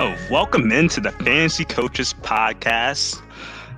Oh, 0.00 0.16
welcome 0.30 0.70
into 0.70 1.00
the 1.00 1.10
Fantasy 1.10 1.64
Coaches 1.64 2.14
Podcast. 2.22 3.20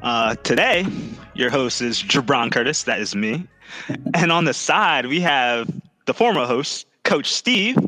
Uh, 0.03 0.35
today, 0.35 0.87
your 1.33 1.49
host 1.49 1.81
is 1.81 2.03
Jabron 2.03 2.53
Curtis. 2.53 2.83
That 2.83 3.01
is 3.01 3.17
me. 3.17 3.49
and 4.13 4.31
on 4.31 4.45
the 4.45 4.53
side, 4.53 5.07
we 5.07 5.19
have 5.23 5.71
the 6.05 6.13
former 6.13 6.45
host, 6.45 6.87
Coach 7.05 7.33
Steve. 7.33 7.79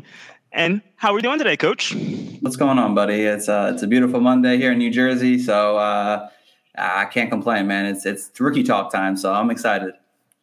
And 0.51 0.81
how 0.95 1.11
are 1.11 1.13
we 1.13 1.21
doing 1.21 1.37
today, 1.37 1.55
Coach? 1.55 1.93
What's 2.41 2.55
going 2.55 2.79
on, 2.79 2.95
buddy? 2.95 3.21
It's 3.21 3.47
uh, 3.47 3.69
it's 3.71 3.83
a 3.83 3.87
beautiful 3.87 4.19
Monday 4.19 4.57
here 4.57 4.71
in 4.71 4.79
New 4.79 4.89
Jersey, 4.89 5.37
so 5.37 5.77
uh, 5.77 6.27
I 6.75 7.05
can't 7.05 7.29
complain, 7.29 7.67
man. 7.67 7.85
It's 7.85 8.03
it's 8.03 8.31
rookie 8.39 8.63
talk 8.63 8.91
time, 8.91 9.15
so 9.15 9.31
I'm 9.31 9.51
excited. 9.51 9.93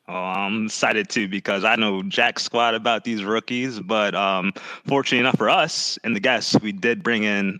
Oh, 0.06 0.14
I'm 0.14 0.66
excited 0.66 1.08
too 1.08 1.26
because 1.26 1.64
I 1.64 1.74
know 1.74 2.04
Jack 2.04 2.38
squat 2.38 2.76
about 2.76 3.02
these 3.02 3.24
rookies, 3.24 3.80
but 3.80 4.14
um, 4.14 4.52
fortunately 4.86 5.18
enough 5.18 5.38
for 5.38 5.50
us 5.50 5.98
and 6.04 6.14
the 6.14 6.20
guests, 6.20 6.56
we 6.60 6.70
did 6.70 7.02
bring 7.02 7.24
in 7.24 7.58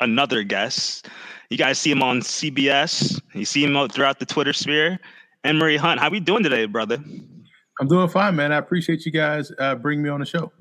another 0.00 0.42
guest. 0.42 1.08
You 1.50 1.56
guys 1.56 1.78
see 1.78 1.90
him 1.90 2.02
on 2.02 2.20
CBS. 2.20 3.20
You 3.34 3.44
see 3.44 3.64
him 3.64 3.76
out 3.76 3.92
throughout 3.92 4.18
the 4.18 4.26
Twitter 4.26 4.52
sphere. 4.52 4.98
Emory 5.44 5.76
Hunt, 5.76 6.00
how 6.00 6.10
we 6.10 6.20
doing 6.20 6.42
today, 6.42 6.66
brother? 6.66 7.02
I'm 7.80 7.88
doing 7.88 8.08
fine, 8.08 8.36
man. 8.36 8.52
I 8.52 8.56
appreciate 8.56 9.06
you 9.06 9.12
guys 9.12 9.50
uh, 9.58 9.74
bringing 9.74 10.04
me 10.04 10.10
on 10.10 10.20
the 10.20 10.26
show. 10.26 10.52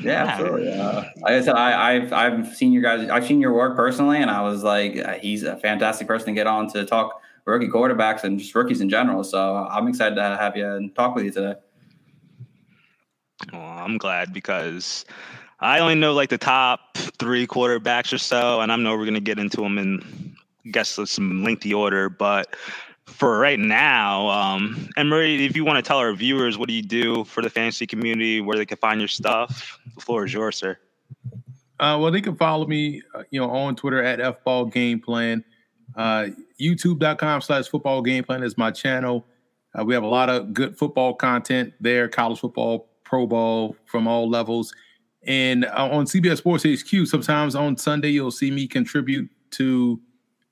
Yeah, 0.00 0.24
absolutely. 0.24 0.72
Uh, 0.72 1.02
like 1.16 1.32
I 1.32 1.40
said, 1.42 1.54
I, 1.56 1.94
I've 1.94 2.12
I've 2.12 2.54
seen 2.54 2.72
your 2.72 2.82
guys. 2.82 3.08
I've 3.10 3.26
seen 3.26 3.40
your 3.40 3.52
work 3.52 3.74
personally, 3.76 4.18
and 4.18 4.30
I 4.30 4.42
was 4.42 4.62
like, 4.62 4.96
uh, 4.96 5.14
he's 5.14 5.42
a 5.42 5.56
fantastic 5.56 6.06
person 6.06 6.28
to 6.28 6.32
get 6.32 6.46
on 6.46 6.68
to 6.68 6.84
talk 6.84 7.20
rookie 7.44 7.68
quarterbacks 7.68 8.22
and 8.22 8.38
just 8.38 8.54
rookies 8.54 8.80
in 8.80 8.88
general. 8.88 9.24
So 9.24 9.56
I'm 9.68 9.88
excited 9.88 10.14
to 10.14 10.22
have 10.22 10.56
you 10.56 10.68
and 10.68 10.94
talk 10.94 11.16
with 11.16 11.24
you 11.24 11.32
today. 11.32 11.54
Well, 13.52 13.60
I'm 13.62 13.98
glad 13.98 14.32
because 14.32 15.04
I 15.62 15.78
only 15.78 15.94
know 15.94 16.12
like 16.12 16.28
the 16.28 16.38
top 16.38 16.98
three 17.18 17.46
quarterbacks 17.46 18.12
or 18.12 18.18
so, 18.18 18.60
and 18.60 18.72
I 18.72 18.76
know 18.76 18.96
we're 18.96 19.04
gonna 19.04 19.20
get 19.20 19.38
into 19.38 19.58
them 19.58 19.78
in 19.78 20.36
I 20.66 20.70
guess 20.70 20.98
some 21.04 21.44
lengthy 21.44 21.72
order. 21.72 22.08
But 22.08 22.56
for 23.06 23.38
right 23.38 23.58
now, 23.58 24.28
um, 24.28 24.88
Emory, 24.96 25.44
if 25.44 25.56
you 25.56 25.64
want 25.64 25.76
to 25.76 25.88
tell 25.88 25.98
our 25.98 26.12
viewers 26.14 26.58
what 26.58 26.68
do 26.68 26.74
you 26.74 26.82
do 26.82 27.24
for 27.24 27.42
the 27.42 27.50
fantasy 27.50 27.86
community, 27.86 28.40
where 28.40 28.56
they 28.56 28.66
can 28.66 28.78
find 28.78 29.00
your 29.00 29.08
stuff, 29.08 29.78
the 29.94 30.00
floor 30.00 30.24
is 30.24 30.32
yours, 30.32 30.56
sir. 30.56 30.76
Uh, 31.78 31.98
well, 32.00 32.10
they 32.10 32.20
can 32.20 32.36
follow 32.36 32.66
me, 32.66 33.02
uh, 33.14 33.22
you 33.30 33.40
know, 33.40 33.50
on 33.50 33.74
Twitter 33.74 34.02
at 34.02 34.18
fball 34.18 34.72
game 34.72 35.00
plan. 35.00 35.44
Uh, 35.96 36.28
YouTube.com 36.60 37.40
slash 37.40 37.68
football 37.68 38.02
game 38.02 38.24
plan 38.24 38.42
is 38.42 38.56
my 38.56 38.70
channel. 38.70 39.26
Uh, 39.78 39.84
we 39.84 39.94
have 39.94 40.02
a 40.02 40.08
lot 40.08 40.28
of 40.28 40.52
good 40.52 40.76
football 40.76 41.14
content 41.14 41.72
there, 41.80 42.08
college 42.08 42.40
football, 42.40 42.88
pro 43.04 43.26
ball 43.26 43.76
from 43.86 44.06
all 44.06 44.28
levels. 44.28 44.72
And 45.26 45.64
uh, 45.64 45.88
on 45.90 46.06
CBS 46.06 46.38
Sports 46.38 46.64
HQ, 46.64 47.06
sometimes 47.06 47.54
on 47.54 47.76
Sunday, 47.76 48.10
you'll 48.10 48.30
see 48.30 48.50
me 48.50 48.66
contribute 48.66 49.30
to 49.52 50.00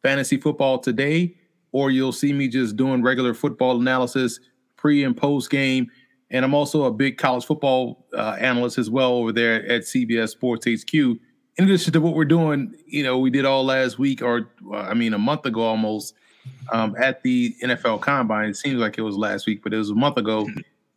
Fantasy 0.02 0.36
Football 0.36 0.78
Today, 0.78 1.36
or 1.72 1.90
you'll 1.90 2.12
see 2.12 2.32
me 2.32 2.48
just 2.48 2.76
doing 2.76 3.02
regular 3.02 3.34
football 3.34 3.80
analysis 3.80 4.40
pre 4.76 5.04
and 5.04 5.16
post 5.16 5.50
game. 5.50 5.90
And 6.30 6.44
I'm 6.44 6.54
also 6.54 6.84
a 6.84 6.92
big 6.92 7.18
college 7.18 7.44
football 7.44 8.06
uh, 8.16 8.36
analyst 8.38 8.78
as 8.78 8.88
well 8.88 9.12
over 9.14 9.32
there 9.32 9.66
at 9.66 9.82
CBS 9.82 10.30
Sports 10.30 10.66
HQ. 10.66 10.94
In 10.94 11.18
addition 11.64 11.92
to 11.92 12.00
what 12.00 12.14
we're 12.14 12.24
doing, 12.24 12.74
you 12.86 13.02
know, 13.02 13.18
we 13.18 13.30
did 13.30 13.44
all 13.44 13.64
last 13.64 13.98
week, 13.98 14.22
or 14.22 14.50
uh, 14.70 14.76
I 14.76 14.94
mean, 14.94 15.12
a 15.12 15.18
month 15.18 15.44
ago 15.46 15.62
almost, 15.62 16.14
um, 16.72 16.94
at 16.98 17.22
the 17.22 17.54
NFL 17.62 18.00
Combine. 18.00 18.50
It 18.50 18.56
seems 18.56 18.76
like 18.80 18.98
it 18.98 19.02
was 19.02 19.16
last 19.16 19.46
week, 19.46 19.62
but 19.62 19.74
it 19.74 19.76
was 19.76 19.90
a 19.90 19.94
month 19.94 20.16
ago. 20.16 20.48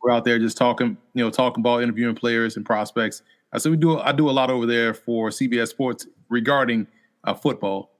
We're 0.02 0.12
out 0.12 0.24
there 0.24 0.38
just 0.38 0.56
talking, 0.56 0.96
you 1.14 1.24
know, 1.24 1.30
talking 1.30 1.60
about 1.60 1.82
interviewing 1.82 2.14
players 2.14 2.56
and 2.56 2.64
prospects. 2.64 3.22
Uh, 3.54 3.58
so 3.58 3.70
we 3.70 3.76
do, 3.76 3.98
I 3.98 4.12
do 4.12 4.28
a 4.28 4.32
lot 4.32 4.50
over 4.50 4.66
there 4.66 4.92
for 4.92 5.30
CBS 5.30 5.68
Sports 5.68 6.06
regarding 6.28 6.86
uh, 7.22 7.34
football. 7.34 7.92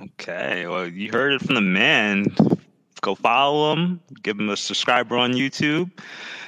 Okay, 0.00 0.66
well, 0.66 0.86
you 0.86 1.10
heard 1.10 1.32
it 1.32 1.42
from 1.42 1.56
the 1.56 1.60
man. 1.60 2.26
Go 3.00 3.14
follow 3.14 3.72
him, 3.72 4.00
give 4.22 4.38
him 4.38 4.48
a 4.48 4.56
subscriber 4.56 5.16
on 5.16 5.32
YouTube, 5.32 5.90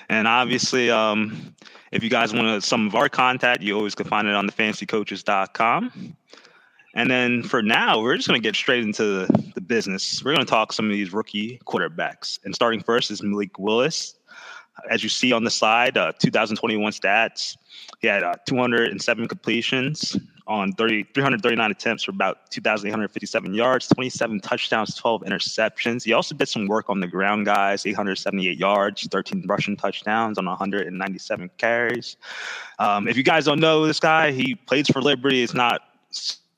and 0.09 0.27
obviously, 0.27 0.91
um, 0.91 1.55
if 1.93 2.03
you 2.05 2.11
guys 2.11 2.33
want 2.33 2.63
some 2.63 2.87
of 2.87 2.95
our 2.95 3.09
contact, 3.09 3.63
you 3.63 3.77
always 3.77 3.95
can 3.95 4.07
find 4.07 4.29
it 4.29 4.35
on 4.35 4.47
the 4.47 4.53
fantasycoaches.com. 4.53 6.17
And 6.95 7.11
then 7.11 7.43
for 7.45 7.63
now, 7.63 8.01
we're 8.01 8.17
just 8.17 8.29
going 8.29 8.41
to 8.41 8.47
get 8.47 8.57
straight 8.57 8.83
into 8.83 9.05
the, 9.05 9.53
the 9.55 9.61
business. 9.61 10.25
We're 10.25 10.35
going 10.35 10.45
to 10.45 10.51
talk 10.51 10.73
some 10.73 10.87
of 10.87 10.93
these 10.93 11.13
rookie 11.13 11.61
quarterbacks. 11.65 12.41
And 12.45 12.53
starting 12.55 12.83
first 12.83 13.13
is 13.13 13.23
Malik 13.23 13.59
Willis. 13.59 14.17
As 14.89 15.03
you 15.03 15.09
see 15.09 15.33
on 15.33 15.45
the 15.45 15.51
slide, 15.51 15.97
uh, 15.97 16.13
2021 16.19 16.93
stats, 16.93 17.57
he 18.01 18.07
had 18.07 18.23
uh, 18.23 18.35
207 18.47 19.29
completions 19.29 20.17
on 20.47 20.73
30, 20.73 21.05
339 21.15 21.71
attempts 21.71 22.05
for 22.05 22.11
about 22.11 22.51
2,857 22.51 23.55
yards, 23.55 23.87
27 23.89 24.41
touchdowns, 24.41 24.95
12 24.97 25.23
interceptions. 25.23 26.03
He 26.03 26.13
also 26.13 26.35
did 26.35 26.49
some 26.49 26.67
work 26.67 26.91
on 26.91 26.99
the 26.99 27.07
ground, 27.07 27.47
guys, 27.47 27.87
878 27.87 28.59
yards, 28.59 29.07
13 29.07 29.45
rushing 29.47 29.77
touchdowns 29.77 30.39
on 30.39 30.47
197 30.47 31.51
carries. 31.57 32.17
Um, 32.79 33.07
if 33.07 33.17
you 33.17 33.23
guys 33.23 33.45
don't 33.45 33.61
know 33.61 33.87
this 33.87 34.01
guy, 34.01 34.33
he 34.33 34.57
plays 34.57 34.89
for 34.89 35.01
Liberty. 35.01 35.43
It's 35.43 35.55
not 35.55 35.83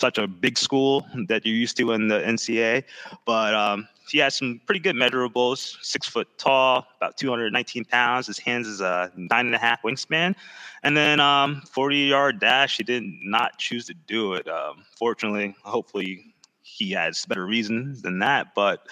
such 0.02 0.18
a 0.18 0.26
big 0.26 0.58
school 0.58 1.06
that 1.28 1.46
you're 1.46 1.54
used 1.54 1.76
to 1.76 1.92
in 1.92 2.08
the 2.08 2.18
NCAA, 2.18 2.82
but 3.24 3.54
um, 3.54 3.86
he 4.08 4.18
has 4.18 4.36
some 4.36 4.60
pretty 4.66 4.80
good 4.80 4.96
measurables. 4.96 5.76
Six 5.80 6.08
foot 6.08 6.26
tall, 6.38 6.84
about 6.96 7.16
219 7.16 7.84
pounds. 7.84 8.26
His 8.26 8.36
hands 8.36 8.66
is 8.66 8.80
a 8.80 9.12
nine 9.16 9.46
and 9.46 9.54
a 9.54 9.58
half 9.58 9.80
wingspan, 9.82 10.34
and 10.82 10.96
then 10.96 11.20
um, 11.20 11.62
40 11.70 11.96
yard 11.98 12.40
dash. 12.40 12.78
He 12.78 12.82
did 12.82 13.04
not 13.22 13.58
choose 13.58 13.86
to 13.86 13.94
do 13.94 14.34
it. 14.34 14.48
Um, 14.48 14.84
fortunately, 14.96 15.54
hopefully, 15.62 16.34
he 16.62 16.90
has 16.90 17.24
better 17.26 17.46
reasons 17.46 18.02
than 18.02 18.18
that. 18.18 18.56
But 18.56 18.88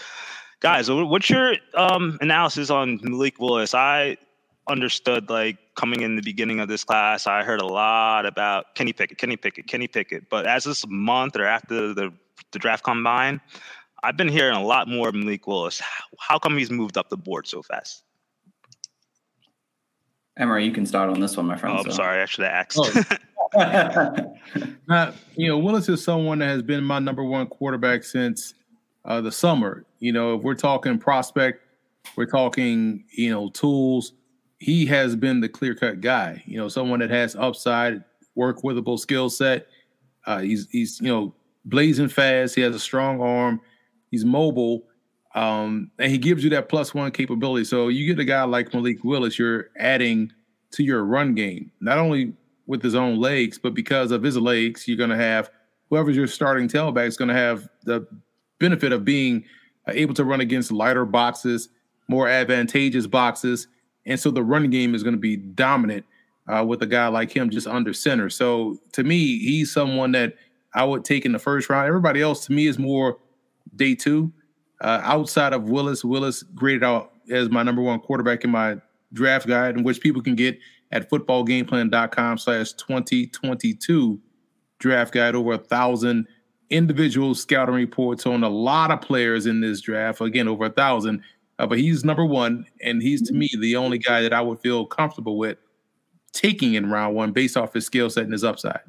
guys, 0.61 0.89
what's 0.89 1.29
your 1.29 1.57
um, 1.75 2.19
analysis 2.21 2.71
on 2.71 3.01
Malik 3.03 3.41
Willis? 3.41 3.75
I 3.75 4.17
understood 4.71 5.29
like 5.29 5.59
coming 5.75 6.01
in 6.03 6.17
the 6.17 6.23
beginning 6.23 6.61
of 6.61 6.69
this 6.69 6.85
class, 6.85 7.27
I 7.27 7.43
heard 7.43 7.61
a 7.61 7.67
lot 7.67 8.25
about 8.25 8.75
Kenny 8.75 8.93
Pickett, 8.93 9.19
Kenny 9.19 9.37
Pickett, 9.37 9.67
Kenny 9.67 9.89
Pickett. 9.89 10.31
But 10.31 10.47
as 10.47 10.65
this 10.65 10.87
month 10.89 11.37
or 11.37 11.45
after 11.45 11.93
the, 11.93 12.13
the 12.53 12.59
draft 12.59 12.85
combine, 12.85 13.41
I've 14.03 14.17
been 14.17 14.29
hearing 14.29 14.57
a 14.57 14.63
lot 14.63 14.89
more 14.89 15.09
of 15.09 15.15
Malik 15.15 15.47
Willis. 15.47 15.83
How 16.19 16.39
come 16.39 16.57
he's 16.57 16.71
moved 16.71 16.97
up 16.97 17.11
the 17.11 17.17
board 17.17 17.47
so 17.47 17.63
fast? 17.63 18.05
Emory, 20.39 20.65
you 20.65 20.73
can 20.73 20.87
start 20.87 21.11
on 21.11 21.21
this 21.21 21.37
one, 21.37 21.47
my 21.47 21.57
friend. 21.57 21.77
Oh, 21.77 21.81
I'm 21.81 21.91
so. 21.91 21.97
sorry. 21.97 22.23
I 22.23 22.25
should 22.25 22.45
have 22.45 22.53
asked. 22.53 22.79
Oh. 22.79 24.37
now, 24.89 25.13
you 25.35 25.49
know, 25.49 25.59
Willis 25.59 25.89
is 25.89 26.03
someone 26.03 26.39
that 26.39 26.49
has 26.49 26.63
been 26.63 26.83
my 26.83 26.99
number 26.99 27.25
one 27.25 27.47
quarterback 27.47 28.05
since 28.05 28.55
uh, 29.05 29.21
the 29.21 29.33
summer. 29.33 29.85
You 29.99 30.13
know, 30.13 30.37
if 30.37 30.43
we're 30.43 30.55
talking 30.55 30.99
prospect, 30.99 31.63
we're 32.17 32.27
talking, 32.27 33.05
you 33.11 33.31
know, 33.31 33.51
tools. 33.51 34.13
He 34.61 34.87
has 34.87 35.17
been 35.17 35.41
the 35.41 35.49
clear 35.49 35.75
cut 35.75 36.01
guy. 36.01 36.43
You 36.47 36.59
know, 36.59 36.69
someone 36.69 37.01
that 37.01 37.11
has 37.11 37.35
upside, 37.35 38.05
work 38.35 38.63
withable 38.63 38.99
skill 38.99 39.29
set. 39.29 39.67
Uh, 40.27 40.39
he's 40.39 40.69
he's 40.71 41.01
you 41.01 41.09
know 41.09 41.35
blazing 41.65 42.09
fast. 42.09 42.55
He 42.55 42.61
has 42.61 42.75
a 42.75 42.79
strong 42.79 43.21
arm. 43.21 43.61
He's 44.11 44.25
mobile, 44.25 44.85
um, 45.35 45.91
and 45.99 46.13
he 46.13 46.19
gives 46.19 46.45
you 46.45 46.51
that 46.51 46.69
plus 46.69 46.95
one 46.95 47.11
capability. 47.11 47.65
So 47.65 47.89
you 47.89 48.07
get 48.07 48.21
a 48.21 48.25
guy 48.25 48.43
like 48.45 48.73
Malik 48.75 49.03
Willis, 49.03 49.39
you're 49.39 49.71
adding 49.79 50.33
to 50.73 50.83
your 50.83 51.05
run 51.05 51.35
game, 51.35 51.73
not 51.81 51.99
only 51.99 52.35
with 52.67 52.83
his 52.83 52.95
own 52.95 53.19
legs, 53.19 53.59
but 53.59 53.75
because 53.75 54.11
of 54.13 54.23
his 54.23 54.37
legs, 54.37 54.87
you're 54.87 54.97
going 54.97 55.11
to 55.11 55.17
have 55.17 55.51
whoever's 55.89 56.17
your 56.17 56.27
starting 56.27 56.69
tailback 56.69 57.07
is 57.07 57.17
going 57.17 57.29
to 57.29 57.35
have 57.35 57.69
the 57.85 58.07
benefit 58.59 58.93
of 58.93 59.05
being 59.05 59.45
uh, 59.89 59.93
able 59.95 60.15
to 60.15 60.25
run 60.25 60.41
against 60.41 60.71
lighter 60.71 61.05
boxes, 61.05 61.69
more 62.09 62.29
advantageous 62.29 63.07
boxes, 63.07 63.67
and 64.07 64.19
so 64.19 64.31
the 64.31 64.43
running 64.43 64.71
game 64.71 64.95
is 64.95 65.03
going 65.03 65.15
to 65.15 65.21
be 65.21 65.37
dominant 65.37 66.05
uh, 66.49 66.65
with 66.65 66.83
a 66.83 66.87
guy 66.87 67.09
like 67.09 67.35
him 67.35 67.51
just 67.51 67.67
under 67.67 67.93
center. 67.93 68.29
So 68.31 68.79
to 68.93 69.05
me, 69.05 69.39
he's 69.39 69.73
someone 69.73 70.13
that 70.13 70.35
I 70.75 70.85
would 70.85 71.05
take 71.05 71.25
in 71.25 71.33
the 71.33 71.39
first 71.39 71.69
round. 71.69 71.87
Everybody 71.87 72.21
else 72.23 72.47
to 72.47 72.53
me 72.53 72.67
is 72.67 72.79
more 72.79 73.19
day 73.77 73.95
two. 73.95 74.33
Uh, 74.81 75.01
outside 75.03 75.53
of 75.53 75.65
Willis, 75.65 76.05
Willis 76.05 76.43
graded 76.43 76.85
out 76.85 77.13
as 77.31 77.51
my 77.51 77.63
number 77.63 77.83
one 77.83 78.01
quarterback 78.01 78.45
in 78.45 78.51
my 78.51 78.77
draft 79.13 79.47
guide, 79.47 79.77
in 79.77 79.83
which 79.83 80.01
people 80.01 80.23
can 80.23 80.35
get 80.35 80.59
at 80.93 81.11
footballgameplan.com 81.11 82.39
slash 82.39 82.73
2022 82.73 84.21
draft 84.79 85.13
guide. 85.13 85.35
Over 85.35 85.53
a 85.53 85.59
thousand 85.59 86.27
individual 86.71 87.35
scouting 87.35 87.75
reports 87.75 88.27
on 88.27 88.43
a 88.43 88.49
lot 88.49 88.91
of 88.91 89.01
players 89.01 89.47
in 89.47 89.61
this 89.61 89.81
draft. 89.81 90.21
Again, 90.21 90.49
over 90.49 90.67
a 90.67 90.71
thousand. 90.71 91.23
Uh, 91.61 91.67
but 91.67 91.79
he's 91.79 92.07
number 92.07 92.25
one, 92.25 92.65
and 92.83 93.03
he's 93.03 93.21
to 93.29 93.35
me 93.35 93.51
the 93.61 93.77
only 93.77 93.99
guy 93.99 94.23
that 94.23 94.33
I 94.33 94.41
would 94.41 94.61
feel 94.61 94.87
comfortable 94.87 95.37
with 95.37 95.59
taking 96.33 96.73
in 96.73 96.91
round 96.91 97.15
one 97.15 97.33
based 97.33 97.55
off 97.55 97.75
his 97.75 97.85
skill 97.85 98.09
set 98.09 98.25
and 98.25 98.33
his 98.33 98.43
upside. 98.43 98.81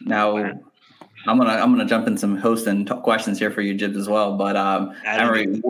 Now, 0.00 0.36
I'm 0.36 1.38
gonna 1.38 1.50
I'm 1.50 1.70
gonna 1.70 1.86
jump 1.86 2.08
in 2.08 2.18
some 2.18 2.36
host 2.36 2.66
and 2.66 2.90
questions 3.04 3.38
here 3.38 3.52
for 3.52 3.60
you, 3.60 3.74
Jibbs, 3.74 3.96
as 3.96 4.08
well. 4.08 4.36
But 4.36 4.56
um, 4.56 4.92
Emory, 5.04 5.62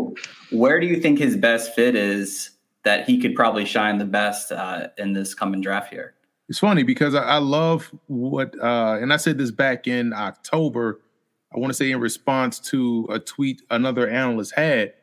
where 0.53 0.81
do 0.81 0.87
you 0.87 0.99
think 0.99 1.19
his 1.19 1.37
best 1.37 1.75
fit 1.75 1.95
is 1.95 2.53
that 2.85 3.07
he 3.07 3.21
could 3.21 3.35
probably 3.35 3.67
shine 3.67 3.99
the 3.99 4.07
best 4.07 4.53
uh, 4.53 4.89
in 4.97 5.13
this 5.13 5.35
coming 5.35 5.61
draft 5.61 5.93
here? 5.93 6.15
It's 6.49 6.61
funny 6.61 6.83
because 6.83 7.15
I, 7.15 7.25
I 7.25 7.39
love 7.39 7.95
what, 8.07 8.59
uh, 8.59 8.99
and 9.01 9.13
I 9.13 9.19
said 9.19 9.37
this 9.37 9.51
back 9.51 9.87
in 9.87 10.15
October. 10.15 11.01
I 11.55 11.59
want 11.59 11.71
to 11.71 11.75
say 11.75 11.91
in 11.91 12.01
response 12.01 12.59
to 12.71 13.07
a 13.11 13.19
tweet 13.19 13.61
another 13.71 14.09
analyst 14.09 14.55
had 14.55 14.95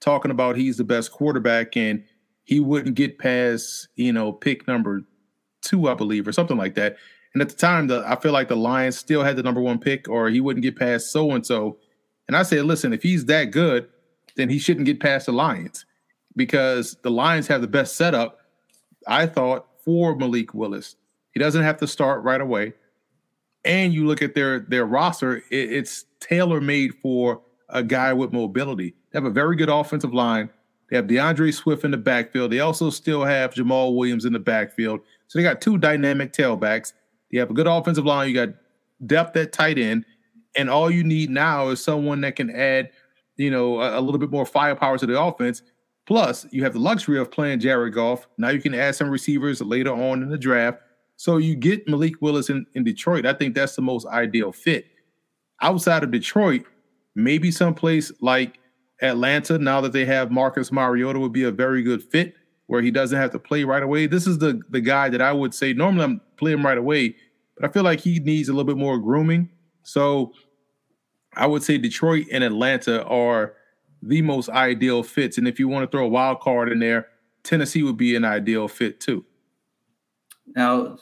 talking 0.00 0.30
about 0.30 0.56
he's 0.56 0.76
the 0.76 0.84
best 0.84 1.12
quarterback 1.12 1.76
and 1.76 2.04
he 2.44 2.60
wouldn't 2.60 2.94
get 2.94 3.18
past 3.18 3.88
you 3.96 4.12
know 4.12 4.32
pick 4.32 4.66
number 4.68 5.02
two, 5.66 5.88
I 5.88 5.94
believe, 5.94 6.26
or 6.26 6.32
something 6.32 6.56
like 6.56 6.74
that. 6.74 6.96
And 7.34 7.42
at 7.42 7.48
the 7.48 7.56
time, 7.56 7.88
the, 7.88 8.02
I 8.06 8.16
feel 8.16 8.32
like 8.32 8.48
the 8.48 8.56
Lions 8.56 8.96
still 8.96 9.22
had 9.22 9.36
the 9.36 9.42
number 9.42 9.60
one 9.60 9.78
pick, 9.78 10.08
or 10.08 10.30
he 10.30 10.40
wouldn't 10.40 10.62
get 10.62 10.76
past 10.76 11.10
so 11.12 11.32
and 11.32 11.44
so. 11.44 11.78
And 12.28 12.36
I 12.36 12.42
said, 12.42 12.64
listen, 12.64 12.92
if 12.92 13.02
he's 13.02 13.26
that 13.26 13.50
good, 13.50 13.88
then 14.36 14.48
he 14.48 14.58
shouldn't 14.58 14.86
get 14.86 15.00
past 15.00 15.26
the 15.26 15.32
Lions 15.32 15.84
because 16.34 16.96
the 17.02 17.10
Lions 17.10 17.46
have 17.48 17.60
the 17.60 17.66
best 17.66 17.96
setup, 17.96 18.38
I 19.06 19.26
thought, 19.26 19.66
for 19.84 20.16
Malik 20.16 20.54
Willis. 20.54 20.96
He 21.32 21.40
doesn't 21.40 21.62
have 21.62 21.78
to 21.78 21.86
start 21.86 22.22
right 22.22 22.40
away. 22.40 22.72
And 23.64 23.92
you 23.92 24.06
look 24.06 24.22
at 24.22 24.34
their 24.34 24.60
their 24.60 24.86
roster, 24.86 25.36
it, 25.36 25.44
it's 25.50 26.04
tailor 26.20 26.60
made 26.60 26.94
for 27.02 27.42
a 27.68 27.82
guy 27.82 28.12
with 28.12 28.32
mobility. 28.32 28.94
They 29.10 29.16
have 29.18 29.24
a 29.24 29.30
very 29.30 29.56
good 29.56 29.68
offensive 29.68 30.14
line. 30.14 30.50
They 30.88 30.96
have 30.96 31.06
DeAndre 31.06 31.52
Swift 31.52 31.84
in 31.84 31.90
the 31.90 31.96
backfield. 31.96 32.52
They 32.52 32.60
also 32.60 32.90
still 32.90 33.24
have 33.24 33.54
Jamaal 33.54 33.96
Williams 33.96 34.24
in 34.24 34.32
the 34.32 34.38
backfield. 34.38 35.00
So 35.26 35.38
they 35.38 35.42
got 35.42 35.60
two 35.60 35.78
dynamic 35.78 36.32
tailbacks. 36.32 36.92
You 37.30 37.40
have 37.40 37.50
a 37.50 37.54
good 37.54 37.66
offensive 37.66 38.04
line. 38.04 38.28
You 38.28 38.34
got 38.34 38.54
depth 39.04 39.36
at 39.36 39.52
tight 39.52 39.78
end. 39.78 40.04
And 40.56 40.70
all 40.70 40.90
you 40.90 41.02
need 41.02 41.28
now 41.28 41.68
is 41.68 41.82
someone 41.82 42.20
that 42.20 42.36
can 42.36 42.50
add, 42.50 42.90
you 43.36 43.50
know, 43.50 43.80
a, 43.80 43.98
a 43.98 44.00
little 44.00 44.20
bit 44.20 44.30
more 44.30 44.46
firepower 44.46 44.96
to 44.98 45.06
the 45.06 45.20
offense 45.20 45.62
Plus, 46.06 46.46
you 46.52 46.62
have 46.62 46.72
the 46.72 46.78
luxury 46.78 47.18
of 47.18 47.30
playing 47.30 47.58
Jared 47.58 47.92
Goff. 47.92 48.28
Now 48.38 48.50
you 48.50 48.60
can 48.60 48.74
add 48.74 48.94
some 48.94 49.10
receivers 49.10 49.60
later 49.60 49.92
on 49.92 50.22
in 50.22 50.28
the 50.28 50.38
draft. 50.38 50.78
So 51.16 51.38
you 51.38 51.56
get 51.56 51.88
Malik 51.88 52.22
Willis 52.22 52.48
in, 52.48 52.64
in 52.74 52.84
Detroit. 52.84 53.26
I 53.26 53.32
think 53.32 53.54
that's 53.54 53.74
the 53.74 53.82
most 53.82 54.06
ideal 54.06 54.52
fit. 54.52 54.86
Outside 55.62 56.04
of 56.04 56.12
Detroit, 56.12 56.64
maybe 57.16 57.50
someplace 57.50 58.12
like 58.20 58.60
Atlanta, 59.02 59.58
now 59.58 59.80
that 59.80 59.92
they 59.92 60.04
have 60.04 60.30
Marcus 60.30 60.70
Mariota, 60.70 61.18
would 61.18 61.32
be 61.32 61.42
a 61.42 61.50
very 61.50 61.82
good 61.82 62.02
fit 62.02 62.34
where 62.66 62.82
he 62.82 62.90
doesn't 62.90 63.18
have 63.18 63.32
to 63.32 63.38
play 63.38 63.64
right 63.64 63.82
away. 63.82 64.06
This 64.06 64.26
is 64.26 64.38
the 64.38 64.60
the 64.70 64.80
guy 64.80 65.08
that 65.08 65.20
I 65.20 65.32
would 65.32 65.54
say 65.54 65.72
normally 65.72 66.04
I'm 66.04 66.20
playing 66.36 66.62
right 66.62 66.78
away, 66.78 67.16
but 67.56 67.68
I 67.68 67.72
feel 67.72 67.82
like 67.82 68.00
he 68.00 68.20
needs 68.20 68.48
a 68.48 68.52
little 68.52 68.64
bit 68.64 68.76
more 68.76 68.98
grooming. 68.98 69.50
So 69.82 70.32
I 71.34 71.46
would 71.46 71.62
say 71.62 71.78
Detroit 71.78 72.26
and 72.30 72.44
Atlanta 72.44 73.04
are 73.04 73.54
the 74.02 74.22
most 74.22 74.48
ideal 74.48 75.02
fits. 75.02 75.38
And 75.38 75.48
if 75.48 75.58
you 75.58 75.68
want 75.68 75.90
to 75.90 75.96
throw 75.96 76.04
a 76.04 76.08
wild 76.08 76.40
card 76.40 76.70
in 76.70 76.78
there, 76.78 77.08
Tennessee 77.42 77.82
would 77.82 77.96
be 77.96 78.16
an 78.16 78.24
ideal 78.24 78.68
fit 78.68 79.00
too. 79.00 79.24
Now, 80.54 80.98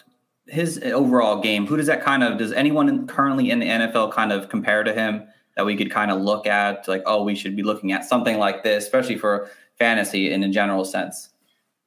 his 0.46 0.78
overall 0.82 1.40
game, 1.40 1.66
who 1.66 1.76
does 1.76 1.86
that 1.86 2.02
kind 2.02 2.22
of, 2.22 2.38
does 2.38 2.52
anyone 2.52 3.06
currently 3.06 3.50
in 3.50 3.60
the 3.60 3.66
NFL 3.66 4.12
kind 4.12 4.32
of 4.32 4.48
compare 4.48 4.82
to 4.84 4.92
him 4.92 5.26
that 5.56 5.64
we 5.64 5.76
could 5.76 5.90
kind 5.90 6.10
of 6.10 6.20
look 6.20 6.46
at? 6.46 6.86
Like, 6.88 7.02
oh, 7.06 7.22
we 7.22 7.34
should 7.34 7.56
be 7.56 7.62
looking 7.62 7.92
at 7.92 8.04
something 8.04 8.38
like 8.38 8.62
this, 8.62 8.84
especially 8.84 9.16
for 9.16 9.50
fantasy 9.78 10.32
in 10.32 10.42
a 10.42 10.48
general 10.48 10.84
sense? 10.84 11.30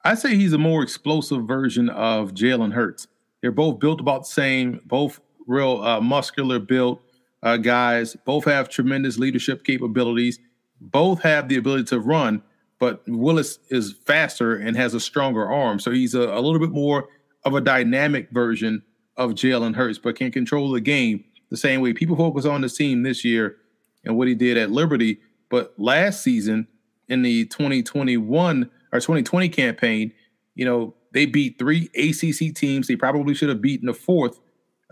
I 0.03 0.15
say 0.15 0.35
he's 0.35 0.53
a 0.53 0.57
more 0.57 0.83
explosive 0.83 1.45
version 1.45 1.89
of 1.89 2.33
Jalen 2.33 2.73
Hurts. 2.73 3.07
They're 3.41 3.51
both 3.51 3.79
built 3.79 3.99
about 3.99 4.23
the 4.23 4.29
same, 4.29 4.81
both 4.85 5.19
real 5.45 5.81
uh, 5.83 6.01
muscular 6.01 6.59
built 6.59 7.01
uh, 7.43 7.57
guys, 7.57 8.15
both 8.25 8.45
have 8.45 8.67
tremendous 8.67 9.17
leadership 9.17 9.63
capabilities 9.63 10.39
both 10.81 11.21
have 11.21 11.47
the 11.47 11.57
ability 11.57 11.85
to 11.85 11.99
run, 11.99 12.41
but 12.79 13.03
Willis 13.07 13.59
is 13.69 13.95
faster 14.05 14.55
and 14.55 14.75
has 14.75 14.93
a 14.93 14.99
stronger 14.99 15.49
arm. 15.51 15.79
So 15.79 15.91
he's 15.91 16.13
a, 16.13 16.21
a 16.21 16.41
little 16.41 16.59
bit 16.59 16.71
more 16.71 17.09
of 17.43 17.55
a 17.55 17.61
dynamic 17.61 18.29
version 18.31 18.83
of 19.15 19.31
Jalen 19.31 19.75
Hurts, 19.75 19.97
but 19.97 20.15
can 20.15 20.31
control 20.31 20.71
the 20.71 20.81
game 20.81 21.23
the 21.49 21.57
same 21.57 21.81
way. 21.81 21.93
People 21.93 22.15
focus 22.15 22.45
on 22.45 22.61
the 22.61 22.69
team 22.69 23.03
this 23.03 23.23
year 23.23 23.57
and 24.03 24.17
what 24.17 24.27
he 24.27 24.35
did 24.35 24.57
at 24.57 24.71
Liberty, 24.71 25.19
but 25.49 25.73
last 25.77 26.21
season 26.21 26.67
in 27.07 27.21
the 27.21 27.45
2021 27.45 28.69
or 28.91 28.99
2020 28.99 29.49
campaign, 29.49 30.13
you 30.55 30.65
know, 30.65 30.93
they 31.13 31.25
beat 31.25 31.57
three 31.57 31.89
ACC 31.95 32.53
teams. 32.53 32.87
They 32.87 32.95
probably 32.95 33.33
should 33.33 33.49
have 33.49 33.61
beaten 33.61 33.87
the 33.87 33.93
fourth 33.93 34.39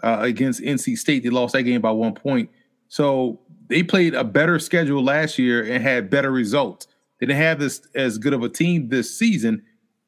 uh, 0.02 0.20
against 0.22 0.62
NC 0.62 0.98
State. 0.98 1.24
They 1.24 1.30
lost 1.30 1.54
that 1.54 1.64
game 1.64 1.82
by 1.82 1.92
one 1.92 2.14
point. 2.14 2.50
So 2.88 3.42
they 3.68 3.84
played 3.84 4.14
a 4.14 4.24
better 4.24 4.60
schedule 4.60 5.04
last 5.04 5.38
year 5.38 5.64
and 5.64 5.84
had 5.84 6.10
better 6.10 6.32
results. 6.32 6.88
They 7.20 7.28
didn't 7.28 7.42
have 7.42 7.60
this 7.60 7.82
as 7.96 8.18
good 8.18 8.34
of 8.34 8.44
a 8.44 8.50
team 8.50 8.90
this 8.90 9.18
season, 9.18 9.64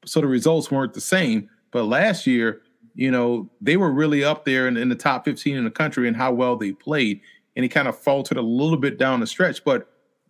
so 0.05 0.21
the 0.21 0.27
results 0.27 0.71
weren't 0.71 0.93
the 0.93 1.01
same. 1.01 1.49
But 1.71 1.83
last 1.83 2.27
year, 2.27 2.61
you 2.97 3.11
know, 3.11 3.47
they 3.61 3.77
were 3.77 3.91
really 3.91 4.23
up 4.23 4.43
there 4.43 4.67
in, 4.67 4.75
in 4.75 4.89
the 4.89 4.95
top 4.95 5.23
15 5.23 5.55
in 5.55 5.63
the 5.63 5.71
country 5.71 6.07
and 6.07 6.17
how 6.17 6.31
well 6.31 6.55
they 6.55 6.71
played. 6.71 7.21
And 7.55 7.63
he 7.63 7.69
kind 7.69 7.87
of 7.87 7.97
faltered 7.97 8.37
a 8.37 8.41
little 8.41 8.77
bit 8.77 8.97
down 8.97 9.19
the 9.19 9.27
stretch. 9.27 9.63
But 9.63 9.87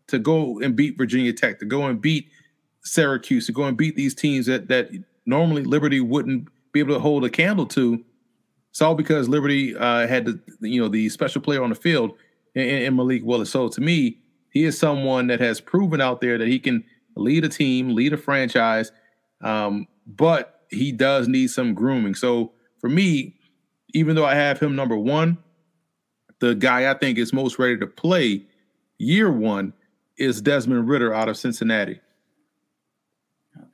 to 0.08 0.19
go 0.19 0.60
and 0.60 0.75
beat 0.75 0.98
Virginia 0.98 1.31
Tech, 1.31 1.60
to 1.60 1.66
go 1.66 1.86
and 1.86 2.02
beat 2.02 2.30
Syracuse, 2.84 3.46
to 3.46 3.54
go 3.54 3.64
and 3.64 3.78
beat 3.78 3.96
these 3.96 4.14
teams 4.14 4.46
that 4.48 4.68
that 4.68 4.90
normally 5.25 5.64
Liberty 5.64 6.02
wouldn't 6.02 6.50
be 6.74 6.81
able 6.81 6.94
to 6.94 7.00
hold 7.00 7.24
a 7.24 7.30
candle 7.30 7.66
to, 7.68 8.04
it's 8.69 8.81
all 8.81 8.96
because 8.96 9.30
Liberty 9.30 9.75
uh, 9.75 10.06
had 10.06 10.25
the 10.25 10.40
you 10.60 10.81
know 10.81 10.90
the 10.90 11.08
special 11.08 11.42
player 11.42 11.64
on 11.64 11.69
the 11.69 11.75
field 11.75 12.14
in, 12.54 12.64
in 12.64 12.96
Malik 12.98 13.24
Willis. 13.24 13.50
So 13.50 13.69
to 13.69 13.81
me, 13.81 14.19
he 14.52 14.66
is 14.66 14.78
someone 14.78 15.28
that 15.28 15.40
has 15.40 15.62
proven 15.62 16.02
out 16.02 16.19
there 16.19 16.38
that 16.38 16.48
he 16.50 16.60
can 16.60 16.84
lead 17.16 17.46
a 17.46 17.50
team, 17.50 17.96
lead 17.96 18.12
a 18.12 18.18
franchise, 18.18 18.92
um, 19.42 19.88
but 20.06 20.66
he 20.69 20.92
does 20.92 21.30
need 21.30 21.47
some 21.47 21.74
grooming. 21.74 22.14
So 22.14 22.52
for 22.80 22.90
me, 22.90 23.36
even 23.94 24.16
though 24.16 24.26
I 24.26 24.36
have 24.36 24.60
him 24.60 24.76
number 24.76 24.98
one, 24.98 25.38
the 26.40 26.56
guy 26.56 26.90
I 26.90 26.94
think 26.94 27.18
is 27.18 27.34
most 27.34 27.57
ready 27.57 27.78
to 27.78 27.88
play 27.88 28.46
year 29.00 29.31
one 29.31 29.74
is 30.18 30.42
Desmond 30.42 30.88
Ridder 30.88 31.14
out 31.14 31.30
of 31.30 31.38
Cincinnati. 31.38 32.00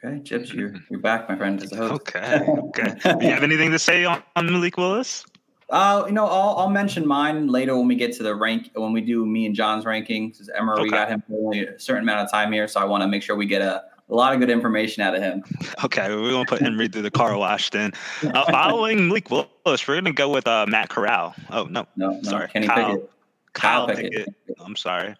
Okay, 0.06 0.22
Chips, 0.24 0.54
you're, 0.54 0.74
you're 0.90 1.00
back, 1.00 1.28
my 1.30 1.36
friend, 1.36 1.62
as 1.62 1.72
a 1.72 1.76
host. 1.76 1.94
Okay, 1.94 2.46
okay. 2.48 2.96
Do 3.04 3.26
you 3.26 3.32
have 3.32 3.44
anything 3.44 3.72
to 3.72 3.80
say 3.80 4.06
on, 4.06 4.24
on 4.36 4.46
Malik 4.48 4.78
Willis? 4.78 5.26
Uh, 5.70 6.04
you 6.08 6.14
know, 6.14 6.26
I'll, 6.26 6.56
I'll 6.58 6.70
mention 6.70 7.08
mine 7.08 7.48
later 7.48 7.76
when 7.76 7.88
we 7.88 7.96
get 7.96 8.14
to 8.18 8.24
the 8.24 8.36
rank 8.36 8.70
when 8.76 8.94
we 8.94 9.02
do 9.02 9.26
me 9.26 9.46
and 9.46 9.56
John's 9.56 9.86
rankings. 9.86 10.48
Emma, 10.56 10.74
okay. 10.74 10.84
we 10.84 10.90
got 10.90 11.10
him 11.10 11.24
for 11.28 11.46
only 11.46 11.66
a 11.66 11.80
certain 11.80 12.04
amount 12.04 12.20
of 12.20 12.32
time 12.32 12.52
here, 12.52 12.68
so 12.68 12.80
I 12.80 12.86
want 12.86 13.02
to 13.02 13.08
make 13.08 13.24
sure 13.24 13.36
we 13.36 13.46
get 13.46 13.62
a, 13.62 13.84
a 14.10 14.14
lot 14.14 14.34
of 14.34 14.40
good 14.40 14.50
information 14.50 15.04
out 15.04 15.16
of 15.16 15.22
him. 15.22 15.44
Okay, 15.84 16.08
we're 16.16 16.32
gonna 16.32 16.46
put 16.46 16.62
Henry 16.62 16.88
through 16.88 17.02
the 17.02 17.12
car 17.12 17.38
wash 17.38 17.70
then. 17.70 17.92
Uh, 18.24 18.46
following 18.52 19.08
Malik 19.10 19.30
Willis, 19.30 19.88
we're 19.88 19.96
gonna 19.96 20.14
go 20.14 20.30
with 20.30 20.48
uh, 20.48 20.66
Matt 20.68 20.90
Corral. 20.90 21.36
Oh 21.50 21.64
no, 21.66 21.86
no, 21.96 22.12
no 22.12 22.22
sorry, 22.22 22.48
Kenny 22.48 22.68
Kyle, 22.68 22.92
Pickett. 22.92 23.12
Kyle, 23.54 23.88
Kyle 23.88 23.96
Pickett. 23.96 24.12
Pickett. 24.14 24.36
I'm 24.60 24.76
sorry. 24.76 25.16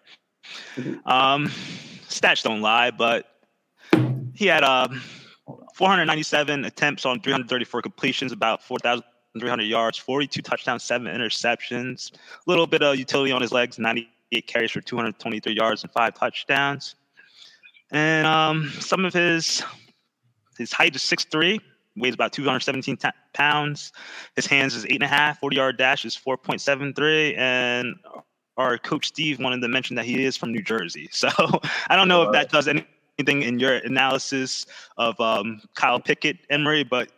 Um, 1.04 1.48
stats 2.08 2.42
don't 2.42 2.62
lie, 2.62 2.90
but 2.90 3.26
he 4.34 4.46
had 4.46 4.64
uh, 4.64 4.88
497 5.74 6.64
attempts 6.64 7.04
on 7.04 7.20
334 7.20 7.82
completions, 7.82 8.32
about 8.32 8.62
4,300 8.62 9.64
yards, 9.64 9.98
42 9.98 10.40
touchdowns, 10.42 10.82
seven 10.82 11.06
interceptions. 11.06 12.12
A 12.12 12.18
little 12.46 12.66
bit 12.66 12.82
of 12.82 12.96
utility 12.96 13.32
on 13.32 13.42
his 13.42 13.52
legs, 13.52 13.78
98 13.78 14.46
carries 14.46 14.70
for 14.70 14.80
223 14.80 15.52
yards 15.52 15.82
and 15.82 15.92
five 15.92 16.14
touchdowns. 16.14 16.94
And 17.94 18.26
um, 18.26 18.70
some 18.80 19.04
of 19.04 19.14
his 19.14 19.62
his 20.58 20.72
height 20.72 20.94
is 20.96 21.02
6'3", 21.02 21.60
weighs 21.96 22.14
about 22.14 22.32
217 22.32 22.96
t- 22.96 23.08
pounds. 23.32 23.92
His 24.34 24.46
hands 24.46 24.74
is 24.74 24.84
eight 24.86 24.94
and 24.94 25.04
a 25.04 25.08
half. 25.08 25.38
40 25.38 25.56
yard 25.56 25.78
dash 25.78 26.04
is 26.04 26.16
4.73. 26.16 27.38
And 27.38 27.94
our 28.56 28.78
coach 28.78 29.06
Steve 29.06 29.38
wanted 29.38 29.60
to 29.60 29.68
mention 29.68 29.96
that 29.96 30.04
he 30.04 30.24
is 30.24 30.36
from 30.36 30.52
New 30.52 30.62
Jersey. 30.62 31.08
So 31.12 31.28
I 31.88 31.96
don't 31.96 32.08
know 32.08 32.22
if 32.22 32.32
that 32.32 32.50
does 32.50 32.68
anything 32.68 33.42
in 33.42 33.60
your 33.60 33.76
analysis 33.76 34.66
of 34.98 35.18
um, 35.20 35.62
Kyle 35.74 36.00
Pickett, 36.00 36.38
Emory, 36.50 36.82
but 36.82 37.10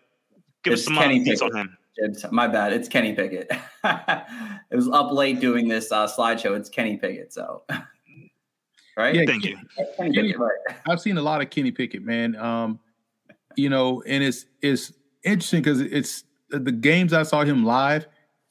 give 0.62 0.74
it's 0.74 0.82
us 0.82 0.86
some 0.86 0.96
Kenny 0.96 1.24
uh, 1.30 1.44
on 1.44 1.56
him. 1.56 1.78
My 2.30 2.46
bad. 2.46 2.74
It's 2.74 2.88
Kenny 2.88 3.14
Pickett. 3.14 3.50
it 3.84 4.76
was 4.76 4.88
up 4.88 5.10
late 5.10 5.40
doing 5.40 5.68
this 5.68 5.90
uh, 5.90 6.06
slideshow. 6.06 6.54
It's 6.54 6.68
Kenny 6.68 6.98
Pickett. 6.98 7.32
So, 7.32 7.62
right? 8.96 9.14
Yeah, 9.14 9.24
thank 9.26 9.44
you. 9.44 9.56
Kenny, 9.96 10.14
Kenny, 10.14 10.36
right. 10.36 10.76
I've 10.88 11.00
seen 11.00 11.18
a 11.18 11.22
lot 11.22 11.42
of 11.42 11.50
Kenny 11.50 11.70
Pickett, 11.70 12.02
man. 12.02 12.36
Um, 12.36 12.80
you 13.56 13.68
know, 13.68 14.02
and 14.06 14.22
it's 14.22 14.46
it's 14.62 14.92
interesting 15.24 15.62
because 15.62 15.80
it's 15.80 16.24
the 16.50 16.72
games 16.72 17.12
I 17.12 17.22
saw 17.22 17.44
him 17.44 17.64
live. 17.64 18.06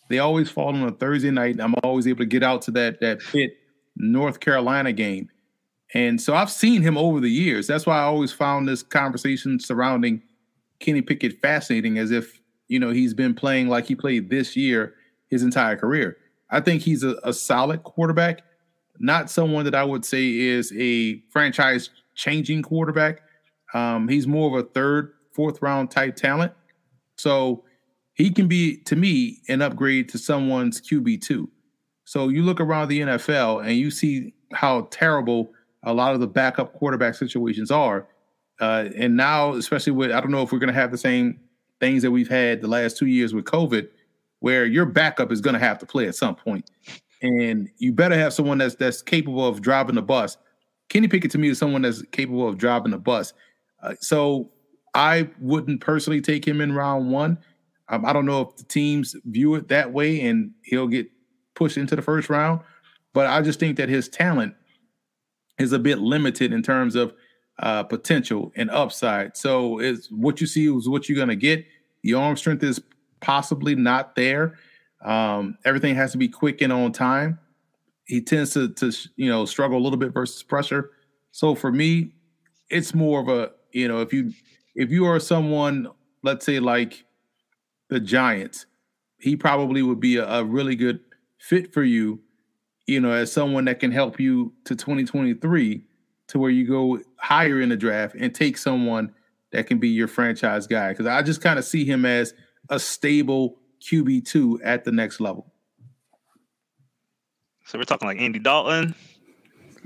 They 0.10 0.20
always 0.20 0.50
fall 0.50 0.68
on 0.68 0.84
a 0.84 0.92
Thursday 0.92 1.32
night. 1.32 1.60
I'm 1.60 1.76
always 1.84 2.08
able 2.08 2.20
to 2.20 2.26
get 2.26 2.44
out 2.44 2.62
to 2.64 2.72
that 2.72 3.00
that 3.02 3.20
Pitt 3.20 3.58
North 3.96 4.40
Carolina 4.40 4.92
game, 4.94 5.30
and 5.94 6.22
so 6.22 6.36
I've 6.36 6.52
seen 6.52 6.82
him 6.82 6.98
over 6.98 7.20
the 7.20 7.30
years. 7.30 7.68
That's 7.68 7.86
why 7.86 7.98
I 7.98 8.04
always 8.04 8.32
found 8.32 8.68
this 8.68 8.84
conversation 8.84 9.60
surrounding 9.60 10.22
Kenny 10.80 11.02
Pickett 11.02 11.42
fascinating, 11.42 11.98
as 11.98 12.12
if 12.12 12.42
you 12.68 12.80
know 12.80 12.92
he's 12.92 13.14
been 13.14 13.34
playing 13.34 13.68
like 13.68 13.88
he 13.88 13.96
played 13.96 14.30
this 14.30 14.56
year 14.56 14.96
his 15.30 15.44
entire 15.44 15.76
career. 15.76 16.18
I 16.52 16.60
think 16.60 16.82
he's 16.82 17.04
a, 17.04 17.18
a 17.24 17.34
solid 17.34 17.84
quarterback, 17.84 18.44
not 19.00 19.30
someone 19.30 19.66
that 19.66 19.76
I 19.76 19.84
would 19.84 20.06
say 20.06 20.38
is 20.38 20.74
a 20.76 21.22
franchise 21.30 21.90
changing 22.16 22.64
quarterback. 22.64 23.22
Um, 23.74 24.08
he's 24.08 24.28
more 24.28 24.58
of 24.58 24.66
a 24.66 24.68
third, 24.70 25.14
fourth 25.34 25.62
round 25.62 25.92
type 25.92 26.16
talent. 26.16 26.54
So 27.18 27.64
he 28.14 28.30
can 28.32 28.48
be, 28.48 28.78
to 28.84 28.96
me, 28.96 29.40
an 29.50 29.62
upgrade 29.62 30.10
to 30.10 30.18
someone's 30.18 30.82
QB2. 30.82 31.48
So 32.06 32.30
you 32.30 32.44
look 32.44 32.62
around 32.62 32.88
the 32.88 33.02
NFL 33.02 33.66
and 33.66 33.76
you 33.76 33.92
see 33.92 34.34
how 34.54 34.88
terrible 34.92 35.52
a 35.84 35.94
lot 35.94 36.14
of 36.14 36.20
the 36.20 36.28
backup 36.28 36.74
quarterback 36.74 37.16
situations 37.16 37.72
are. 37.72 38.08
Uh, 38.62 38.90
and 38.96 39.18
now, 39.18 39.54
especially 39.54 39.92
with, 39.92 40.12
I 40.12 40.22
don't 40.22 40.32
know 40.32 40.42
if 40.42 40.52
we're 40.52 40.60
going 40.60 40.74
to 40.74 40.80
have 40.80 40.92
the 40.92 40.98
same 40.98 41.40
things 41.80 42.02
that 42.04 42.12
we've 42.12 42.30
had 42.30 42.62
the 42.62 42.68
last 42.68 42.98
two 42.98 43.08
years 43.08 43.34
with 43.34 43.46
COVID, 43.46 43.90
where 44.40 44.66
your 44.66 44.86
backup 44.86 45.32
is 45.32 45.42
going 45.42 45.56
to 45.56 45.60
have 45.60 45.78
to 45.80 45.86
play 45.86 46.08
at 46.08 46.16
some 46.16 46.36
point, 46.36 46.70
and 47.22 47.70
you 47.78 47.92
better 47.92 48.16
have 48.16 48.34
someone 48.34 48.58
that's 48.58 48.76
that's 48.76 49.02
capable 49.02 49.48
of 49.48 49.62
driving 49.62 49.96
the 49.96 50.02
bus. 50.02 50.38
Kenny 50.90 51.08
Pickett 51.08 51.32
to 51.32 51.38
me 51.38 51.50
is 51.50 51.58
someone 51.58 51.82
that's 51.82 52.02
capable 52.12 52.48
of 52.48 52.58
driving 52.58 52.92
the 52.92 52.98
bus. 52.98 53.34
Uh, 53.82 53.96
so 54.00 54.52
I 54.94 55.30
wouldn't 55.40 55.82
personally 55.82 56.22
take 56.22 56.48
him 56.48 56.62
in 56.62 56.74
round 56.74 57.12
one. 57.12 57.38
Um, 57.90 58.06
I 58.06 58.14
don't 58.14 58.26
know 58.26 58.42
if 58.42 58.56
the 58.56 58.64
teams 58.64 59.16
view 59.26 59.56
it 59.56 59.68
that 59.68 59.92
way, 59.94 60.22
and 60.22 60.52
he'll 60.64 60.88
get 60.88 61.08
pushed 61.54 61.78
into 61.78 61.96
the 61.96 62.02
first 62.02 62.30
round. 62.30 62.62
But 63.14 63.28
I 63.28 63.42
just 63.42 63.60
think 63.60 63.78
that 63.78 63.90
his 63.90 64.10
talent 64.10 64.56
is 65.58 65.72
a 65.72 65.80
bit 65.80 66.00
limited 66.00 66.52
in 66.52 66.62
terms 66.62 66.96
of 66.96 67.14
uh, 67.60 67.84
potential 67.84 68.52
and 68.56 68.70
upside. 68.72 69.38
So 69.38 69.80
it's 69.80 70.08
what 70.12 70.42
you 70.42 70.48
see 70.48 70.68
is 70.68 70.90
what 70.90 71.08
you're 71.08 71.16
going 71.16 71.30
to 71.30 71.36
get. 71.36 71.66
The 72.04 72.14
arm 72.14 72.36
strength 72.36 72.64
is 72.64 72.82
possibly 73.22 73.76
not 73.76 74.16
there. 74.16 74.58
Um, 75.06 75.58
everything 75.64 75.96
has 75.96 76.12
to 76.14 76.18
be 76.18 76.28
quick 76.28 76.62
and 76.62 76.74
on 76.74 76.92
time. 76.92 77.40
He 78.06 78.22
tends 78.22 78.54
to, 78.54 78.70
to 78.74 78.92
you 79.16 79.30
know 79.30 79.46
struggle 79.46 79.78
a 79.78 79.84
little 79.84 79.98
bit 79.98 80.14
versus 80.14 80.44
pressure. 80.44 80.92
So 81.32 81.56
for 81.56 81.72
me, 81.72 82.14
it's 82.70 82.94
more 82.94 83.22
of 83.22 83.30
a 83.30 83.52
you 83.72 83.88
know 83.88 84.02
if 84.02 84.12
you 84.12 84.34
if 84.76 84.92
you 84.92 85.06
are 85.06 85.20
someone 85.20 85.88
let's 86.24 86.46
say 86.46 86.60
like 86.60 87.06
the 87.90 88.00
Giants, 88.00 88.66
he 89.20 89.36
probably 89.36 89.82
would 89.82 90.00
be 90.00 90.18
a, 90.18 90.28
a 90.28 90.44
really 90.44 90.76
good 90.76 91.00
fit 91.40 91.72
for 91.72 91.84
you. 91.84 92.20
You 92.88 93.00
know, 93.00 93.12
as 93.12 93.32
someone 93.32 93.66
that 93.66 93.80
can 93.80 93.92
help 93.92 94.20
you 94.20 94.54
to 94.66 94.76
2023 94.76 95.84
to 96.28 96.40
where 96.40 96.50
you 96.50 96.68
go 96.68 97.00
higher 97.18 97.62
in 97.62 97.70
the 97.70 97.78
draft 97.78 98.16
and 98.20 98.34
take 98.34 98.58
someone 98.58 99.14
that 99.52 99.68
can 99.68 99.78
be 99.78 99.90
your 99.90 100.08
franchise 100.08 100.68
guy. 100.68 100.90
Because 100.90 101.08
I 101.08 101.22
just 101.22 101.42
kind 101.42 101.58
of 101.58 101.66
see 101.66 101.86
him 101.86 102.06
as 102.06 102.34
a 102.70 102.80
stable 102.80 103.58
QB2 103.86 104.60
at 104.64 104.84
the 104.84 104.92
next 104.92 105.20
level. 105.20 105.52
So 107.66 107.78
we're 107.78 107.86
talking 107.86 108.08
like 108.08 108.20
Andy 108.20 108.40
Dalton. 108.40 108.96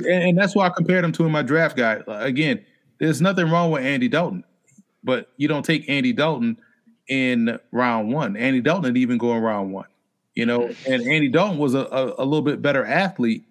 And, 0.08 0.38
that's 0.38 0.56
why 0.56 0.68
I 0.68 0.70
compared 0.70 1.04
him 1.04 1.12
to 1.14 1.26
in 1.26 1.32
my 1.32 1.42
draft 1.42 1.76
guide. 1.76 2.04
Again, 2.08 2.64
there's 3.00 3.22
nothing 3.22 3.50
wrong 3.50 3.72
with 3.72 3.84
Andy 3.84 4.08
Dalton, 4.08 4.44
but 5.04 5.32
you 5.38 5.48
don't 5.48 5.66
take 5.66 5.90
Andy 5.90 6.14
Dalton 6.14 6.58
in 7.08 7.60
round 7.72 8.14
one. 8.14 8.38
Andy 8.38 8.62
Dalton 8.62 8.84
didn't 8.84 8.98
even 8.98 9.18
go 9.18 9.36
in 9.36 9.42
round 9.42 9.74
one, 9.74 9.88
you 10.36 10.46
know, 10.46 10.70
and 10.88 11.02
Andy 11.04 11.28
Dalton 11.28 11.58
was 11.58 11.74
a, 11.74 11.80
a, 11.80 12.24
a 12.24 12.26
little 12.26 12.42
bit 12.42 12.62
better 12.62 12.86
athlete 12.86 13.44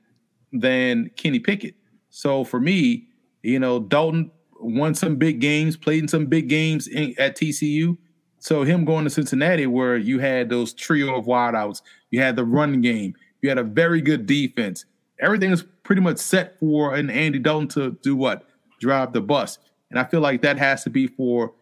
than 0.52 1.10
Kenny 1.16 1.38
Pickett. 1.38 1.74
So 2.10 2.44
for 2.44 2.60
me, 2.60 3.08
you 3.42 3.58
know, 3.58 3.80
Dalton 3.80 4.30
won 4.60 4.94
some 4.94 5.16
big 5.16 5.40
games, 5.40 5.76
played 5.76 6.02
in 6.02 6.08
some 6.08 6.26
big 6.26 6.48
games 6.48 6.88
in, 6.88 7.14
at 7.18 7.36
TCU. 7.36 7.96
So 8.38 8.62
him 8.62 8.84
going 8.84 9.04
to 9.04 9.10
Cincinnati, 9.10 9.66
where 9.66 9.96
you 9.96 10.18
had 10.18 10.48
those 10.48 10.72
trio 10.72 11.16
of 11.16 11.26
wideouts, 11.26 11.82
you 12.10 12.20
had 12.20 12.36
the 12.36 12.44
run 12.44 12.80
game, 12.80 13.14
you 13.42 13.48
had 13.48 13.58
a 13.58 13.64
very 13.64 14.00
good 14.00 14.26
defense. 14.26 14.84
Everything 15.20 15.50
is 15.50 15.64
pretty 15.82 16.00
much 16.00 16.18
set 16.18 16.58
for 16.58 16.94
an 16.94 17.10
Andy 17.10 17.38
Dalton 17.38 17.68
to 17.68 17.98
do 18.02 18.14
what? 18.14 18.44
Drive 18.80 19.12
the 19.12 19.20
bus. 19.20 19.58
And 19.90 19.98
I 19.98 20.04
feel 20.04 20.20
like 20.20 20.42
that 20.42 20.58
has 20.58 20.84
to 20.84 20.90
be 20.90 21.06
for 21.06 21.52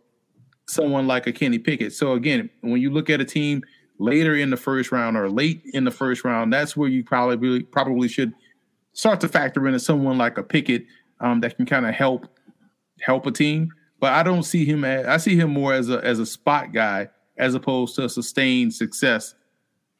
someone 0.68 1.06
like 1.06 1.26
a 1.26 1.32
Kenny 1.32 1.58
Pickett. 1.58 1.92
So 1.92 2.12
again, 2.12 2.50
when 2.60 2.80
you 2.80 2.90
look 2.90 3.08
at 3.08 3.20
a 3.20 3.24
team 3.24 3.62
later 3.98 4.34
in 4.34 4.50
the 4.50 4.56
first 4.56 4.92
round 4.92 5.16
or 5.16 5.30
late 5.30 5.62
in 5.72 5.84
the 5.84 5.90
first 5.90 6.24
round, 6.24 6.52
that's 6.52 6.76
where 6.76 6.88
you 6.88 7.04
probably 7.04 7.36
really, 7.36 7.62
probably 7.62 8.08
should 8.08 8.32
start 8.92 9.20
to 9.20 9.28
factor 9.28 9.66
in 9.66 9.78
someone 9.78 10.18
like 10.18 10.38
a 10.38 10.42
Pickett 10.42 10.86
um, 11.20 11.40
that 11.40 11.56
can 11.56 11.66
kind 11.66 11.86
of 11.86 11.94
help 11.94 12.28
help 13.00 13.26
a 13.26 13.30
team 13.30 13.70
but 14.00 14.12
I 14.12 14.22
don't 14.22 14.42
see 14.42 14.64
him 14.64 14.84
as 14.84 15.06
I 15.06 15.16
see 15.16 15.36
him 15.36 15.50
more 15.50 15.72
as 15.72 15.90
a 15.90 16.04
as 16.04 16.18
a 16.18 16.26
spot 16.26 16.72
guy 16.72 17.08
as 17.38 17.54
opposed 17.54 17.94
to 17.96 18.04
a 18.04 18.08
sustained 18.08 18.74
success, 18.74 19.34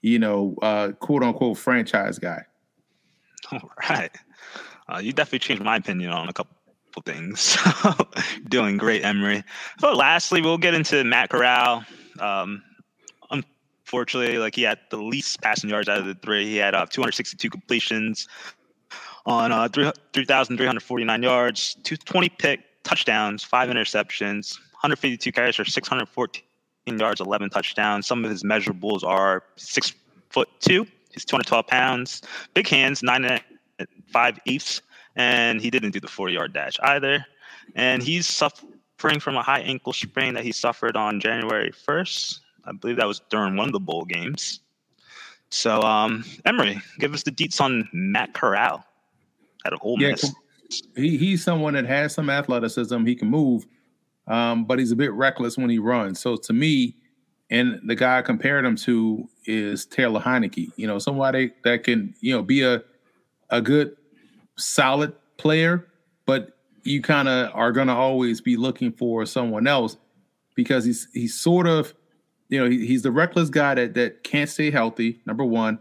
you 0.03 0.19
know, 0.19 0.57
uh, 0.63 0.93
quote 0.93 1.23
unquote 1.23 1.59
franchise 1.59 2.19
guy. 2.19 2.43
All 3.53 3.71
right, 3.89 4.11
uh, 4.89 4.99
you 4.99 5.13
definitely 5.13 5.41
changed 5.41 5.63
my 5.63 5.77
opinion 5.77 6.11
on 6.11 6.29
a 6.29 6.33
couple 6.33 6.57
things. 7.05 7.57
Doing 8.49 8.77
great, 8.77 9.05
Emory. 9.05 9.45
So 9.79 9.93
lastly, 9.93 10.41
we'll 10.41 10.59
get 10.59 10.75
into 10.75 11.05
Matt 11.05 11.31
Corral. 11.31 11.85
Um, 12.19 12.63
unfortunately, 13.31 14.39
like 14.39 14.55
he 14.55 14.63
had 14.63 14.79
the 14.91 14.97
least 14.97 15.41
passing 15.43 15.71
yards 15.71 15.89
out 15.89 15.99
of 15.99 16.07
the 16.07 16.15
three. 16.15 16.47
He 16.47 16.57
had 16.57 16.75
uh, 16.75 16.87
262 16.87 17.51
completions 17.51 18.29
on 19.27 19.53
uh, 19.53 19.69
3,349 19.69 21.23
yards, 21.23 21.75
220 21.83 22.29
pick, 22.31 22.61
touchdowns, 22.87 23.43
five 23.43 23.69
interceptions, 23.69 24.59
152 24.81 25.33
carries 25.33 25.57
for 25.57 25.65
614 25.65 26.43
yards, 26.99 27.21
11 27.21 27.51
touchdowns. 27.51 28.07
Some 28.07 28.25
of 28.25 28.31
his 28.31 28.45
measurables 28.45 29.03
are 29.03 29.43
six 29.57 29.93
foot 30.31 30.49
two. 30.61 30.87
He's 31.11 31.25
212 31.25 31.67
pounds, 31.67 32.23
big 32.55 32.69
hands, 32.69 33.03
nine 33.03 33.25
and 33.25 33.43
five 34.13 34.39
eighths, 34.47 34.83
and 35.17 35.61
he 35.61 35.71
didn't 35.71 35.91
do 35.91 36.01
the 36.01 36.09
40 36.09 36.33
yard 36.35 36.53
dash 36.53 36.79
either. 36.83 37.25
And 37.75 38.03
he's 38.03 38.27
suffering 38.27 39.21
from 39.21 39.37
a 39.37 39.43
high 39.43 39.61
ankle 39.61 39.93
sprain 39.93 40.35
that 40.35 40.45
he 40.45 40.53
suffered 40.53 40.97
on 40.97 41.21
January 41.21 41.73
1st. 41.73 42.41
I 42.65 42.73
believe 42.73 42.97
that 42.97 43.07
was 43.07 43.21
during 43.31 43.57
one 43.57 43.69
of 43.69 43.73
the 43.73 43.81
bowl 43.81 44.05
games. 44.05 44.61
So, 45.51 45.81
um, 45.83 46.25
Emory, 46.45 46.81
give 46.99 47.15
us 47.15 47.23
the 47.23 47.31
deets 47.31 47.61
on 47.61 47.89
Matt 47.93 48.35
Corral 48.35 48.85
at 49.65 49.73
Ole 49.81 49.97
Miss. 49.97 50.25
Yeah, 50.25 50.31
he 50.97 51.17
he's 51.17 51.43
someone 51.43 51.75
that 51.75 51.87
has 51.87 52.15
some 52.15 52.31
athleticism. 52.31 53.05
He 53.05 53.15
can 53.15 53.29
move, 53.29 53.67
um, 54.27 54.65
but 54.65 54.79
he's 54.79 54.93
a 54.93 54.97
bit 54.97 55.13
reckless 55.13 55.57
when 55.57 55.71
he 55.71 55.79
runs. 55.79 56.21
So 56.21 56.37
to 56.37 56.53
me, 56.53 56.97
and 57.51 57.81
the 57.87 57.95
guy 57.95 58.19
I 58.19 58.23
compared 58.23 58.65
him 58.65 58.77
to 58.77 59.29
is 59.45 59.87
Taylor 59.87 60.21
Heinicke. 60.21 60.69
You 60.77 60.87
know, 60.87 60.99
somebody 60.99 61.53
that 61.65 61.85
can 61.85 62.15
you 62.21 62.35
know 62.35 62.43
be 62.43 62.63
a 62.63 62.83
a 63.51 63.61
good, 63.61 63.97
solid 64.57 65.13
player, 65.37 65.87
but 66.27 66.57
you 66.83 67.03
kind 67.03 67.29
of 67.29 67.51
are 67.55 67.73
going 67.73 67.89
to 67.89 67.95
always 67.95 68.41
be 68.41 68.57
looking 68.57 68.93
for 68.93 69.27
someone 69.27 69.67
else 69.67 69.97
because 70.55 70.85
he's 70.85 71.09
he's 71.13 71.35
sort 71.35 71.67
of 71.67 71.95
you 72.49 72.59
know 72.59 72.69
he, 72.69 72.87
he's 72.87 73.03
the 73.03 73.13
reckless 73.13 73.49
guy 73.49 73.75
that 73.75 73.95
that 73.95 74.25
can't 74.25 74.51
stay 74.51 74.71
healthy. 74.71 75.21
Number 75.27 75.45
one, 75.45 75.79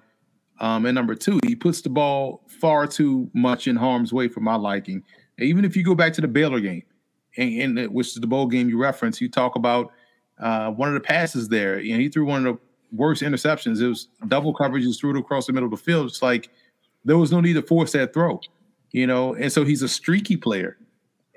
um, 0.59 0.85
and 0.85 0.95
number 0.95 1.15
two, 1.15 1.39
he 1.45 1.55
puts 1.55 1.81
the 1.81 1.89
ball 1.89 2.41
far 2.47 2.87
too 2.87 3.29
much 3.33 3.67
in 3.67 3.75
harm's 3.75 4.13
way 4.13 4.27
for 4.27 4.39
my 4.39 4.55
liking. 4.55 5.03
Even 5.37 5.65
if 5.65 5.75
you 5.75 5.83
go 5.83 5.95
back 5.95 6.13
to 6.13 6.21
the 6.21 6.27
Baylor 6.27 6.59
game, 6.59 6.83
and, 7.37 7.77
and 7.77 7.93
which 7.93 8.07
is 8.07 8.15
the 8.15 8.27
bowl 8.27 8.47
game 8.47 8.69
you 8.69 8.77
reference, 8.77 9.19
you 9.19 9.29
talk 9.29 9.55
about 9.55 9.91
uh, 10.39 10.71
one 10.71 10.87
of 10.87 10.93
the 10.93 11.01
passes 11.01 11.49
there. 11.49 11.79
You 11.79 11.93
know, 11.93 11.99
he 11.99 12.09
threw 12.09 12.25
one 12.25 12.45
of 12.45 12.55
the 12.55 12.61
worst 12.95 13.21
interceptions. 13.21 13.81
It 13.81 13.87
was 13.87 14.07
double 14.27 14.53
coverage, 14.53 14.83
just 14.83 15.01
threw 15.01 15.15
it 15.15 15.19
across 15.19 15.47
the 15.47 15.53
middle 15.53 15.67
of 15.67 15.77
the 15.77 15.83
field. 15.83 16.07
It's 16.07 16.21
like 16.21 16.49
there 17.03 17.17
was 17.17 17.31
no 17.31 17.41
need 17.41 17.53
to 17.53 17.61
force 17.61 17.91
that 17.91 18.13
throw, 18.13 18.39
you 18.91 19.07
know. 19.07 19.33
And 19.33 19.51
so 19.51 19.65
he's 19.65 19.81
a 19.81 19.89
streaky 19.89 20.37
player. 20.37 20.77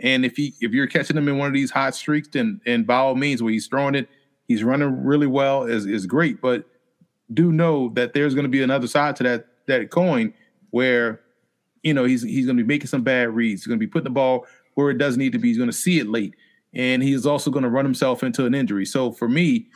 And 0.00 0.24
if 0.24 0.36
he 0.36 0.54
if 0.60 0.72
you're 0.72 0.86
catching 0.86 1.16
him 1.16 1.26
in 1.26 1.38
one 1.38 1.48
of 1.48 1.54
these 1.54 1.72
hot 1.72 1.96
streaks, 1.96 2.28
then 2.28 2.60
and 2.66 2.86
by 2.86 2.96
all 2.96 3.16
means, 3.16 3.42
where 3.42 3.52
he's 3.52 3.66
throwing 3.66 3.96
it, 3.96 4.08
he's 4.46 4.62
running 4.62 5.04
really 5.04 5.26
well 5.26 5.64
is 5.64 5.86
is 5.86 6.06
great. 6.06 6.40
But 6.40 6.64
do 7.34 7.52
know 7.52 7.90
that 7.90 8.14
there's 8.14 8.34
going 8.34 8.44
to 8.44 8.50
be 8.50 8.62
another 8.62 8.86
side 8.86 9.16
to 9.16 9.22
that 9.22 9.46
that 9.66 9.90
coin 9.90 10.32
where 10.70 11.20
you 11.82 11.94
know 11.94 12.04
he's 12.04 12.22
he's 12.22 12.46
going 12.46 12.56
to 12.56 12.62
be 12.62 12.66
making 12.66 12.88
some 12.88 13.02
bad 13.02 13.30
reads. 13.30 13.62
He's 13.62 13.66
going 13.66 13.78
to 13.78 13.86
be 13.86 13.90
putting 13.90 14.04
the 14.04 14.10
ball 14.10 14.46
where 14.74 14.90
it 14.90 14.98
does 14.98 15.16
need 15.16 15.32
to 15.32 15.38
be. 15.38 15.48
He's 15.48 15.58
going 15.58 15.70
to 15.70 15.76
see 15.76 15.98
it 15.98 16.08
late, 16.08 16.34
and 16.72 17.02
he's 17.02 17.26
also 17.26 17.50
going 17.50 17.64
to 17.64 17.70
run 17.70 17.84
himself 17.84 18.22
into 18.22 18.46
an 18.46 18.54
injury. 18.54 18.86
So 18.86 19.12
for 19.12 19.28
me, 19.28 19.66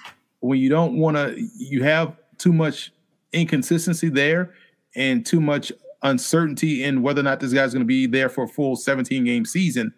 when 0.40 0.59
you 0.59 0.68
don't 0.68 0.97
want 0.97 1.16
to, 1.16 1.37
you 1.56 1.82
have 1.82 2.16
too 2.38 2.52
much 2.52 2.92
inconsistency 3.32 4.09
there 4.09 4.54
and 4.94 5.25
too 5.25 5.40
much 5.40 5.73
uncertainty 6.02 6.85
in 6.85 7.02
whether 7.02 7.21
or 7.21 7.25
not 7.25 7.40
this 7.40 7.52
guy's 7.52 7.73
going 7.73 7.82
to 7.82 7.87
be 7.87 8.06
there 8.06 8.28
for 8.28 8.44
a 8.44 8.49
full 8.49 8.76
17 8.76 9.25
game 9.25 9.44
season. 9.44 9.92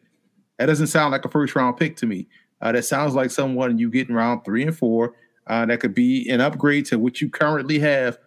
That 0.59 0.67
doesn't 0.67 0.89
sound 0.89 1.13
like 1.13 1.25
a 1.25 1.29
first 1.29 1.57
round 1.57 1.77
pick 1.77 1.97
to 1.97 2.07
me. 2.07 2.29
Uh, 2.61 2.73
that 2.73 2.85
sounds 2.85 3.15
like 3.15 3.31
someone 3.31 3.79
you 3.79 3.91
get 3.91 4.09
in 4.09 4.15
round 4.15 4.45
three 4.45 4.63
and 4.63 4.77
four. 4.77 5.15
Uh, 5.47 5.67
that 5.67 5.81
could 5.81 5.95
be 5.95 6.29
an 6.31 6.41
upgrade 6.41 6.87
to 6.87 6.99
what 6.99 7.21
you 7.21 7.29
currently 7.29 7.79
have 7.79 8.19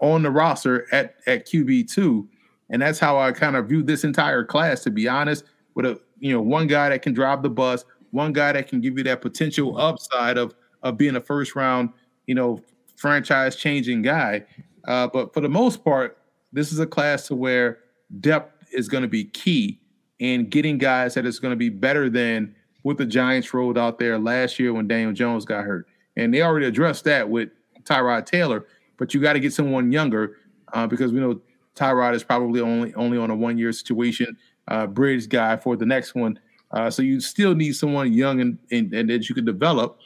on 0.00 0.22
the 0.22 0.30
roster 0.30 0.86
at 0.92 1.16
at 1.26 1.46
QB 1.46 1.90
two, 1.90 2.28
and 2.70 2.82
that's 2.82 2.98
how 2.98 3.18
I 3.18 3.32
kind 3.32 3.56
of 3.56 3.68
view 3.68 3.82
this 3.82 4.04
entire 4.04 4.44
class. 4.44 4.82
To 4.84 4.90
be 4.90 5.08
honest, 5.08 5.44
with 5.74 5.86
a 5.86 6.00
you 6.18 6.32
know 6.32 6.42
one 6.42 6.66
guy 6.66 6.90
that 6.90 7.02
can 7.02 7.14
drive 7.14 7.42
the 7.42 7.50
bus, 7.50 7.84
one 8.10 8.32
guy 8.32 8.52
that 8.52 8.68
can 8.68 8.80
give 8.80 8.98
you 8.98 9.04
that 9.04 9.20
potential 9.20 9.78
upside 9.78 10.36
of 10.36 10.54
of 10.82 10.96
being 10.96 11.16
a 11.16 11.20
first 11.20 11.56
round 11.56 11.90
you 12.26 12.34
know 12.34 12.60
franchise 12.96 13.56
changing 13.56 14.02
guy. 14.02 14.44
Uh, 14.86 15.06
but 15.06 15.32
for 15.34 15.40
the 15.40 15.48
most 15.48 15.84
part, 15.84 16.18
this 16.52 16.72
is 16.72 16.78
a 16.78 16.86
class 16.86 17.26
to 17.28 17.34
where 17.34 17.78
depth 18.20 18.64
is 18.72 18.88
going 18.88 19.02
to 19.02 19.08
be 19.08 19.24
key 19.24 19.78
in 20.18 20.48
getting 20.48 20.78
guys 20.78 21.14
that 21.14 21.26
is 21.26 21.38
going 21.38 21.52
to 21.52 21.56
be 21.56 21.68
better 21.68 22.10
than 22.10 22.54
what 22.82 22.96
the 22.96 23.06
Giants 23.06 23.52
rolled 23.52 23.78
out 23.78 23.98
there 23.98 24.18
last 24.18 24.58
year 24.58 24.72
when 24.72 24.88
Daniel 24.88 25.12
Jones 25.12 25.44
got 25.44 25.64
hurt. 25.64 25.86
And 26.18 26.34
they 26.34 26.42
already 26.42 26.66
addressed 26.66 27.04
that 27.04 27.30
with 27.30 27.48
Tyrod 27.84 28.26
Taylor, 28.26 28.66
but 28.98 29.14
you 29.14 29.20
got 29.20 29.32
to 29.32 29.40
get 29.40 29.54
someone 29.54 29.90
younger 29.90 30.36
uh, 30.74 30.86
because 30.86 31.12
we 31.12 31.20
know 31.20 31.40
Tyrod 31.74 32.14
is 32.14 32.24
probably 32.24 32.60
only 32.60 32.92
only 32.94 33.16
on 33.16 33.30
a 33.30 33.36
one 33.36 33.56
year 33.56 33.72
situation, 33.72 34.36
uh, 34.66 34.86
bridge 34.86 35.28
guy 35.28 35.56
for 35.56 35.76
the 35.76 35.86
next 35.86 36.14
one. 36.14 36.38
Uh, 36.72 36.90
so 36.90 37.00
you 37.00 37.20
still 37.20 37.54
need 37.54 37.72
someone 37.72 38.12
young 38.12 38.40
and, 38.40 38.58
and, 38.70 38.92
and 38.92 39.08
that 39.08 39.28
you 39.28 39.34
can 39.34 39.44
develop. 39.44 40.00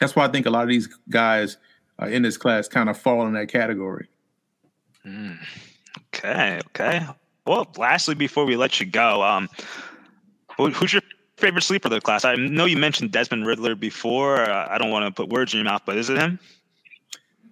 That's 0.00 0.14
why 0.14 0.26
I 0.26 0.28
think 0.28 0.46
a 0.46 0.50
lot 0.50 0.64
of 0.64 0.68
these 0.68 0.88
guys 1.08 1.56
uh, 2.02 2.06
in 2.06 2.22
this 2.22 2.36
class 2.36 2.68
kind 2.68 2.90
of 2.90 2.98
fall 2.98 3.26
in 3.26 3.32
that 3.34 3.48
category. 3.48 4.08
Mm. 5.06 5.38
Okay, 6.08 6.60
okay. 6.68 7.06
Well, 7.46 7.70
lastly, 7.76 8.14
before 8.14 8.44
we 8.44 8.56
let 8.56 8.80
you 8.80 8.86
go, 8.86 9.22
um, 9.22 9.48
who's 10.56 10.92
your 10.92 11.02
favorite 11.40 11.62
sleeper 11.62 11.88
of 11.88 11.92
the 11.92 12.00
class? 12.00 12.24
I 12.24 12.36
know 12.36 12.64
you 12.64 12.76
mentioned 12.76 13.12
Desmond 13.12 13.46
Ridder 13.46 13.74
before. 13.74 14.40
Uh, 14.40 14.68
I 14.70 14.78
don't 14.78 14.90
want 14.90 15.06
to 15.06 15.10
put 15.10 15.30
words 15.30 15.52
in 15.52 15.58
your 15.58 15.64
mouth, 15.64 15.82
but 15.84 15.96
is 15.96 16.10
it 16.10 16.18
him? 16.18 16.38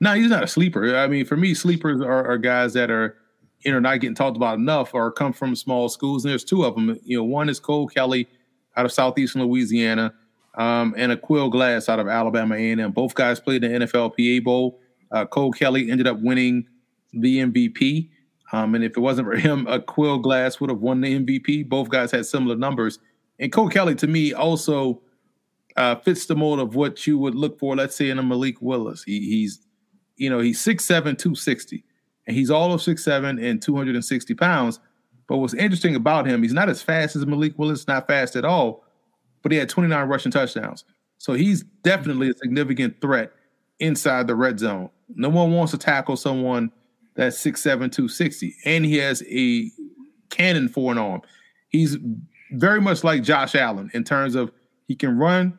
No, 0.00 0.14
he's 0.14 0.30
not 0.30 0.44
a 0.44 0.48
sleeper. 0.48 0.96
I 0.96 1.08
mean, 1.08 1.24
for 1.24 1.36
me, 1.36 1.54
sleepers 1.54 2.00
are, 2.00 2.24
are 2.24 2.38
guys 2.38 2.72
that 2.74 2.90
are, 2.90 3.16
you 3.60 3.72
know, 3.72 3.80
not 3.80 4.00
getting 4.00 4.14
talked 4.14 4.36
about 4.36 4.58
enough 4.58 4.94
or 4.94 5.10
come 5.10 5.32
from 5.32 5.56
small 5.56 5.88
schools. 5.88 6.24
And 6.24 6.30
there's 6.30 6.44
two 6.44 6.64
of 6.64 6.74
them. 6.74 6.98
You 7.04 7.18
know, 7.18 7.24
one 7.24 7.48
is 7.48 7.58
Cole 7.58 7.88
Kelley 7.88 8.28
out 8.76 8.84
of 8.84 8.92
southeastern 8.92 9.42
Louisiana, 9.42 10.14
um, 10.56 10.94
and 10.96 11.10
Aqeel 11.12 11.50
Glass 11.50 11.88
out 11.88 11.98
of 11.98 12.06
Alabama 12.06 12.54
A&M. 12.54 12.92
Both 12.92 13.14
guys 13.14 13.40
played 13.40 13.64
in 13.64 13.72
the 13.72 13.86
NFLPA 13.86 14.44
Bowl. 14.44 14.80
Uh, 15.10 15.24
Cole 15.24 15.52
Kelley 15.52 15.90
ended 15.90 16.06
up 16.06 16.18
winning 16.20 16.66
the 17.12 17.40
MVP. 17.40 18.10
Um, 18.52 18.74
and 18.74 18.84
if 18.84 18.96
it 18.96 19.00
wasn't 19.00 19.26
for 19.26 19.36
him, 19.36 19.66
Aqeel 19.66 20.22
Glass 20.22 20.60
would 20.60 20.70
have 20.70 20.80
won 20.80 21.00
the 21.00 21.18
MVP. 21.18 21.68
Both 21.68 21.88
guys 21.88 22.12
had 22.12 22.24
similar 22.24 22.56
numbers. 22.56 22.98
And 23.38 23.52
Cole 23.52 23.68
Kelley 23.68 23.94
to 23.96 24.06
me, 24.06 24.32
also 24.32 25.02
uh, 25.76 25.94
fits 25.96 26.26
the 26.26 26.34
mold 26.34 26.58
of 26.58 26.74
what 26.74 27.06
you 27.06 27.18
would 27.18 27.34
look 27.34 27.58
for, 27.58 27.76
let's 27.76 27.94
say, 27.94 28.10
in 28.10 28.18
a 28.18 28.22
Malik 28.22 28.60
Willis. 28.60 29.04
He, 29.04 29.20
he's, 29.20 29.60
you 30.16 30.28
know, 30.28 30.40
he's 30.40 30.58
6'7, 30.60 31.02
260. 31.02 31.84
And 32.26 32.36
he's 32.36 32.50
all 32.50 32.72
of 32.72 32.80
6'7 32.80 33.42
and 33.42 33.62
260 33.62 34.34
pounds. 34.34 34.80
But 35.28 35.36
what's 35.38 35.54
interesting 35.54 35.94
about 35.94 36.26
him, 36.26 36.42
he's 36.42 36.52
not 36.52 36.68
as 36.68 36.82
fast 36.82 37.14
as 37.14 37.26
Malik 37.26 37.58
Willis, 37.58 37.86
not 37.86 38.08
fast 38.08 38.34
at 38.34 38.44
all, 38.44 38.84
but 39.42 39.52
he 39.52 39.58
had 39.58 39.68
29 39.68 40.08
rushing 40.08 40.32
touchdowns. 40.32 40.84
So 41.18 41.34
he's 41.34 41.62
definitely 41.82 42.30
a 42.30 42.34
significant 42.34 43.00
threat 43.00 43.32
inside 43.78 44.26
the 44.26 44.34
red 44.34 44.58
zone. 44.58 44.90
No 45.14 45.28
one 45.28 45.52
wants 45.52 45.72
to 45.72 45.78
tackle 45.78 46.16
someone 46.16 46.72
that's 47.14 47.36
6'7, 47.44 47.64
260. 47.92 48.56
And 48.64 48.84
he 48.84 48.96
has 48.96 49.22
a 49.28 49.70
cannon 50.30 50.68
for 50.68 50.92
an 50.92 50.98
arm. 50.98 51.22
He's 51.68 51.96
very 52.52 52.80
much 52.80 53.04
like 53.04 53.22
Josh 53.22 53.54
Allen 53.54 53.90
in 53.94 54.04
terms 54.04 54.34
of 54.34 54.52
he 54.86 54.94
can 54.94 55.18
run 55.18 55.58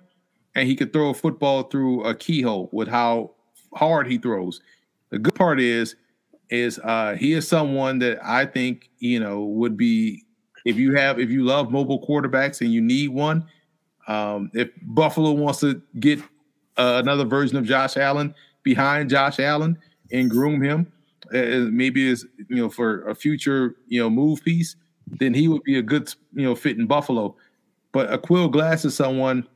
and 0.55 0.67
he 0.67 0.75
can 0.75 0.89
throw 0.89 1.09
a 1.09 1.13
football 1.13 1.63
through 1.63 2.03
a 2.03 2.15
keyhole 2.15 2.69
with 2.71 2.87
how 2.87 3.31
hard 3.73 4.07
he 4.07 4.17
throws. 4.17 4.61
The 5.09 5.19
good 5.19 5.35
part 5.35 5.59
is, 5.59 5.95
is 6.49 6.79
uh, 6.79 7.15
he 7.15 7.33
is 7.33 7.47
someone 7.47 7.99
that 7.99 8.19
I 8.23 8.45
think 8.45 8.89
you 8.99 9.19
know 9.19 9.43
would 9.43 9.77
be 9.77 10.23
if 10.65 10.77
you 10.77 10.95
have 10.95 11.19
if 11.19 11.29
you 11.29 11.43
love 11.43 11.71
mobile 11.71 12.05
quarterbacks 12.05 12.61
and 12.61 12.73
you 12.73 12.81
need 12.81 13.09
one. 13.09 13.45
Um, 14.07 14.49
if 14.55 14.69
Buffalo 14.81 15.31
wants 15.31 15.59
to 15.59 15.81
get 15.99 16.19
uh, 16.77 16.99
another 17.03 17.25
version 17.25 17.57
of 17.57 17.65
Josh 17.65 17.95
Allen 17.95 18.33
behind 18.63 19.09
Josh 19.09 19.39
Allen 19.39 19.77
and 20.11 20.29
groom 20.29 20.63
him, 20.63 20.91
uh, 21.33 21.67
maybe 21.71 22.09
as 22.09 22.25
you 22.49 22.55
know 22.55 22.69
for 22.69 23.07
a 23.07 23.13
future 23.13 23.75
you 23.87 24.01
know 24.01 24.09
move 24.09 24.43
piece, 24.43 24.75
then 25.17 25.33
he 25.33 25.47
would 25.47 25.63
be 25.63 25.77
a 25.77 25.81
good 25.81 26.13
you 26.33 26.43
know 26.43 26.55
fit 26.55 26.77
in 26.77 26.87
Buffalo. 26.87 27.35
But 27.91 28.09
Aqeel 28.09 28.51
Glass 28.51 28.85
is 28.85 28.95
someone 28.95 29.47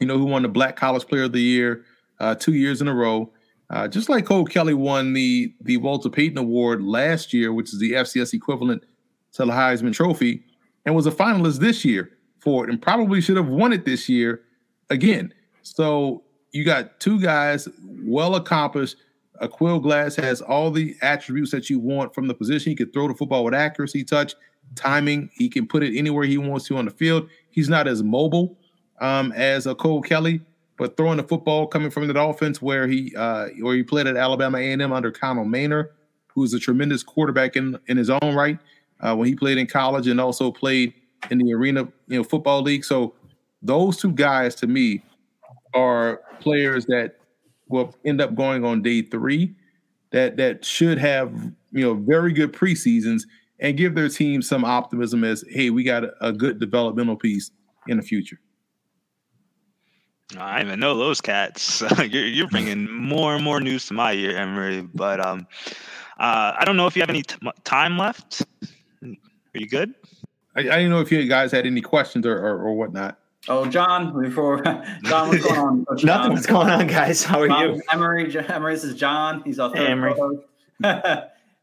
you 0.00 0.06
know 0.06 0.18
who 0.18 0.26
won 0.26 0.42
the 0.42 0.48
Black 0.48 0.76
College 0.76 1.06
Player 1.06 1.24
of 1.24 1.32
the 1.32 1.40
Year 1.40 1.84
uh, 2.20 2.34
two 2.34 2.54
years 2.54 2.80
in 2.80 2.88
a 2.88 2.94
row. 2.94 3.32
Uh, 3.68 3.88
just 3.88 4.08
like 4.08 4.24
Cole 4.24 4.44
Kelley 4.44 4.74
won 4.74 5.12
the 5.12 5.52
the 5.62 5.76
Walter 5.78 6.08
Payton 6.08 6.38
Award 6.38 6.82
last 6.82 7.32
year, 7.32 7.52
which 7.52 7.72
is 7.72 7.80
the 7.80 7.92
FCS 7.92 8.34
equivalent 8.34 8.84
to 9.32 9.44
the 9.44 9.52
Heisman 9.52 9.92
Trophy, 9.92 10.44
and 10.84 10.94
was 10.94 11.06
a 11.06 11.10
finalist 11.10 11.58
this 11.58 11.84
year 11.84 12.10
for 12.38 12.64
it, 12.64 12.70
and 12.70 12.80
probably 12.80 13.20
should 13.20 13.36
have 13.36 13.48
won 13.48 13.72
it 13.72 13.84
this 13.84 14.08
year 14.08 14.42
again. 14.90 15.32
So 15.62 16.22
you 16.52 16.64
got 16.64 17.00
two 17.00 17.20
guys 17.20 17.68
well 18.04 18.36
accomplished 18.36 18.96
Aqeel 19.42 19.82
Glass 19.82 20.16
has 20.16 20.40
all 20.40 20.70
the 20.70 20.96
attributes 21.02 21.50
that 21.50 21.68
you 21.70 21.78
want 21.78 22.14
from 22.14 22.26
the 22.28 22.34
position. 22.34 22.70
He 22.70 22.76
can 22.76 22.90
throw 22.90 23.08
the 23.08 23.14
football 23.14 23.44
with 23.44 23.54
accuracy, 23.54 24.04
touch, 24.04 24.34
timing. 24.74 25.30
He 25.34 25.48
can 25.48 25.66
put 25.66 25.82
it 25.82 25.96
anywhere 25.96 26.24
he 26.24 26.38
wants 26.38 26.66
to 26.66 26.76
on 26.76 26.84
the 26.84 26.90
field. 26.90 27.28
He's 27.50 27.68
not 27.68 27.88
as 27.88 28.02
mobile 28.02 28.56
um, 29.00 29.32
as 29.32 29.66
a 29.66 29.74
Cole 29.74 30.02
Kelley, 30.02 30.40
but 30.76 30.96
throwing 30.96 31.16
the 31.16 31.22
football 31.22 31.66
coming 31.66 31.90
from 31.90 32.06
that 32.08 32.20
offense 32.20 32.60
where 32.60 32.86
he 32.86 33.14
uh, 33.16 33.48
where 33.60 33.74
he 33.74 33.82
played 33.82 34.06
at 34.06 34.16
Alabama 34.16 34.58
A&M 34.58 34.92
under 34.92 35.10
Connell 35.10 35.44
Maynor, 35.44 35.90
who's 36.28 36.52
a 36.54 36.58
tremendous 36.58 37.02
quarterback 37.02 37.56
in 37.56 37.78
in 37.86 37.96
his 37.96 38.10
own 38.10 38.34
right 38.34 38.58
uh, 39.00 39.14
when 39.14 39.28
he 39.28 39.34
played 39.34 39.58
in 39.58 39.66
college 39.66 40.06
and 40.06 40.20
also 40.20 40.50
played 40.50 40.92
in 41.30 41.38
the 41.38 41.52
arena 41.52 41.88
you 42.08 42.18
know 42.18 42.24
football 42.24 42.62
league. 42.62 42.84
So 42.84 43.14
those 43.62 43.96
two 43.96 44.12
guys 44.12 44.54
to 44.56 44.66
me 44.66 45.02
are 45.74 46.20
players 46.40 46.86
that 46.86 47.16
will 47.68 47.94
end 48.04 48.20
up 48.20 48.34
going 48.34 48.64
on 48.64 48.82
day 48.82 49.02
three 49.02 49.54
that 50.10 50.36
that 50.36 50.64
should 50.64 50.98
have 50.98 51.32
you 51.72 51.84
know 51.84 51.94
very 51.94 52.32
good 52.32 52.52
preseasons 52.52 53.22
and 53.60 53.76
give 53.76 53.94
their 53.94 54.08
team 54.08 54.42
some 54.42 54.64
optimism 54.64 55.24
as 55.24 55.44
hey 55.48 55.70
we 55.70 55.82
got 55.82 56.04
a, 56.04 56.12
a 56.20 56.32
good 56.32 56.58
developmental 56.58 57.16
piece 57.16 57.50
in 57.88 57.96
the 57.96 58.02
future 58.02 58.38
I 60.36 60.60
even 60.60 60.80
know 60.80 60.96
those 60.96 61.20
cats. 61.20 61.82
you're, 61.98 62.26
you're 62.26 62.48
bringing 62.48 62.90
more 62.90 63.34
and 63.34 63.44
more 63.44 63.60
news 63.60 63.86
to 63.86 63.94
my 63.94 64.12
ear, 64.12 64.36
Emory. 64.36 64.82
But 64.82 65.24
um, 65.24 65.46
uh, 66.18 66.54
I 66.58 66.64
don't 66.64 66.76
know 66.76 66.86
if 66.86 66.96
you 66.96 67.02
have 67.02 67.10
any 67.10 67.22
t- 67.22 67.36
time 67.64 67.96
left. 67.96 68.42
Are 69.02 69.08
you 69.54 69.68
good? 69.68 69.94
I, 70.56 70.60
I 70.60 70.62
didn't 70.62 70.90
know 70.90 71.00
if 71.00 71.12
you 71.12 71.24
guys 71.28 71.52
had 71.52 71.66
any 71.66 71.80
questions 71.80 72.26
or, 72.26 72.36
or, 72.36 72.60
or 72.60 72.74
whatnot. 72.74 73.18
Oh, 73.48 73.66
John, 73.66 74.20
before 74.20 74.62
John, 75.04 75.28
what's 75.28 75.44
going 75.44 75.60
on? 75.60 75.84
Coach 75.88 76.04
Nothing. 76.04 76.32
What's 76.32 76.46
going 76.46 76.70
on, 76.70 76.86
guys? 76.88 77.22
How 77.22 77.42
are 77.42 77.48
John, 77.48 77.74
you? 77.74 77.82
Emory, 77.92 78.36
Emory, 78.48 78.74
this 78.74 78.82
is 78.82 78.96
John. 78.96 79.42
He's 79.44 79.60
our 79.60 79.70
third 79.70 79.88
Emery. 79.88 80.14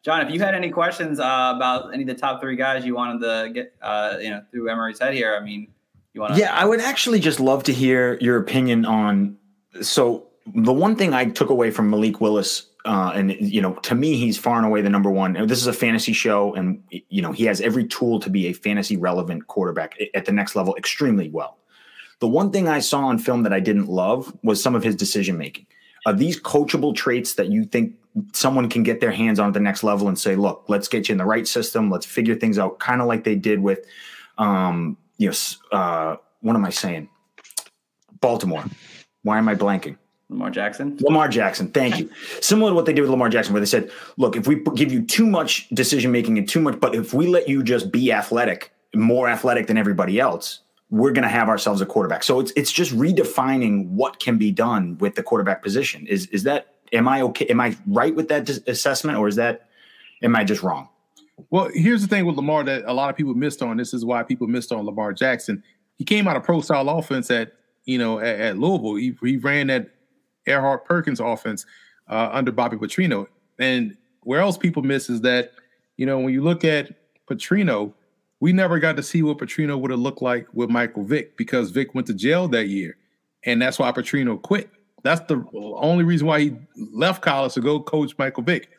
John, 0.04 0.22
if 0.22 0.34
you 0.34 0.39
had 0.39 0.54
any 0.54 0.70
questions 0.70 1.20
uh, 1.20 1.54
about 1.56 1.94
any 1.94 2.04
of 2.04 2.08
the 2.08 2.16
top 2.16 2.42
three 2.42 2.58
guys 2.58 2.86
you 2.86 2.94
wanted 2.94 3.22
to 3.22 3.54
get, 3.54 3.74
uh, 3.82 4.18
you 4.20 4.30
know, 4.30 4.44
through 4.52 4.70
Emory's 4.70 5.00
head 5.00 5.13
here, 5.13 5.36
I 5.39 5.44
mean, 5.44 5.70
you 6.13 6.22
want? 6.22 6.36
Yeah, 6.36 6.54
I 6.54 6.66
would 6.66 6.82
actually 6.82 7.20
just 7.20 7.39
love 7.39 7.63
to 7.63 7.74
hear 7.74 8.18
your 8.20 8.38
opinion 8.38 8.86
on. 8.86 9.38
So 9.82 10.28
the 10.54 10.74
one 10.74 10.96
thing 10.96 11.13
I 11.13 11.26
took 11.26 11.50
away 11.50 11.72
from 11.72 11.89
Malik 11.89 12.20
Willis 12.20 12.68
uh, 12.86 13.13
and 13.16 13.32
you 13.39 13.62
know, 13.62 13.76
to 13.76 13.96
me, 13.96 14.18
he's 14.18 14.38
far 14.38 14.58
and 14.58 14.66
away 14.66 14.82
the 14.82 14.89
number 14.89 15.10
one. 15.10 15.34
This 15.48 15.60
is 15.60 15.68
a 15.68 15.74
fantasy 15.74 16.12
show, 16.12 16.54
and 16.54 16.84
you 16.89 17.22
know, 17.22 17.32
he 17.32 17.46
has 17.46 17.62
every 17.62 17.86
tool 17.88 18.20
to 18.20 18.30
be 18.30 18.48
a 18.48 18.54
fantasy 18.54 18.98
relevant 18.98 19.48
quarterback 19.48 19.98
at 20.13 20.26
the 20.26 20.34
next 20.34 20.56
level 20.56 20.76
extremely 20.76 21.30
well. 21.30 21.58
The 22.20 22.28
one 22.28 22.52
thing 22.52 22.68
I 22.68 22.80
saw 22.80 23.06
on 23.06 23.20
film 23.20 23.44
that 23.44 23.54
I 23.54 23.62
didn't 23.62 23.88
love 23.88 24.38
was 24.44 24.62
some 24.62 24.76
of 24.76 24.84
his 24.84 24.96
decision 24.96 25.38
making. 25.38 25.66
Are 26.06 26.13
these 26.13 26.39
coachable 26.39 26.94
traits 26.94 27.36
that 27.36 27.48
you 27.48 27.63
think 27.63 27.96
someone 28.34 28.69
can 28.69 28.84
get 28.84 29.02
their 29.02 29.12
hands 29.12 29.39
on 29.39 29.47
at 29.47 29.54
the 29.54 29.60
next 29.60 29.84
level 29.84 30.08
and 30.08 30.17
say, 30.17 30.36
look, 30.36 30.65
let's 30.67 30.88
get 30.88 31.10
you 31.10 31.13
in 31.13 31.17
the 31.17 31.26
right 31.26 31.47
system. 31.47 31.89
Let's 31.89 32.06
figure 32.06 32.36
things 32.36 32.60
out, 32.60 32.80
kind 32.80 33.02
of 33.02 33.08
like 33.08 33.23
they 33.23 33.36
did 33.36 33.60
with, 33.60 33.86
um, 34.38 34.97
you 35.17 35.32
know, 35.32 35.78
uh, 35.78 36.15
what 36.41 36.56
am 36.56 36.65
I 36.65 36.69
saying? 36.69 37.10
Baltimore. 38.19 38.65
Why 39.23 39.38
am 39.38 39.49
I 39.49 39.56
blanking? 39.56 39.97
Lamar 40.30 40.49
Jackson. 40.49 40.97
Lamar 40.99 41.28
Jackson. 41.28 41.67
Thank 41.69 41.99
you. 41.99 42.10
Similar 42.41 42.71
to 42.71 42.76
what 42.76 42.86
they 42.86 42.93
did 42.93 43.02
with 43.02 43.10
Lamar 43.10 43.30
Jackson, 43.30 43.54
where 43.54 43.60
they 43.60 43.65
said, 43.65 43.91
look, 44.17 44.36
if 44.36 44.47
we 44.47 44.63
give 44.76 44.91
you 44.91 45.04
too 45.04 45.26
much 45.26 45.69
decision 45.69 46.12
making 46.12 46.38
and 46.38 46.47
too 46.47 46.60
much, 46.60 46.80
but 46.80 46.95
if 46.95 47.13
we 47.13 47.28
let 47.28 47.47
you 47.47 47.63
just 47.63 47.91
be 47.91 48.12
athletic, 48.12 48.71
more 48.95 49.28
athletic 49.30 49.67
than 49.67 49.78
everybody 49.78 50.19
else, 50.19 50.60
we're 50.89 51.12
going 51.12 51.23
to 51.23 51.30
have 51.30 51.49
ourselves 51.49 51.82
a 51.82 51.86
quarterback. 51.86 52.23
So 52.23 52.39
it's 52.39 52.52
it's 52.56 52.71
just 52.71 52.91
redefining 52.93 53.88
what 53.89 54.19
can 54.19 54.38
be 54.38 54.52
done 54.52 54.97
with 54.99 55.15
the 55.15 55.23
quarterback 55.23 55.63
position. 55.63 56.06
Is 56.08 56.28
is 56.28 56.43
that 56.43 56.73
am 56.93 57.08
I 57.08 57.21
okay? 57.23 57.45
Am 57.47 57.60
I 57.60 57.75
right 57.88 58.15
with 58.15 58.29
that 58.29 58.49
assessment, 58.67 59.17
or 59.17 59.27
is 59.27 59.36
that 59.36 59.67
am 60.21 60.36
I 60.36 60.43
just 60.43 60.63
wrong? 60.63 60.88
Well, 61.49 61.69
here's 61.73 62.01
the 62.01 62.08
thing 62.08 62.25
with 62.25 62.36
Lamar 62.36 62.63
that 62.63 62.84
a 62.86 62.93
lot 62.93 63.10
of 63.10 63.17
people 63.17 63.34
missed 63.34 63.62
on. 63.62 63.77
This 63.77 63.93
is 63.93 64.06
why 64.06 64.23
people 64.23 64.47
missed 64.47 64.71
on 64.71 64.86
Lamar 64.86 65.13
Jackson. 65.13 65.63
He 65.97 66.06
came 66.06 66.27
out 66.27 66.38
of 66.38 66.43
pro 66.43 66.62
style 66.62 66.88
offense 66.89 67.29
at 67.29 67.53
you 67.86 67.97
know, 67.97 68.19
at, 68.19 68.39
at 68.39 68.58
Louisville. 68.58 68.95
He, 68.95 69.15
he 69.21 69.38
ran 69.38 69.67
that 69.67 69.89
Erhardt 70.47 70.86
Perkins 70.86 71.19
offense 71.19 71.65
uh, 72.10 72.29
under 72.32 72.51
Bobby 72.51 72.77
Petrino. 72.77 73.27
And 73.60 73.95
where 74.21 74.39
else 74.39 74.58
people 74.58 74.84
miss 74.84 75.10
is 75.10 75.21
that, 75.21 75.53
you 75.97 76.06
know, 76.06 76.19
when 76.19 76.34
you 76.34 76.41
look 76.41 76.63
at 76.63 76.91
Petrino, 77.27 77.93
we 78.39 78.51
never 78.51 78.79
got 78.79 78.97
to 78.97 79.03
see 79.03 79.23
what 79.23 79.38
Petrino 79.38 79.79
would 79.79 79.91
have 79.91 79.99
looked 79.99 80.21
like 80.21 80.47
with 80.53 80.69
Michael 80.69 81.03
Vick 81.03 81.38
because 81.38 81.71
Vick 81.71 81.95
went 81.95 82.08
to 82.08 82.13
jail 82.13 82.47
that 82.49 82.67
year. 82.67 82.97
And 83.45 83.62
that's 83.62 83.79
why 83.79 83.91
Petrino 83.91 84.41
quit. 84.41 84.69
That's 85.04 85.22
the 85.28 85.46
only 85.54 86.06
reason 86.06 86.28
why 86.28 86.39
he 86.39 86.56
left 86.94 87.22
college 87.22 87.54
to 87.54 87.62
go 87.62 87.80
coach 87.82 88.13
Michael 88.18 88.44
Vick. 88.44 88.70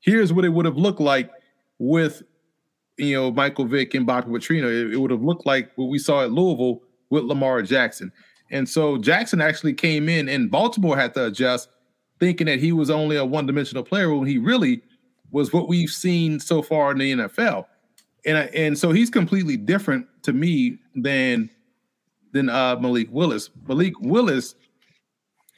Here's 0.00 0.32
what 0.32 0.44
it 0.44 0.50
would 0.50 0.66
have 0.66 0.76
looked 0.76 1.00
like 1.00 1.30
with, 1.78 2.22
you 2.98 3.14
know, 3.14 3.30
Michael 3.32 3.64
Vick 3.64 3.94
and 3.94 4.06
Bobby 4.06 4.30
Petrino. 4.30 4.64
It, 4.64 4.94
it 4.94 4.98
would 4.98 5.10
have 5.10 5.22
looked 5.22 5.46
like 5.46 5.72
what 5.76 5.86
we 5.86 5.98
saw 5.98 6.22
at 6.22 6.32
Louisville 6.32 6.82
with 7.08 7.24
Lamar 7.24 7.62
Jackson. 7.62 8.12
And 8.50 8.68
so 8.68 8.98
Jackson 8.98 9.40
actually 9.40 9.72
came 9.72 10.08
in, 10.08 10.28
and 10.28 10.50
Baltimore 10.50 10.96
had 10.96 11.14
to 11.14 11.26
adjust, 11.26 11.68
thinking 12.18 12.46
that 12.46 12.58
he 12.58 12.72
was 12.72 12.90
only 12.90 13.16
a 13.16 13.24
one 13.24 13.46
dimensional 13.46 13.82
player 13.82 14.14
when 14.14 14.28
he 14.28 14.38
really 14.38 14.82
was 15.30 15.52
what 15.52 15.68
we've 15.68 15.90
seen 15.90 16.40
so 16.40 16.60
far 16.60 16.92
in 16.92 16.98
the 16.98 17.12
NFL. 17.12 17.66
And, 18.26 18.36
and 18.54 18.78
so 18.78 18.92
he's 18.92 19.08
completely 19.08 19.56
different 19.56 20.06
to 20.24 20.32
me 20.32 20.78
than 20.94 21.48
than 22.32 22.48
uh, 22.48 22.76
Malik 22.76 23.08
Willis. 23.10 23.50
Malik 23.66 23.94
Willis 24.00 24.54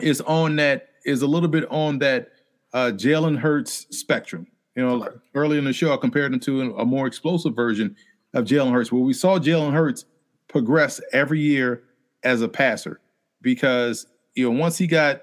is 0.03 0.21
on 0.23 0.57
that 0.57 0.89
is 1.05 1.23
a 1.23 1.27
little 1.27 1.49
bit 1.49 1.65
on 1.71 1.99
that 1.99 2.31
uh, 2.73 2.93
Jalen 2.95 3.39
Hurts 3.39 3.87
spectrum. 3.97 4.47
You 4.77 4.87
know, 4.87 4.97
like 4.97 5.13
early 5.35 5.59
in 5.59 5.65
the 5.65 5.73
show, 5.73 5.93
I 5.93 5.97
compared 5.97 6.33
him 6.33 6.41
to 6.41 6.77
a 6.77 6.85
more 6.85 7.07
explosive 7.07 7.55
version 7.55 7.95
of 8.35 8.45
Jalen 8.45 8.73
Hurts, 8.73 8.91
where 8.91 9.03
we 9.03 9.13
saw 9.13 9.39
Jalen 9.39 9.73
Hurts 9.73 10.07
progress 10.49 11.01
every 11.13 11.41
year 11.41 11.83
as 12.23 12.41
a 12.41 12.49
passer 12.49 13.01
because 13.41 14.07
you 14.35 14.51
know 14.51 14.59
once 14.59 14.79
he 14.79 14.87
got 14.87 15.23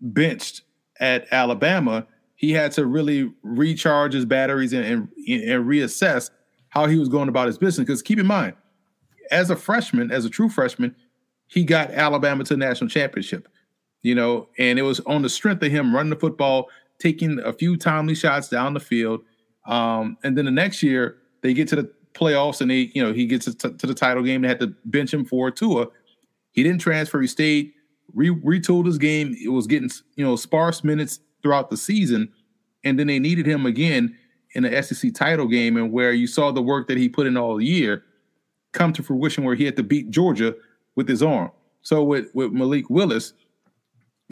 benched 0.00 0.62
at 1.00 1.26
Alabama, 1.32 2.06
he 2.36 2.52
had 2.52 2.72
to 2.72 2.86
really 2.86 3.32
recharge 3.42 4.12
his 4.12 4.24
batteries 4.24 4.72
and, 4.72 4.84
and, 4.84 5.08
and 5.28 5.64
reassess 5.64 6.30
how 6.68 6.86
he 6.86 6.98
was 6.98 7.08
going 7.08 7.28
about 7.28 7.46
his 7.46 7.58
business. 7.58 7.84
Because 7.86 8.02
keep 8.02 8.18
in 8.18 8.26
mind, 8.26 8.54
as 9.30 9.50
a 9.50 9.56
freshman, 9.56 10.10
as 10.10 10.24
a 10.24 10.30
true 10.30 10.48
freshman, 10.48 10.94
he 11.46 11.64
got 11.64 11.90
Alabama 11.90 12.44
to 12.44 12.54
the 12.54 12.58
national 12.58 12.90
championship. 12.90 13.48
You 14.04 14.14
know, 14.14 14.48
and 14.58 14.78
it 14.78 14.82
was 14.82 15.00
on 15.00 15.22
the 15.22 15.30
strength 15.30 15.62
of 15.62 15.72
him 15.72 15.94
running 15.94 16.10
the 16.10 16.16
football, 16.16 16.68
taking 16.98 17.40
a 17.40 17.54
few 17.54 17.76
timely 17.76 18.14
shots 18.14 18.48
down 18.48 18.74
the 18.74 18.80
field. 18.80 19.22
Um, 19.66 20.18
and 20.22 20.36
then 20.36 20.44
the 20.44 20.50
next 20.50 20.82
year 20.82 21.16
they 21.40 21.54
get 21.54 21.68
to 21.68 21.76
the 21.76 21.90
playoffs 22.12 22.60
and 22.60 22.70
they, 22.70 22.90
you 22.94 23.02
know, 23.02 23.14
he 23.14 23.24
gets 23.24 23.46
to, 23.46 23.70
to 23.70 23.86
the 23.86 23.94
title 23.94 24.22
game. 24.22 24.42
They 24.42 24.48
had 24.48 24.60
to 24.60 24.74
bench 24.84 25.12
him 25.12 25.24
for 25.24 25.50
Tua. 25.50 25.88
He 26.52 26.62
didn't 26.62 26.82
transfer. 26.82 27.18
He 27.18 27.26
stayed, 27.26 27.72
re- 28.12 28.28
retooled 28.28 28.84
his 28.84 28.98
game. 28.98 29.34
It 29.42 29.48
was 29.48 29.66
getting, 29.66 29.90
you 30.16 30.24
know, 30.24 30.36
sparse 30.36 30.84
minutes 30.84 31.20
throughout 31.42 31.70
the 31.70 31.76
season. 31.78 32.30
And 32.84 32.98
then 32.98 33.06
they 33.06 33.18
needed 33.18 33.46
him 33.46 33.64
again 33.64 34.16
in 34.54 34.64
the 34.64 34.82
SEC 34.82 35.14
title 35.14 35.46
game 35.46 35.78
and 35.78 35.90
where 35.90 36.12
you 36.12 36.26
saw 36.26 36.52
the 36.52 36.62
work 36.62 36.88
that 36.88 36.98
he 36.98 37.08
put 37.08 37.26
in 37.26 37.38
all 37.38 37.60
year 37.60 38.04
come 38.72 38.92
to 38.92 39.02
fruition 39.02 39.44
where 39.44 39.54
he 39.54 39.64
had 39.64 39.76
to 39.76 39.82
beat 39.82 40.10
Georgia 40.10 40.54
with 40.94 41.08
his 41.08 41.22
arm. 41.22 41.50
So 41.82 42.02
with, 42.04 42.28
with 42.34 42.52
Malik 42.52 42.88
Willis, 42.90 43.32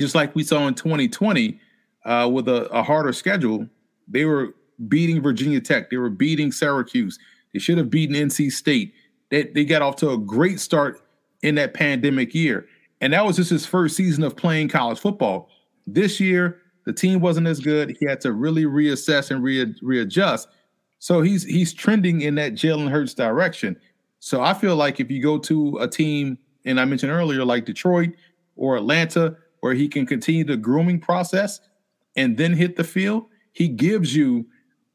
just 0.02 0.14
like 0.14 0.34
we 0.34 0.42
saw 0.42 0.66
in 0.66 0.74
2020 0.74 1.60
uh, 2.04 2.28
with 2.32 2.48
a, 2.48 2.66
a 2.66 2.82
harder 2.82 3.12
schedule, 3.12 3.66
they 4.08 4.24
were 4.24 4.54
beating 4.88 5.22
Virginia 5.22 5.60
Tech. 5.60 5.90
They 5.90 5.96
were 5.96 6.10
beating 6.10 6.50
Syracuse. 6.50 7.18
They 7.52 7.60
should 7.60 7.78
have 7.78 7.88
beaten 7.88 8.16
NC 8.16 8.50
State. 8.50 8.94
They, 9.30 9.44
they 9.44 9.64
got 9.64 9.80
off 9.80 9.96
to 9.96 10.10
a 10.10 10.18
great 10.18 10.58
start 10.58 11.00
in 11.42 11.54
that 11.54 11.72
pandemic 11.72 12.34
year. 12.34 12.66
And 13.00 13.12
that 13.12 13.24
was 13.24 13.36
just 13.36 13.50
his 13.50 13.64
first 13.64 13.96
season 13.96 14.24
of 14.24 14.36
playing 14.36 14.68
college 14.68 14.98
football. 14.98 15.48
This 15.86 16.18
year, 16.18 16.60
the 16.84 16.92
team 16.92 17.20
wasn't 17.20 17.46
as 17.46 17.60
good. 17.60 17.96
He 17.98 18.06
had 18.06 18.20
to 18.22 18.32
really 18.32 18.64
reassess 18.64 19.30
and 19.30 19.42
re- 19.42 19.74
readjust. 19.82 20.48
So 20.98 21.20
he's 21.20 21.44
he's 21.44 21.72
trending 21.72 22.20
in 22.22 22.36
that 22.36 22.54
Jalen 22.54 22.90
Hurts 22.90 23.14
direction. 23.14 23.76
So 24.20 24.42
I 24.42 24.54
feel 24.54 24.76
like 24.76 25.00
if 25.00 25.10
you 25.10 25.20
go 25.20 25.38
to 25.38 25.78
a 25.78 25.88
team, 25.88 26.38
and 26.64 26.78
I 26.78 26.84
mentioned 26.84 27.10
earlier, 27.10 27.44
like 27.44 27.64
Detroit 27.64 28.10
or 28.54 28.76
Atlanta, 28.76 29.36
where 29.62 29.75
he 29.75 29.88
can 29.88 30.05
continue 30.05 30.42
the 30.42 30.57
grooming 30.57 30.98
process 30.98 31.61
and 32.16 32.37
then 32.37 32.53
hit 32.53 32.75
the 32.75 32.83
field, 32.83 33.27
he 33.53 33.68
gives 33.68 34.14
you 34.14 34.44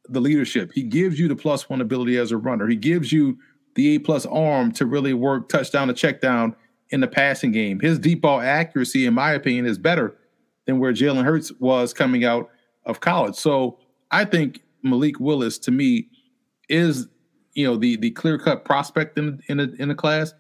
the 0.10 0.20
leadership. 0.20 0.72
He 0.74 0.84
gives 0.84 1.18
you 1.18 1.30
the 1.30 1.38
plus 1.38 1.70
one 1.70 1.80
ability 1.80 2.18
as 2.18 2.34
a 2.34 2.38
runner. 2.38 2.68
He 2.68 2.76
gives 2.76 3.14
you 3.14 3.38
the 3.76 3.96
A 3.96 4.00
plus 4.00 4.26
arm 4.26 4.74
to 4.74 4.86
really 4.86 5.14
work 5.14 5.48
touchdown 5.48 5.88
to 5.88 5.94
check 5.94 6.20
down 6.20 6.54
in 6.90 7.00
the 7.00 7.08
passing 7.08 7.54
game. 7.54 7.80
His 7.80 7.98
deep 7.98 8.22
ball 8.22 8.42
accuracy, 8.42 9.06
in 9.06 9.14
my 9.14 9.32
opinion, 9.32 9.66
is 9.66 9.78
better 9.78 10.18
than 10.66 10.80
where 10.80 10.92
Jalen 10.92 11.24
Hurts 11.24 11.54
was 11.60 11.94
coming 11.94 12.26
out 12.26 12.50
of 12.86 13.00
college. 13.00 13.36
So 13.36 13.80
I 14.12 14.26
think 14.26 14.64
Malik 14.84 15.18
Willis 15.22 15.58
to 15.60 15.72
me 15.72 16.10
is 16.68 17.08
you 17.54 17.66
know 17.66 17.78
the 17.78 17.96
the 17.96 18.12
clear 18.12 18.38
cut 18.38 18.66
prospect 18.66 19.18
in 19.18 19.42
in 19.48 19.62
a, 19.62 19.70
in 19.80 19.88
the 19.88 19.96
class. 19.96 20.34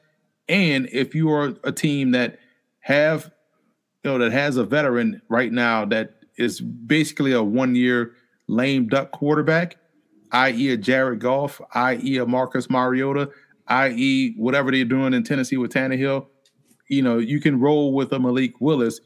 And 0.50 0.90
if 0.92 1.16
you 1.16 1.32
are 1.32 1.54
a 1.64 1.72
team 1.72 2.12
that 2.12 2.40
have 2.82 3.32
you 4.04 4.12
know 4.12 4.18
that 4.18 4.32
has 4.32 4.58
a 4.58 4.64
veteran 4.64 5.22
right 5.30 5.52
now 5.52 5.86
that 5.86 6.14
is 6.38 6.62
basically 6.62 7.32
a 7.32 7.42
one 7.44 7.76
year 7.76 8.14
lame 8.48 8.88
duck 8.88 9.12
quarterback, 9.12 9.78
i.e., 10.32 10.72
a 10.72 10.78
Jared 10.78 11.20
Goff, 11.20 11.60
i.e., 11.74 12.18
a 12.18 12.26
Marcus 12.26 12.70
Mariota, 12.70 13.30
i.e., 13.68 14.34
whatever 14.38 14.72
they're 14.72 14.86
doing 14.86 15.14
in 15.14 15.24
Tennessee 15.24 15.58
with 15.58 15.74
Tannehill, 15.74 16.28
you 16.90 17.02
know, 17.02 17.18
you 17.18 17.40
can 17.40 17.60
roll 17.60 17.94
with 17.94 18.14
a 18.14 18.20
Malik 18.20 18.62
Willis, 18.62 19.02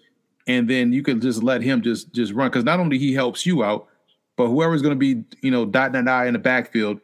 and 0.47 0.69
then 0.69 0.93
you 0.93 1.03
can 1.03 1.19
just 1.19 1.43
let 1.43 1.61
him 1.61 1.81
just 1.81 2.13
just 2.13 2.33
run 2.33 2.49
because 2.49 2.63
not 2.63 2.79
only 2.79 2.97
he 2.97 3.13
helps 3.13 3.45
you 3.45 3.63
out, 3.63 3.87
but 4.35 4.47
whoever's 4.47 4.81
going 4.81 4.97
to 4.97 4.99
be 4.99 5.23
you 5.41 5.51
know 5.51 5.65
dotting 5.65 5.95
an 5.95 6.07
I 6.07 6.25
in 6.25 6.33
the 6.33 6.39
backfield 6.39 6.99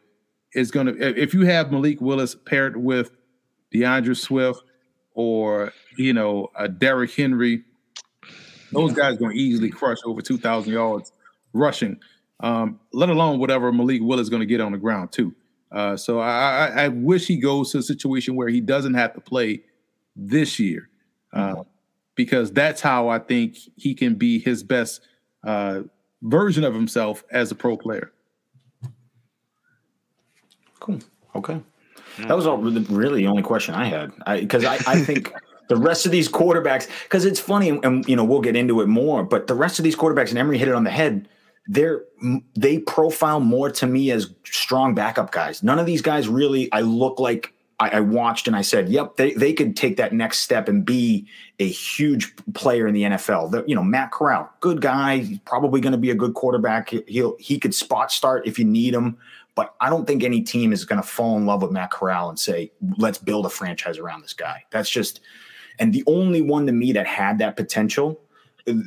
is 0.54 0.70
going 0.70 0.86
to. 0.86 1.20
If 1.20 1.34
you 1.34 1.42
have 1.46 1.72
Malik 1.72 2.00
Willis 2.00 2.34
paired 2.34 2.76
with 2.76 3.10
DeAndre 3.74 4.16
Swift 4.16 4.62
or 5.14 5.72
you 5.96 6.12
know 6.12 6.48
a 6.56 6.68
Derrick 6.68 7.12
Henry, 7.14 7.64
those 8.72 8.92
guys 8.92 9.18
going 9.18 9.36
to 9.36 9.38
easily 9.40 9.70
crush 9.70 9.98
over 10.04 10.20
two 10.20 10.38
thousand 10.38 10.72
yards 10.72 11.12
rushing 11.52 11.98
um, 12.40 12.78
let 12.92 13.08
alone 13.08 13.38
whatever 13.38 13.72
Malik 13.72 14.00
Will 14.02 14.20
is 14.20 14.28
going 14.28 14.40
to 14.40 14.46
get 14.46 14.60
on 14.60 14.72
the 14.72 14.78
ground 14.78 15.12
too. 15.12 15.34
Uh, 15.70 15.96
so 15.96 16.20
I, 16.20 16.28
I, 16.28 16.84
I, 16.84 16.88
wish 16.88 17.26
he 17.26 17.36
goes 17.36 17.72
to 17.72 17.78
a 17.78 17.82
situation 17.82 18.36
where 18.36 18.48
he 18.48 18.60
doesn't 18.60 18.94
have 18.94 19.12
to 19.14 19.20
play 19.20 19.62
this 20.16 20.58
year, 20.58 20.88
uh, 21.34 21.48
mm-hmm. 21.48 21.62
because 22.14 22.50
that's 22.52 22.80
how 22.80 23.08
I 23.08 23.18
think 23.18 23.58
he 23.76 23.94
can 23.94 24.14
be 24.14 24.38
his 24.38 24.62
best 24.62 25.02
uh, 25.44 25.82
version 26.22 26.64
of 26.64 26.72
himself 26.72 27.22
as 27.30 27.50
a 27.50 27.54
pro 27.54 27.76
player. 27.76 28.12
Cool. 30.80 31.00
Okay. 31.34 31.60
That 32.20 32.34
was 32.34 32.46
all 32.46 32.56
really, 32.56 32.82
really 32.84 33.20
the 33.20 33.26
only 33.26 33.42
question 33.42 33.74
I 33.74 33.84
had. 33.84 34.12
Because 34.40 34.64
I, 34.64 34.76
I, 34.76 34.82
I 34.86 35.00
think 35.00 35.32
the 35.68 35.76
rest 35.76 36.06
of 36.06 36.12
these 36.12 36.28
quarterbacks, 36.28 36.88
because 37.04 37.24
it's 37.24 37.40
funny, 37.40 37.70
and 37.70 38.06
you 38.08 38.16
know 38.16 38.24
we'll 38.24 38.40
get 38.40 38.56
into 38.56 38.80
it 38.80 38.86
more. 38.86 39.22
But 39.22 39.46
the 39.46 39.54
rest 39.54 39.78
of 39.78 39.84
these 39.84 39.96
quarterbacks, 39.96 40.30
and 40.30 40.38
Emory 40.38 40.58
hit 40.58 40.68
it 40.68 40.74
on 40.74 40.84
the 40.84 40.90
head 40.90 41.28
they're 41.68 42.02
they 42.56 42.78
profile 42.78 43.40
more 43.40 43.70
to 43.70 43.86
me 43.86 44.10
as 44.10 44.34
strong 44.44 44.94
backup 44.94 45.30
guys. 45.30 45.62
None 45.62 45.78
of 45.78 45.86
these 45.86 46.02
guys 46.02 46.26
really 46.26 46.72
I 46.72 46.80
look 46.80 47.20
like 47.20 47.52
I, 47.78 47.90
I, 47.90 48.00
watched 48.00 48.48
and 48.48 48.56
I 48.56 48.62
said, 48.62 48.88
yep, 48.88 49.16
they, 49.16 49.34
they 49.34 49.52
could 49.52 49.76
take 49.76 49.98
that 49.98 50.12
next 50.12 50.38
step 50.38 50.68
and 50.68 50.84
be 50.84 51.28
a 51.60 51.68
huge 51.68 52.34
player 52.52 52.88
in 52.88 52.94
the 52.94 53.02
NFL. 53.02 53.52
The, 53.52 53.64
you 53.68 53.76
know, 53.76 53.84
Matt 53.84 54.10
Corral, 54.10 54.50
good 54.58 54.80
guy, 54.80 55.38
probably 55.44 55.80
going 55.80 55.92
to 55.92 55.98
be 55.98 56.10
a 56.10 56.14
good 56.16 56.34
quarterback. 56.34 56.92
He'll 57.06 57.36
he 57.38 57.60
could 57.60 57.74
spot 57.74 58.10
start 58.10 58.48
if 58.48 58.58
you 58.58 58.64
need 58.64 58.94
him, 58.94 59.16
but 59.54 59.76
I 59.80 59.90
don't 59.90 60.06
think 60.06 60.24
any 60.24 60.40
team 60.40 60.72
is 60.72 60.84
going 60.84 61.00
to 61.00 61.06
fall 61.06 61.36
in 61.36 61.46
love 61.46 61.62
with 61.62 61.70
Matt 61.70 61.92
Corral 61.92 62.30
and 62.30 62.38
say, 62.38 62.72
let's 62.96 63.18
build 63.18 63.46
a 63.46 63.50
franchise 63.50 63.98
around 63.98 64.22
this 64.22 64.32
guy. 64.32 64.64
That's 64.70 64.90
just, 64.90 65.20
and 65.78 65.92
the 65.92 66.04
only 66.06 66.42
one 66.42 66.66
to 66.66 66.72
me 66.72 66.92
that 66.92 67.06
had 67.06 67.38
that 67.38 67.56
potential 67.56 68.20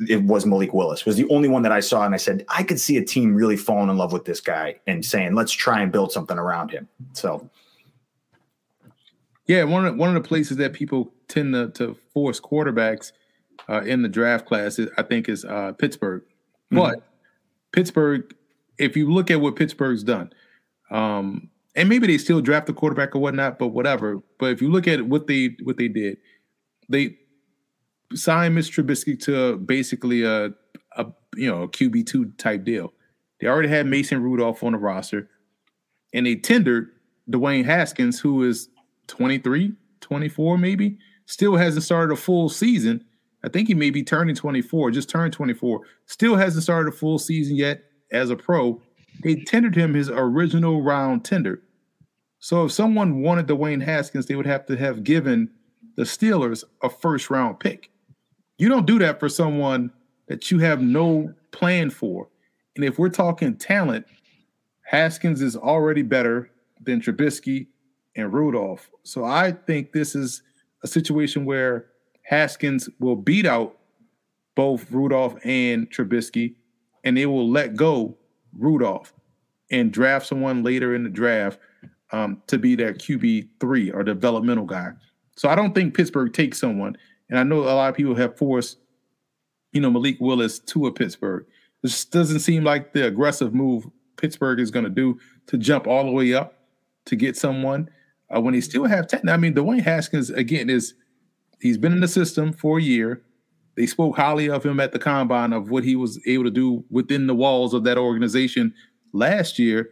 it 0.08 0.22
was 0.22 0.46
Malik 0.46 0.72
Willis 0.72 1.04
was 1.04 1.16
the 1.16 1.28
only 1.28 1.48
one 1.48 1.62
that 1.62 1.72
I 1.72 1.80
saw, 1.80 2.04
and 2.04 2.14
I 2.14 2.18
said 2.18 2.44
I 2.48 2.62
could 2.62 2.78
see 2.78 2.96
a 2.96 3.04
team 3.04 3.34
really 3.34 3.56
falling 3.56 3.90
in 3.90 3.96
love 3.96 4.12
with 4.12 4.24
this 4.24 4.40
guy 4.40 4.76
and 4.86 5.04
saying 5.04 5.34
let's 5.34 5.52
try 5.52 5.82
and 5.82 5.90
build 5.90 6.12
something 6.12 6.38
around 6.38 6.70
him. 6.70 6.88
So, 7.12 7.48
yeah, 9.46 9.64
one 9.64 9.86
of 9.86 9.92
the, 9.92 9.98
one 9.98 10.14
of 10.14 10.22
the 10.22 10.26
places 10.26 10.56
that 10.58 10.72
people 10.72 11.12
tend 11.28 11.54
to, 11.54 11.70
to 11.70 11.94
force 12.12 12.40
quarterbacks 12.40 13.12
uh, 13.68 13.82
in 13.82 14.02
the 14.02 14.08
draft 14.08 14.46
class, 14.46 14.78
is, 14.78 14.88
I 14.98 15.02
think, 15.02 15.28
is 15.28 15.44
uh, 15.44 15.72
Pittsburgh. 15.72 16.22
Mm-hmm. 16.72 16.76
But 16.76 17.02
Pittsburgh, 17.72 18.34
if 18.78 18.96
you 18.96 19.12
look 19.12 19.30
at 19.30 19.40
what 19.40 19.56
Pittsburgh's 19.56 20.04
done, 20.04 20.32
um, 20.90 21.48
and 21.74 21.88
maybe 21.88 22.06
they 22.06 22.18
still 22.18 22.40
draft 22.40 22.66
the 22.66 22.72
quarterback 22.72 23.16
or 23.16 23.18
whatnot, 23.18 23.58
but 23.58 23.68
whatever. 23.68 24.22
But 24.38 24.52
if 24.52 24.62
you 24.62 24.70
look 24.70 24.86
at 24.86 25.02
what 25.06 25.26
they 25.26 25.56
what 25.62 25.78
they 25.78 25.88
did, 25.88 26.18
they 26.88 27.16
signed 28.14 28.56
Mr. 28.56 28.84
Trubisky 28.84 29.18
to 29.24 29.56
basically 29.58 30.24
a, 30.24 30.52
a 30.96 31.06
you 31.36 31.50
know 31.50 31.62
a 31.62 31.68
QB 31.68 32.06
two 32.06 32.26
type 32.32 32.64
deal. 32.64 32.92
They 33.40 33.46
already 33.46 33.68
had 33.68 33.86
Mason 33.86 34.22
Rudolph 34.22 34.62
on 34.62 34.72
the 34.72 34.78
roster, 34.78 35.28
and 36.12 36.26
they 36.26 36.36
tendered 36.36 36.90
Dwayne 37.30 37.64
Haskins, 37.64 38.20
who 38.20 38.44
is 38.44 38.68
23, 39.08 39.72
24 40.00 40.58
maybe. 40.58 40.98
still 41.26 41.56
hasn't 41.56 41.84
started 41.84 42.12
a 42.12 42.16
full 42.16 42.48
season. 42.48 43.04
I 43.44 43.48
think 43.48 43.68
he 43.68 43.74
may 43.74 43.90
be 43.90 44.04
turning 44.04 44.36
24, 44.36 44.92
just 44.92 45.10
turned 45.10 45.32
24. 45.32 45.80
Still 46.06 46.36
hasn't 46.36 46.62
started 46.62 46.92
a 46.92 46.96
full 46.96 47.18
season 47.18 47.56
yet 47.56 47.82
as 48.12 48.30
a 48.30 48.36
pro. 48.36 48.80
They 49.24 49.36
tendered 49.36 49.74
him 49.74 49.94
his 49.94 50.08
original 50.08 50.82
round 50.82 51.24
tender. 51.24 51.62
So 52.38 52.64
if 52.64 52.72
someone 52.72 53.22
wanted 53.22 53.46
Dwayne 53.46 53.82
Haskins, 53.82 54.26
they 54.26 54.36
would 54.36 54.46
have 54.46 54.66
to 54.66 54.76
have 54.76 55.04
given 55.04 55.50
the 55.96 56.02
Steelers 56.02 56.64
a 56.82 56.90
first 56.90 57.30
round 57.30 57.60
pick. 57.60 57.90
You 58.58 58.68
don't 58.68 58.86
do 58.86 58.98
that 58.98 59.20
for 59.20 59.28
someone 59.28 59.92
that 60.28 60.50
you 60.50 60.58
have 60.60 60.80
no 60.80 61.34
plan 61.50 61.90
for. 61.90 62.28
And 62.76 62.84
if 62.84 62.98
we're 62.98 63.08
talking 63.08 63.56
talent, 63.56 64.06
Haskins 64.82 65.42
is 65.42 65.56
already 65.56 66.02
better 66.02 66.50
than 66.80 67.00
Trubisky 67.00 67.66
and 68.16 68.32
Rudolph. 68.32 68.90
So 69.04 69.24
I 69.24 69.52
think 69.52 69.92
this 69.92 70.14
is 70.14 70.42
a 70.82 70.86
situation 70.86 71.44
where 71.44 71.86
Haskins 72.24 72.88
will 72.98 73.16
beat 73.16 73.46
out 73.46 73.76
both 74.54 74.90
Rudolph 74.90 75.36
and 75.44 75.90
Trubisky, 75.90 76.54
and 77.04 77.16
they 77.16 77.26
will 77.26 77.48
let 77.48 77.74
go 77.74 78.16
Rudolph 78.56 79.12
and 79.70 79.92
draft 79.92 80.26
someone 80.26 80.62
later 80.62 80.94
in 80.94 81.04
the 81.04 81.10
draft 81.10 81.58
um, 82.12 82.42
to 82.46 82.58
be 82.58 82.74
their 82.74 82.92
QB 82.92 83.48
three 83.60 83.90
or 83.90 84.02
developmental 84.04 84.66
guy. 84.66 84.92
So 85.36 85.48
I 85.48 85.54
don't 85.54 85.74
think 85.74 85.96
Pittsburgh 85.96 86.32
takes 86.32 86.58
someone, 86.58 86.96
and 87.28 87.38
I 87.38 87.42
know 87.42 87.60
a 87.60 87.72
lot 87.74 87.88
of 87.88 87.96
people 87.96 88.14
have 88.14 88.36
forced, 88.36 88.78
you 89.72 89.80
know, 89.80 89.90
Malik 89.90 90.18
Willis 90.20 90.58
to 90.58 90.86
a 90.86 90.92
Pittsburgh. 90.92 91.46
This 91.82 92.04
doesn't 92.04 92.40
seem 92.40 92.64
like 92.64 92.92
the 92.92 93.06
aggressive 93.06 93.54
move 93.54 93.86
Pittsburgh 94.16 94.60
is 94.60 94.70
going 94.70 94.84
to 94.84 94.90
do 94.90 95.18
to 95.48 95.58
jump 95.58 95.86
all 95.86 96.04
the 96.04 96.12
way 96.12 96.32
up 96.34 96.54
to 97.06 97.16
get 97.16 97.36
someone 97.36 97.90
uh, 98.34 98.40
when 98.40 98.54
they 98.54 98.60
still 98.60 98.84
have 98.84 99.08
ten. 99.08 99.28
I 99.28 99.36
mean, 99.36 99.54
Dwayne 99.54 99.82
Haskins 99.82 100.30
again 100.30 100.70
is 100.70 100.94
he's 101.60 101.78
been 101.78 101.92
in 101.92 102.00
the 102.00 102.08
system 102.08 102.52
for 102.52 102.78
a 102.78 102.82
year. 102.82 103.22
They 103.74 103.86
spoke 103.86 104.16
highly 104.16 104.50
of 104.50 104.64
him 104.64 104.80
at 104.80 104.92
the 104.92 104.98
combine 104.98 105.52
of 105.52 105.70
what 105.70 105.84
he 105.84 105.96
was 105.96 106.20
able 106.26 106.44
to 106.44 106.50
do 106.50 106.84
within 106.90 107.26
the 107.26 107.34
walls 107.34 107.72
of 107.72 107.84
that 107.84 107.98
organization 107.98 108.74
last 109.12 109.58
year. 109.58 109.90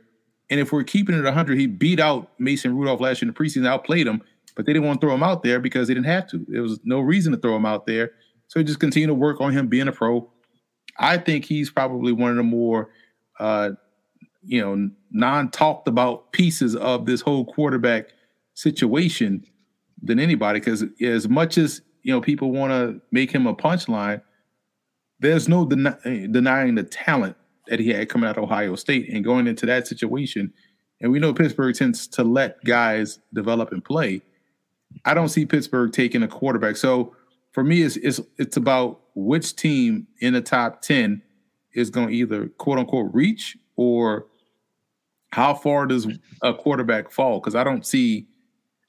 And 0.50 0.60
if 0.60 0.72
we're 0.72 0.84
keeping 0.84 1.16
it 1.16 1.24
100, 1.24 1.58
he 1.58 1.66
beat 1.66 2.00
out 2.00 2.30
Mason 2.38 2.76
Rudolph 2.76 3.00
last 3.00 3.22
year 3.22 3.28
in 3.28 3.34
the 3.34 3.40
preseason, 3.40 3.66
outplayed 3.66 4.06
him, 4.06 4.20
but 4.60 4.66
they 4.66 4.74
didn't 4.74 4.86
want 4.86 5.00
to 5.00 5.06
throw 5.06 5.14
him 5.14 5.22
out 5.22 5.42
there 5.42 5.58
because 5.58 5.88
they 5.88 5.94
didn't 5.94 6.04
have 6.04 6.26
to. 6.26 6.44
There 6.46 6.60
was 6.60 6.78
no 6.84 7.00
reason 7.00 7.32
to 7.32 7.38
throw 7.38 7.56
him 7.56 7.64
out 7.64 7.86
there. 7.86 8.10
So 8.48 8.62
just 8.62 8.78
continue 8.78 9.06
to 9.06 9.14
work 9.14 9.40
on 9.40 9.52
him 9.54 9.68
being 9.68 9.88
a 9.88 9.92
pro. 9.92 10.30
I 10.98 11.16
think 11.16 11.46
he's 11.46 11.70
probably 11.70 12.12
one 12.12 12.28
of 12.28 12.36
the 12.36 12.42
more, 12.42 12.90
uh, 13.38 13.70
you 14.42 14.60
know, 14.60 14.90
non-talked 15.12 15.88
about 15.88 16.32
pieces 16.32 16.76
of 16.76 17.06
this 17.06 17.22
whole 17.22 17.46
quarterback 17.46 18.10
situation 18.52 19.46
than 20.02 20.20
anybody. 20.20 20.60
Because 20.60 20.84
as 21.00 21.26
much 21.26 21.56
as 21.56 21.80
you 22.02 22.12
know, 22.12 22.20
people 22.20 22.52
want 22.52 22.70
to 22.70 23.00
make 23.10 23.30
him 23.30 23.46
a 23.46 23.54
punchline. 23.54 24.20
There's 25.20 25.48
no 25.48 25.64
den- 25.64 26.28
denying 26.32 26.74
the 26.74 26.82
talent 26.82 27.34
that 27.68 27.80
he 27.80 27.88
had 27.88 28.10
coming 28.10 28.28
out 28.28 28.36
of 28.36 28.44
Ohio 28.44 28.74
State 28.74 29.08
and 29.08 29.24
going 29.24 29.46
into 29.46 29.64
that 29.64 29.86
situation. 29.86 30.52
And 31.00 31.10
we 31.10 31.18
know 31.18 31.32
Pittsburgh 31.32 31.74
tends 31.74 32.06
to 32.08 32.24
let 32.24 32.62
guys 32.64 33.20
develop 33.32 33.72
and 33.72 33.82
play. 33.82 34.20
I 35.04 35.14
don't 35.14 35.28
see 35.28 35.46
Pittsburgh 35.46 35.92
taking 35.92 36.22
a 36.22 36.28
quarterback. 36.28 36.76
So 36.76 37.14
for 37.52 37.64
me, 37.64 37.82
it's 37.82 37.96
it's 37.96 38.20
it's 38.38 38.56
about 38.56 39.00
which 39.14 39.56
team 39.56 40.06
in 40.20 40.34
the 40.34 40.40
top 40.40 40.82
ten 40.82 41.22
is 41.72 41.90
going 41.90 42.08
to 42.08 42.14
either 42.14 42.48
quote 42.58 42.78
unquote 42.78 43.12
reach 43.12 43.56
or 43.76 44.26
how 45.32 45.54
far 45.54 45.86
does 45.86 46.08
a 46.42 46.52
quarterback 46.52 47.10
fall? 47.10 47.40
Because 47.40 47.54
I 47.54 47.64
don't 47.64 47.86
see. 47.86 48.26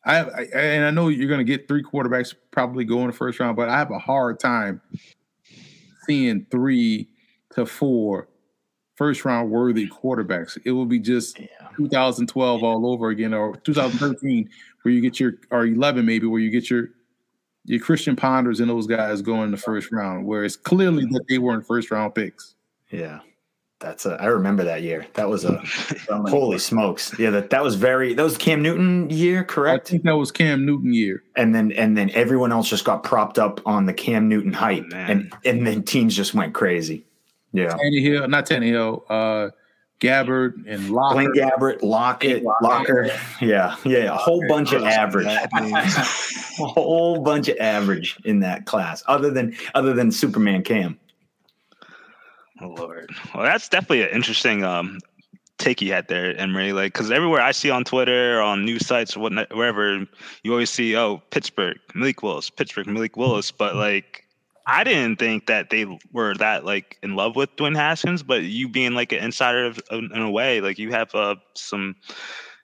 I, 0.03 0.19
I 0.21 0.41
and 0.53 0.85
I 0.85 0.91
know 0.91 1.09
you're 1.09 1.27
going 1.27 1.39
to 1.39 1.43
get 1.43 1.67
three 1.67 1.83
quarterbacks 1.83 2.33
probably 2.49 2.83
go 2.83 3.01
in 3.01 3.07
the 3.07 3.13
first 3.13 3.39
round, 3.39 3.55
but 3.55 3.69
I 3.69 3.77
have 3.77 3.91
a 3.91 3.99
hard 3.99 4.39
time 4.39 4.81
seeing 6.07 6.45
three 6.49 7.07
to 7.53 7.65
four 7.65 8.27
first 9.01 9.25
round 9.25 9.49
worthy 9.49 9.87
quarterbacks. 9.87 10.59
It 10.63 10.73
will 10.73 10.85
be 10.85 10.99
just 10.99 11.39
yeah. 11.39 11.47
2012 11.75 12.63
all 12.63 12.85
over 12.85 13.09
again, 13.09 13.33
or 13.33 13.55
2013 13.55 14.47
where 14.83 14.93
you 14.93 15.01
get 15.01 15.19
your 15.19 15.33
or 15.49 15.65
11 15.65 16.05
maybe 16.05 16.27
where 16.27 16.39
you 16.39 16.51
get 16.51 16.69
your 16.69 16.89
your 17.65 17.79
Christian 17.79 18.15
Ponders 18.15 18.59
and 18.59 18.69
those 18.69 18.85
guys 18.85 19.23
going 19.23 19.45
in 19.45 19.51
the 19.51 19.57
first 19.57 19.91
round, 19.91 20.27
where 20.27 20.43
it's 20.43 20.55
clearly 20.55 21.05
that 21.05 21.23
they 21.27 21.39
weren't 21.39 21.65
first 21.65 21.89
round 21.89 22.13
picks. 22.13 22.53
Yeah. 22.91 23.21
That's 23.79 24.05
a, 24.05 24.21
I 24.21 24.27
remember 24.27 24.63
that 24.65 24.83
year. 24.83 25.07
That 25.15 25.27
was 25.27 25.45
a 25.45 25.57
holy 26.29 26.59
smokes. 26.59 27.17
Yeah, 27.17 27.31
that, 27.31 27.49
that 27.49 27.63
was 27.63 27.73
very 27.73 28.13
that 28.13 28.21
was 28.21 28.37
Cam 28.37 28.61
Newton 28.61 29.09
year, 29.09 29.43
correct? 29.43 29.87
I 29.87 29.89
think 29.89 30.03
that 30.03 30.15
was 30.15 30.31
Cam 30.31 30.63
Newton 30.63 30.93
year. 30.93 31.23
And 31.35 31.55
then 31.55 31.71
and 31.71 31.97
then 31.97 32.11
everyone 32.11 32.51
else 32.51 32.69
just 32.69 32.85
got 32.85 33.01
propped 33.01 33.39
up 33.39 33.61
on 33.65 33.87
the 33.87 33.93
Cam 33.93 34.29
Newton 34.29 34.53
hype, 34.53 34.85
oh, 34.93 34.95
and 34.95 35.33
and 35.43 35.65
then 35.65 35.81
teams 35.81 36.15
just 36.15 36.35
went 36.35 36.53
crazy. 36.53 37.03
Yeah, 37.53 37.75
Tannehill, 37.75 38.29
not 38.29 38.45
Tannehill, 38.45 39.03
uh, 39.09 39.49
Gabbert 39.99 40.53
and 40.67 40.89
Locker. 40.89 41.15
Blaine 41.15 41.33
Gabbert, 41.33 41.83
Lockett, 41.83 42.43
Locker. 42.43 43.09
Yeah, 43.41 43.75
yeah, 43.85 44.13
a 44.13 44.17
whole 44.17 44.43
bunch 44.47 44.73
of 44.73 44.83
average. 44.83 45.27
a 45.53 46.65
whole 46.65 47.21
bunch 47.21 47.47
of 47.49 47.57
average 47.57 48.17
in 48.25 48.39
that 48.39 48.65
class, 48.65 49.03
other 49.07 49.29
than 49.29 49.55
other 49.75 49.93
than 49.93 50.11
Superman 50.11 50.63
Cam. 50.63 50.99
Oh 52.61 52.69
Lord. 52.69 53.09
Well, 53.33 53.43
that's 53.43 53.67
definitely 53.69 54.03
an 54.03 54.09
interesting 54.09 54.63
um, 54.63 54.99
take 55.61 55.81
you 55.81 55.93
had 55.93 56.07
there, 56.07 56.35
Emory. 56.37 56.73
Like, 56.73 56.93
because 56.93 57.11
everywhere 57.11 57.41
I 57.41 57.51
see 57.51 57.69
on 57.69 57.83
Twitter, 57.83 58.39
or 58.39 58.41
on 58.41 58.65
news 58.65 58.85
sites, 58.85 59.15
or 59.15 59.21
whatnot, 59.21 59.55
wherever, 59.55 60.05
you 60.43 60.51
always 60.51 60.69
see, 60.69 60.95
oh, 60.95 61.21
Pittsburgh, 61.29 61.77
Malik 61.93 62.23
Willis, 62.23 62.49
Pittsburgh, 62.49 62.87
Malik 62.87 63.17
Willis. 63.17 63.51
But 63.51 63.75
like, 63.75 64.25
I 64.67 64.83
didn't 64.83 65.17
think 65.17 65.47
that 65.47 65.69
they 65.69 65.85
were 66.11 66.35
that 66.35 66.65
like 66.65 66.97
in 67.03 67.15
love 67.15 67.35
with 67.35 67.55
Dwayne 67.55 67.75
Haskins. 67.75 68.23
But 68.23 68.43
you 68.43 68.67
being 68.69 68.93
like 68.93 69.11
an 69.11 69.23
insider 69.23 69.65
of, 69.65 69.79
in 69.89 70.11
a 70.13 70.31
way, 70.31 70.61
like 70.61 70.77
you 70.77 70.91
have 70.91 71.13
uh, 71.15 71.35
some 71.55 71.95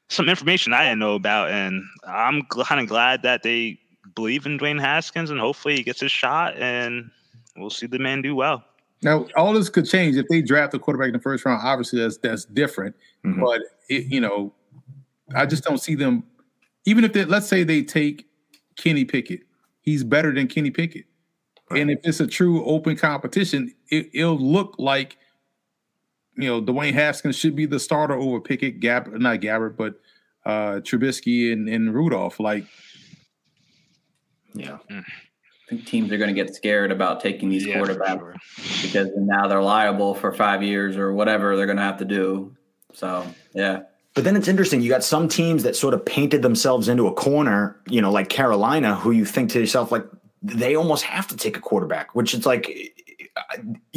some 0.10 0.30
information 0.30 0.74
I 0.74 0.84
didn't 0.84 1.00
know 1.00 1.16
about, 1.16 1.50
and 1.52 1.84
I'm 2.08 2.44
kind 2.44 2.82
of 2.82 2.88
glad 2.88 3.24
that 3.24 3.44
they 3.44 3.80
believe 4.16 4.46
in 4.46 4.58
Dwayne 4.58 4.80
Haskins, 4.80 5.30
and 5.30 5.40
hopefully 5.40 5.76
he 5.76 5.84
gets 5.84 6.00
his 6.00 6.12
shot, 6.12 6.56
and 6.58 7.10
we'll 7.58 7.70
see 7.70 7.88
the 7.88 8.00
man 8.00 8.22
do 8.22 8.36
well. 8.36 8.64
Now, 9.04 9.28
all 9.36 9.54
this 9.54 9.70
could 9.70 9.86
change 9.86 10.16
if 10.16 10.28
they 10.28 10.42
draft 10.42 10.74
a 10.74 10.80
quarterback 10.80 11.08
in 11.08 11.14
the 11.14 11.20
first 11.20 11.46
round. 11.46 11.62
Obviously, 11.64 12.00
that's 12.00 12.18
that's 12.18 12.46
different. 12.46 12.96
Mm-hmm. 13.26 13.42
But 13.44 13.62
it, 13.90 14.06
you 14.06 14.20
know, 14.20 14.54
I 15.36 15.46
just 15.46 15.64
don't 15.64 15.78
see 15.78 15.96
them. 15.96 16.24
Even 16.86 17.04
if 17.04 17.14
they, 17.14 17.26
let's 17.26 17.48
say 17.48 17.64
they 17.64 17.84
take 17.84 18.26
Kenny 18.78 19.06
Pickett, 19.06 19.42
he's 19.82 20.04
better 20.04 20.34
than 20.34 20.48
Kenny 20.48 20.72
Pickett. 20.72 21.06
Right. 21.70 21.82
And 21.82 21.92
if 21.92 22.00
it's 22.04 22.20
a 22.20 22.28
true 22.28 22.64
open 22.66 22.96
competition, 22.96 23.74
it, 23.90 24.10
will 24.14 24.38
look 24.38 24.76
like 24.78 25.18
you 26.36 26.48
know 26.48 26.62
Dwayne 26.62 26.94
Haskins 26.94 27.36
should 27.36 27.56
be 27.56 27.66
the 27.66 27.80
starter 27.80 28.16
over 28.16 28.40
Pickett, 28.40 28.80
Gab, 28.80 29.08
not 29.14 29.42
Gabbert, 29.42 29.76
but 29.76 30.00
uh 30.46 30.80
Trubisky 30.80 31.52
and, 31.52 31.68
and 31.68 31.94
Rudolph. 31.94 32.40
Like, 32.40 32.66
yeah. 34.54 34.78
Mm. 34.90 35.04
I 35.68 35.70
think 35.70 35.86
teams 35.86 36.12
are 36.14 36.18
going 36.18 36.34
to 36.34 36.34
get 36.34 36.56
scared 36.56 36.94
about 36.94 37.20
taking 37.20 37.50
these 37.50 37.66
yeah, 37.66 37.76
quarterbacks 37.76 38.20
sure. 38.20 38.36
because 38.84 39.10
now 39.18 39.48
they're 39.48 39.62
liable 39.62 40.16
for 40.16 40.32
five 40.32 40.64
years 40.64 40.96
or 40.96 41.12
whatever 41.12 41.58
they're 41.58 41.66
going 41.66 41.78
to 41.78 41.84
have 41.84 41.98
to 41.98 42.06
do. 42.06 42.56
So, 42.94 43.28
yeah. 43.54 43.82
But 44.14 44.24
then 44.24 44.38
it's 44.38 44.48
interesting. 44.48 44.82
You 44.82 44.90
got 44.90 45.04
some 45.04 45.28
teams 45.28 45.64
that 45.64 45.76
sort 45.76 45.94
of 45.94 46.06
painted 46.06 46.42
themselves 46.42 46.88
into 46.88 47.06
a 47.08 47.14
corner, 47.14 47.80
you 47.90 48.02
know, 48.02 48.12
like 48.12 48.30
Carolina, 48.30 48.96
who 48.96 49.12
you 49.12 49.26
think 49.26 49.52
to 49.52 49.60
yourself, 49.60 49.92
like, 49.92 50.06
they 50.42 50.76
almost 50.76 51.04
have 51.04 51.28
to 51.28 51.38
take 51.38 51.58
a 51.58 51.60
quarterback, 51.60 52.16
which 52.16 52.34
it's 52.34 52.46
like, 52.46 52.94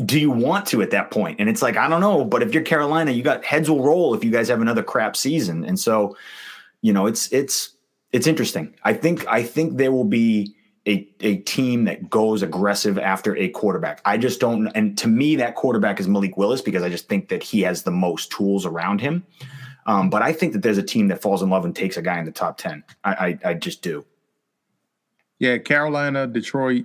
do 0.04 0.18
you 0.18 0.30
want 0.30 0.66
to 0.66 0.82
at 0.82 0.90
that 0.90 1.10
point? 1.10 1.40
And 1.40 1.48
it's 1.48 1.62
like, 1.62 1.76
I 1.76 1.88
don't 1.88 2.00
know. 2.00 2.24
But 2.24 2.42
if 2.42 2.54
you're 2.54 2.62
Carolina, 2.62 3.10
you 3.10 3.22
got 3.22 3.44
heads 3.44 3.70
will 3.70 3.82
roll 3.82 4.14
if 4.14 4.24
you 4.24 4.30
guys 4.30 4.48
have 4.48 4.60
another 4.60 4.82
crap 4.82 5.16
season. 5.16 5.64
And 5.64 5.78
so, 5.78 6.16
you 6.82 6.92
know, 6.92 7.06
it's, 7.06 7.32
it's, 7.32 7.76
it's 8.12 8.26
interesting. 8.26 8.74
I 8.84 8.94
think, 8.94 9.26
I 9.26 9.42
think 9.42 9.76
there 9.76 9.92
will 9.92 10.04
be, 10.04 10.54
a, 10.86 11.06
a 11.20 11.36
team 11.36 11.84
that 11.84 12.08
goes 12.08 12.42
aggressive 12.42 12.98
after 12.98 13.36
a 13.36 13.48
quarterback. 13.50 14.00
I 14.04 14.16
just 14.16 14.40
don't. 14.40 14.68
And 14.68 14.96
to 14.98 15.08
me, 15.08 15.36
that 15.36 15.54
quarterback 15.54 16.00
is 16.00 16.08
Malik 16.08 16.36
Willis 16.36 16.62
because 16.62 16.82
I 16.82 16.88
just 16.88 17.08
think 17.08 17.28
that 17.28 17.42
he 17.42 17.60
has 17.62 17.82
the 17.82 17.90
most 17.90 18.30
tools 18.32 18.64
around 18.64 19.00
him. 19.00 19.24
Um, 19.86 20.10
but 20.10 20.22
I 20.22 20.32
think 20.32 20.52
that 20.52 20.62
there's 20.62 20.78
a 20.78 20.82
team 20.82 21.08
that 21.08 21.20
falls 21.20 21.42
in 21.42 21.50
love 21.50 21.64
and 21.64 21.74
takes 21.74 21.96
a 21.96 22.02
guy 22.02 22.18
in 22.18 22.24
the 22.24 22.32
top 22.32 22.58
10. 22.58 22.82
I, 23.04 23.10
I, 23.10 23.38
I 23.50 23.54
just 23.54 23.82
do. 23.82 24.04
Yeah, 25.40 25.58
Carolina, 25.58 26.26
Detroit, 26.26 26.84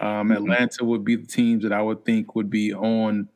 um, 0.00 0.08
mm-hmm. 0.08 0.32
Atlanta 0.32 0.78
mm-hmm. 0.78 0.86
would 0.86 1.04
be 1.04 1.16
the 1.16 1.26
teams 1.26 1.62
that 1.64 1.72
I 1.72 1.82
would 1.82 2.04
think 2.04 2.34
would 2.34 2.48
be 2.48 2.72
on 2.72 3.28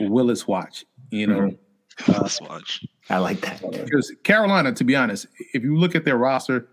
Willis 0.00 0.46
watch. 0.46 0.86
You 1.10 1.26
know, 1.26 1.40
mm-hmm. 1.40 2.12
Willis 2.12 2.40
watch. 2.40 2.84
I 3.10 3.18
like 3.18 3.40
that 3.42 3.60
because 3.60 4.12
Carolina, 4.24 4.72
to 4.72 4.84
be 4.84 4.96
honest, 4.96 5.26
if 5.52 5.62
you 5.62 5.76
look 5.76 5.94
at 5.94 6.04
their 6.04 6.16
roster, 6.16 6.68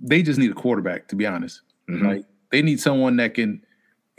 they 0.00 0.22
just 0.22 0.38
need 0.38 0.50
a 0.50 0.54
quarterback, 0.54 1.08
to 1.08 1.16
be 1.16 1.26
honest. 1.26 1.62
Mm-hmm. 1.88 2.06
Like 2.06 2.24
they 2.50 2.62
need 2.62 2.80
someone 2.80 3.16
that 3.16 3.34
can, 3.34 3.62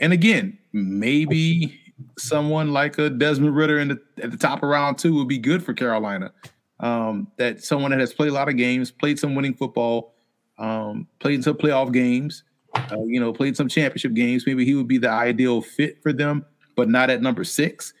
and 0.00 0.12
again, 0.12 0.58
maybe 0.72 1.78
someone 2.18 2.72
like 2.72 2.98
a 2.98 3.10
Desmond 3.10 3.56
Ridder 3.56 3.78
in 3.78 3.88
the, 3.88 4.02
at 4.22 4.30
the 4.30 4.36
top 4.36 4.62
of 4.62 4.68
round 4.68 4.98
two 4.98 5.14
would 5.14 5.28
be 5.28 5.38
good 5.38 5.62
for 5.62 5.74
Carolina. 5.74 6.32
Um, 6.80 7.28
that 7.38 7.64
someone 7.64 7.90
that 7.92 8.00
has 8.00 8.12
played 8.12 8.28
a 8.28 8.34
lot 8.34 8.50
of 8.50 8.56
games, 8.56 8.90
played 8.90 9.18
some 9.18 9.34
winning 9.34 9.54
football, 9.54 10.14
um, 10.58 11.06
played 11.18 11.44
some 11.44 11.56
playoff 11.56 11.92
games, 11.92 12.44
uh, 12.74 13.02
you 13.04 13.20
know, 13.20 13.32
played 13.32 13.56
some 13.56 13.68
championship 13.68 14.14
games. 14.14 14.46
Maybe 14.46 14.64
he 14.64 14.74
would 14.74 14.88
be 14.88 14.98
the 14.98 15.10
ideal 15.10 15.62
fit 15.62 16.02
for 16.02 16.12
them, 16.12 16.44
but 16.74 16.88
not 16.88 17.10
at 17.10 17.22
number 17.22 17.44
six. 17.44 17.92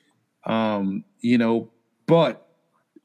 Um, 0.44 1.04
you 1.20 1.38
know, 1.38 1.70
but 2.06 2.48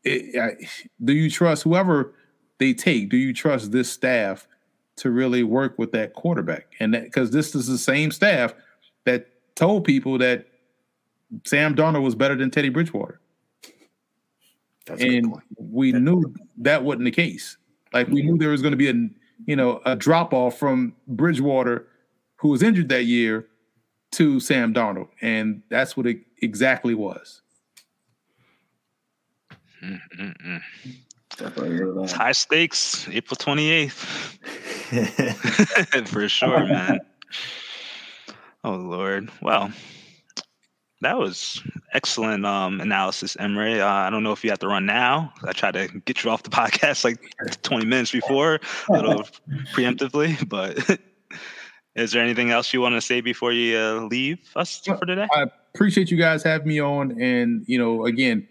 it, 0.03 0.39
I, 0.39 0.67
do 1.03 1.13
you 1.13 1.29
trust 1.29 1.63
whoever 1.63 2.13
they 2.59 2.73
take? 2.73 3.09
Do 3.09 3.17
you 3.17 3.33
trust 3.33 3.71
this 3.71 3.91
staff 3.91 4.47
to 4.97 5.09
really 5.09 5.43
work 5.43 5.77
with 5.77 5.91
that 5.93 6.13
quarterback? 6.13 6.67
And 6.79 6.93
that 6.93 7.03
because 7.03 7.31
this 7.31 7.55
is 7.55 7.67
the 7.67 7.77
same 7.77 8.11
staff 8.11 8.53
that 9.05 9.27
told 9.55 9.83
people 9.83 10.17
that 10.19 10.47
Sam 11.45 11.75
Darnold 11.75 12.03
was 12.03 12.15
better 12.15 12.35
than 12.35 12.51
Teddy 12.51 12.69
Bridgewater. 12.69 13.19
That's 14.85 15.01
and 15.01 15.33
we 15.57 15.91
knew 15.91 16.33
that 16.57 16.83
wasn't 16.83 17.05
the 17.05 17.11
case. 17.11 17.57
Like 17.93 18.07
we 18.07 18.21
knew 18.23 18.37
there 18.37 18.49
was 18.49 18.61
going 18.61 18.71
to 18.71 18.77
be 18.77 18.89
a 18.89 19.09
you 19.45 19.55
know 19.55 19.81
a 19.85 19.95
drop 19.95 20.33
off 20.33 20.57
from 20.57 20.95
Bridgewater, 21.07 21.87
who 22.37 22.49
was 22.49 22.63
injured 22.63 22.89
that 22.89 23.05
year, 23.05 23.47
to 24.11 24.39
Sam 24.39 24.73
Darnold, 24.73 25.09
and 25.21 25.61
that's 25.69 25.95
what 25.95 26.05
it 26.07 26.19
exactly 26.41 26.93
was. 26.93 27.41
Mm-mm-mm. 29.83 30.61
It's 31.39 32.11
high 32.11 32.33
stakes, 32.33 33.07
April 33.09 33.35
28th. 33.37 34.37
For 36.07 36.27
sure, 36.27 36.65
man. 36.65 36.99
Oh 38.63 38.75
Lord. 38.75 39.31
Well, 39.41 39.71
that 41.01 41.17
was 41.17 41.61
excellent 41.93 42.45
um, 42.45 42.79
analysis, 42.79 43.35
Emory. 43.39 43.81
Uh, 43.81 43.87
I 43.87 44.09
don't 44.09 44.23
know 44.23 44.31
if 44.31 44.43
you 44.43 44.49
have 44.51 44.59
to 44.59 44.67
run 44.67 44.85
now. 44.85 45.33
I 45.43 45.51
tried 45.51 45.73
to 45.73 45.87
get 46.05 46.23
you 46.23 46.29
off 46.29 46.43
the 46.43 46.49
podcast 46.51 47.03
like 47.03 47.19
20 47.63 47.85
minutes 47.85 48.11
before, 48.11 48.59
a 48.89 48.93
little 48.93 49.23
preemptively. 49.73 50.47
But 50.47 50.99
is 51.95 52.11
there 52.11 52.23
anything 52.23 52.51
else 52.51 52.71
you 52.73 52.81
want 52.81 52.95
to 52.95 53.01
say 53.01 53.21
before 53.21 53.51
you 53.51 53.77
uh, 53.77 54.01
leave 54.05 54.39
us 54.55 54.79
for 54.85 55.05
today? 55.05 55.27
I 55.33 55.45
appreciate 55.73 56.11
you 56.11 56.17
guys 56.17 56.43
having 56.43 56.67
me 56.67 56.79
on, 56.79 57.19
and 57.19 57.63
you 57.67 57.77
know, 57.77 58.05
again, 58.05 58.47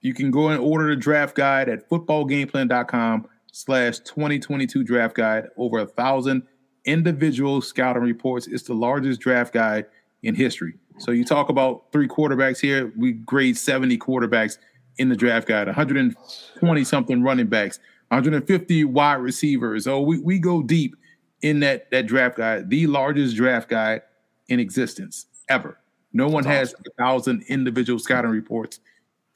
you 0.00 0.14
can 0.14 0.30
go 0.30 0.48
and 0.48 0.60
order 0.60 0.88
the 0.94 0.96
draft 0.96 1.34
guide 1.34 1.68
at 1.68 1.88
footballgameplan.com 1.88 3.26
slash 3.52 3.98
2022 4.00 4.84
draft 4.84 5.16
guide. 5.16 5.48
Over 5.56 5.80
a 5.80 5.86
thousand 5.86 6.44
individual 6.84 7.60
scouting 7.62 8.02
reports. 8.02 8.46
It's 8.46 8.64
the 8.64 8.74
largest 8.74 9.20
draft 9.20 9.52
guide 9.52 9.86
in 10.22 10.34
history. 10.34 10.74
So 10.98 11.10
you 11.10 11.24
talk 11.24 11.48
about 11.48 11.84
three 11.92 12.08
quarterbacks 12.08 12.60
here. 12.60 12.92
We 12.96 13.12
grade 13.12 13.56
70 13.56 13.98
quarterbacks 13.98 14.58
in 14.98 15.08
the 15.08 15.16
draft 15.16 15.48
guide, 15.48 15.66
120 15.66 16.84
something 16.84 17.22
running 17.22 17.46
backs, 17.46 17.78
150 18.08 18.84
wide 18.84 19.14
receivers. 19.14 19.84
So 19.84 20.00
we, 20.00 20.20
we 20.20 20.38
go 20.38 20.62
deep 20.62 20.96
in 21.42 21.60
that, 21.60 21.90
that 21.90 22.06
draft 22.06 22.36
guide, 22.36 22.70
the 22.70 22.86
largest 22.86 23.36
draft 23.36 23.68
guide 23.68 24.02
in 24.48 24.60
existence 24.60 25.26
ever. 25.48 25.78
No 26.12 26.28
one 26.28 26.44
has 26.44 26.74
a 26.74 26.90
thousand 27.02 27.44
individual 27.48 27.98
scouting 27.98 28.30
reports. 28.30 28.78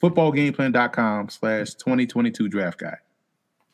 Footballgameplan.com 0.01 1.27
slash 1.27 1.73
2022 1.73 2.47
draft 2.47 2.79
guide. 2.79 2.97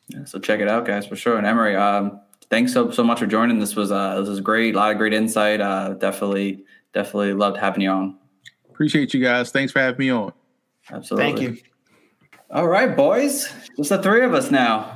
Yeah, 0.08 0.24
so 0.24 0.40
check 0.40 0.58
it 0.60 0.68
out, 0.68 0.86
guys, 0.86 1.06
for 1.06 1.14
sure. 1.14 1.38
And 1.38 1.46
Emory, 1.46 1.76
um, 1.76 2.20
thanks 2.50 2.72
so 2.72 2.90
so 2.90 3.04
much 3.04 3.20
for 3.20 3.26
joining. 3.26 3.58
This 3.60 3.76
was 3.76 3.92
uh, 3.92 4.20
this 4.20 4.28
was 4.28 4.40
great. 4.40 4.74
A 4.74 4.78
lot 4.78 4.92
of 4.92 4.98
great 4.98 5.12
insight. 5.12 5.60
Uh, 5.60 5.94
definitely, 5.94 6.64
definitely 6.96 7.34
loved 7.34 7.58
having 7.58 7.82
you 7.82 7.90
on. 7.90 8.16
Appreciate 8.70 9.12
you 9.12 9.22
guys. 9.22 9.50
Thanks 9.50 9.70
for 9.70 9.80
having 9.80 9.98
me 9.98 10.10
on. 10.10 10.32
Absolutely. 10.90 11.30
Thank 11.32 11.40
you. 11.42 11.58
All 12.50 12.66
right, 12.68 12.96
boys. 12.96 13.52
Just 13.76 13.90
the 13.90 14.02
three 14.02 14.24
of 14.24 14.32
us 14.32 14.50
now. 14.50 14.92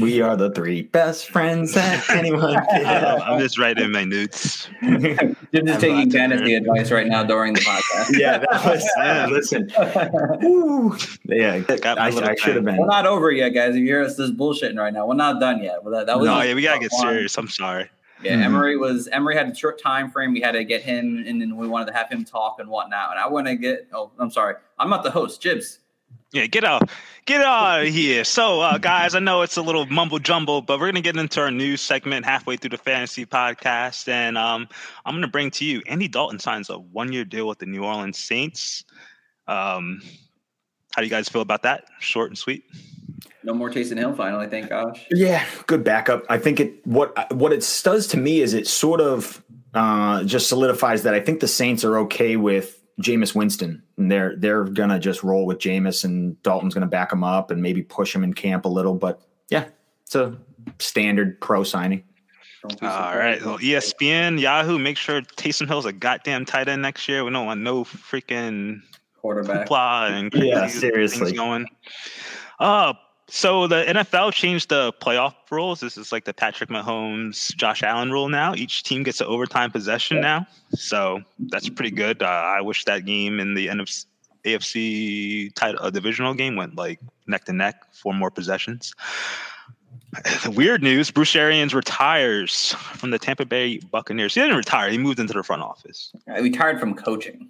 We 0.00 0.20
are 0.20 0.36
the 0.36 0.50
three 0.50 0.82
best 0.82 1.30
friends 1.30 1.72
that 1.74 2.08
anyone 2.10 2.54
could 2.70 2.84
have. 2.84 3.20
I'm 3.22 3.38
just 3.38 3.58
writing 3.58 3.92
my 3.92 4.04
notes. 4.04 4.68
You're 4.82 4.98
just 4.98 5.20
I'm 5.54 5.64
taking 5.80 5.90
about 5.90 6.10
to 6.10 6.10
fantasy 6.10 6.54
advice 6.54 6.90
right 6.90 7.06
now 7.06 7.22
during 7.22 7.52
the 7.54 7.60
podcast. 7.60 8.18
yeah, 8.18 8.38
that 8.38 8.64
was. 8.64 8.84
Yeah. 8.96 9.26
listen, 9.26 9.70
Woo. 10.42 10.96
yeah, 11.26 11.62
I, 11.68 12.08
I 12.08 12.34
should 12.34 12.56
have 12.56 12.64
been. 12.64 12.76
We're 12.76 12.86
not 12.86 13.06
over 13.06 13.30
yet, 13.30 13.50
guys. 13.50 13.70
If 13.74 13.76
you 13.80 13.86
hear 13.86 14.02
us 14.02 14.16
this 14.16 14.30
bullshitting 14.30 14.78
right 14.78 14.92
now, 14.92 15.06
we're 15.06 15.14
not 15.14 15.38
done 15.40 15.62
yet. 15.62 15.78
But 15.84 15.90
that, 15.90 16.06
that 16.06 16.18
was 16.18 16.26
No, 16.26 16.40
yeah, 16.42 16.54
we 16.54 16.62
gotta 16.62 16.80
get 16.80 16.90
fun. 16.90 17.00
serious. 17.14 17.36
I'm 17.38 17.48
sorry. 17.48 17.88
Yeah, 18.22 18.36
Mhm. 18.36 18.44
Emory 18.44 18.76
was 18.76 19.08
Emory 19.08 19.34
had 19.36 19.48
a 19.48 19.54
short 19.54 19.80
time 19.80 20.10
frame. 20.10 20.32
We 20.32 20.40
had 20.40 20.52
to 20.52 20.64
get 20.64 20.82
him, 20.82 21.22
and 21.26 21.40
then 21.40 21.56
we 21.56 21.68
wanted 21.68 21.86
to 21.86 21.92
have 21.92 22.08
him 22.10 22.24
talk 22.24 22.58
and 22.58 22.68
whatnot. 22.68 23.10
And 23.10 23.20
I 23.20 23.26
want 23.28 23.46
to 23.46 23.56
get. 23.56 23.88
Oh, 23.92 24.10
I'm 24.18 24.30
sorry. 24.30 24.54
I'm 24.78 24.88
not 24.88 25.02
the 25.04 25.10
host. 25.10 25.42
Jibbs. 25.42 25.80
Yeah, 26.32 26.46
get 26.46 26.64
out, 26.64 26.90
get 27.24 27.40
out 27.40 27.82
of 27.82 27.88
here. 27.88 28.24
So, 28.24 28.60
uh, 28.60 28.78
guys, 28.78 29.14
I 29.14 29.20
know 29.20 29.42
it's 29.42 29.56
a 29.56 29.62
little 29.62 29.86
mumble 29.86 30.18
jumble, 30.18 30.60
but 30.60 30.80
we're 30.80 30.88
gonna 30.88 31.00
get 31.00 31.16
into 31.16 31.40
our 31.40 31.50
news 31.52 31.80
segment 31.80 32.26
halfway 32.26 32.56
through 32.56 32.70
the 32.70 32.78
fantasy 32.78 33.24
podcast, 33.24 34.08
and 34.08 34.36
um, 34.36 34.68
I'm 35.04 35.14
gonna 35.14 35.28
bring 35.28 35.50
to 35.52 35.64
you 35.64 35.82
Andy 35.86 36.08
Dalton 36.08 36.38
signs 36.38 36.68
a 36.68 36.78
one-year 36.78 37.24
deal 37.24 37.46
with 37.46 37.60
the 37.60 37.66
New 37.66 37.84
Orleans 37.84 38.18
Saints. 38.18 38.84
Um, 39.46 40.02
how 40.94 41.00
do 41.00 41.04
you 41.04 41.10
guys 41.10 41.28
feel 41.28 41.42
about 41.42 41.62
that? 41.62 41.84
Short 42.00 42.30
and 42.30 42.36
sweet. 42.36 42.64
No 43.46 43.54
more 43.54 43.70
Taysom 43.70 43.96
Hill. 43.96 44.12
Finally, 44.12 44.48
thank 44.48 44.68
gosh. 44.68 45.06
Yeah, 45.10 45.42
good 45.68 45.84
backup. 45.84 46.24
I 46.28 46.36
think 46.36 46.58
it 46.60 46.84
what 46.86 47.32
what 47.32 47.52
it 47.52 47.60
does 47.84 48.08
to 48.08 48.16
me 48.16 48.40
is 48.40 48.52
it 48.54 48.66
sort 48.66 49.00
of 49.00 49.42
uh, 49.72 50.24
just 50.24 50.48
solidifies 50.48 51.04
that 51.04 51.14
I 51.14 51.20
think 51.20 51.38
the 51.40 51.46
Saints 51.48 51.84
are 51.84 51.96
okay 51.98 52.34
with 52.36 52.82
Jameis 53.00 53.36
Winston, 53.36 53.82
and 53.96 54.10
they're 54.10 54.34
they're 54.36 54.64
gonna 54.64 54.98
just 54.98 55.22
roll 55.22 55.46
with 55.46 55.58
Jameis, 55.58 56.04
and 56.04 56.42
Dalton's 56.42 56.74
gonna 56.74 56.86
back 56.86 57.12
him 57.12 57.22
up 57.22 57.52
and 57.52 57.62
maybe 57.62 57.82
push 57.82 58.12
him 58.12 58.24
in 58.24 58.34
camp 58.34 58.64
a 58.64 58.68
little. 58.68 58.94
But 58.94 59.22
yeah, 59.48 59.66
it's 60.04 60.16
a 60.16 60.36
standard 60.80 61.40
pro 61.40 61.62
signing. 61.62 62.02
Don't 62.62 62.80
be 62.80 62.86
All 62.88 62.92
surprised. 62.92 63.18
right, 63.18 63.46
well, 63.46 63.58
ESPN, 63.58 64.40
Yahoo, 64.40 64.76
make 64.76 64.96
sure 64.96 65.22
Taysom 65.22 65.68
Hill's 65.68 65.86
a 65.86 65.92
goddamn 65.92 66.44
tight 66.46 66.66
end 66.66 66.82
next 66.82 67.06
year. 67.06 67.22
We 67.24 67.30
don't 67.30 67.46
want 67.46 67.60
no 67.60 67.84
freaking 67.84 68.80
quarterback. 69.20 69.68
hoopla 69.68 70.10
and 70.10 70.34
Yeah, 70.34 70.66
seriously. 70.66 71.26
things 71.26 71.38
going. 71.38 71.66
Uh, 72.58 72.94
so 73.28 73.66
the 73.66 73.84
NFL 73.84 74.32
changed 74.32 74.68
the 74.68 74.92
playoff 75.00 75.34
rules. 75.50 75.80
This 75.80 75.96
is 75.96 76.12
like 76.12 76.24
the 76.24 76.32
Patrick 76.34 76.70
Mahomes, 76.70 77.54
Josh 77.56 77.82
Allen 77.82 78.10
rule 78.12 78.28
now. 78.28 78.54
Each 78.54 78.82
team 78.82 79.02
gets 79.02 79.20
an 79.20 79.26
overtime 79.26 79.70
possession 79.70 80.20
now, 80.20 80.46
so 80.70 81.20
that's 81.38 81.68
pretty 81.68 81.90
good. 81.90 82.22
Uh, 82.22 82.26
I 82.26 82.60
wish 82.60 82.84
that 82.84 83.04
game 83.04 83.40
in 83.40 83.54
the 83.54 83.66
NFC, 83.68 84.06
AFC 84.44 85.52
title 85.54 85.84
uh, 85.84 85.90
divisional 85.90 86.34
game 86.34 86.54
went 86.56 86.76
like 86.76 87.00
neck 87.26 87.44
to 87.46 87.52
neck, 87.52 87.82
four 87.92 88.14
more 88.14 88.30
possessions. 88.30 88.94
Weird 90.46 90.82
news: 90.82 91.10
Bruce 91.10 91.34
Arians 91.36 91.74
retires 91.74 92.72
from 92.94 93.10
the 93.10 93.18
Tampa 93.18 93.44
Bay 93.44 93.78
Buccaneers. 93.78 94.34
He 94.34 94.40
didn't 94.40 94.56
retire; 94.56 94.88
he 94.88 94.98
moved 94.98 95.18
into 95.18 95.32
the 95.34 95.42
front 95.42 95.62
office. 95.62 96.12
Uh, 96.30 96.40
We 96.40 96.50
tired 96.50 96.80
from 96.80 96.94
coaching. 96.94 97.48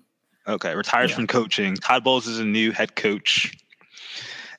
Okay, 0.49 0.75
retires 0.75 1.11
Yeah. 1.11 1.17
from 1.17 1.27
coaching. 1.27 1.77
Todd 1.77 2.03
Bowles 2.03 2.27
is 2.27 2.39
a 2.39 2.45
new 2.45 2.73
head 2.73 2.97
coach. 2.97 3.53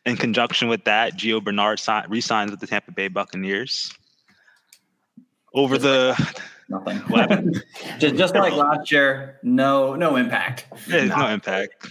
In 0.08 0.16
conjunction 0.18 0.68
with 0.70 0.84
that, 0.86 1.16
Gio 1.18 1.44
Bernard 1.44 1.80
si- 1.80 1.92
re-signs 2.08 2.50
with 2.52 2.60
the 2.62 2.68
Tampa 2.68 2.92
Bay 2.92 3.08
Buccaneers. 3.10 3.94
Over 5.54 5.78
the 5.78 6.16
Nothing. 6.70 6.98
What 7.00 7.30
happened? 7.30 7.64
just 8.00 8.16
just 8.16 8.36
like 8.36 8.54
last 8.54 8.92
year, 8.92 9.40
no 9.44 9.96
no 9.96 10.16
impact. 10.18 10.66
there's 10.88 11.10
no 11.10 11.28
impact. 11.28 11.88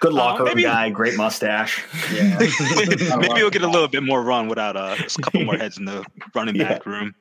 Good 0.00 0.12
Uh, 0.12 0.16
locker 0.16 0.44
room 0.44 0.48
maybe- 0.54 0.62
guy, 0.62 0.88
great 0.90 1.16
mustache. 1.16 1.84
Yeah. 2.14 2.38
Maybe 3.18 3.34
we'll 3.34 3.50
get 3.50 3.60
a 3.62 3.68
little 3.68 3.88
bit 3.88 4.02
more 4.02 4.22
run 4.22 4.48
without 4.48 4.74
uh, 4.76 4.96
just 4.96 5.18
a 5.18 5.22
couple 5.22 5.44
more 5.44 5.56
heads 5.56 5.76
in 5.76 5.84
the 5.84 6.02
running 6.34 6.56
Yeah. 6.56 6.68
back 6.68 6.86
room. 6.86 7.14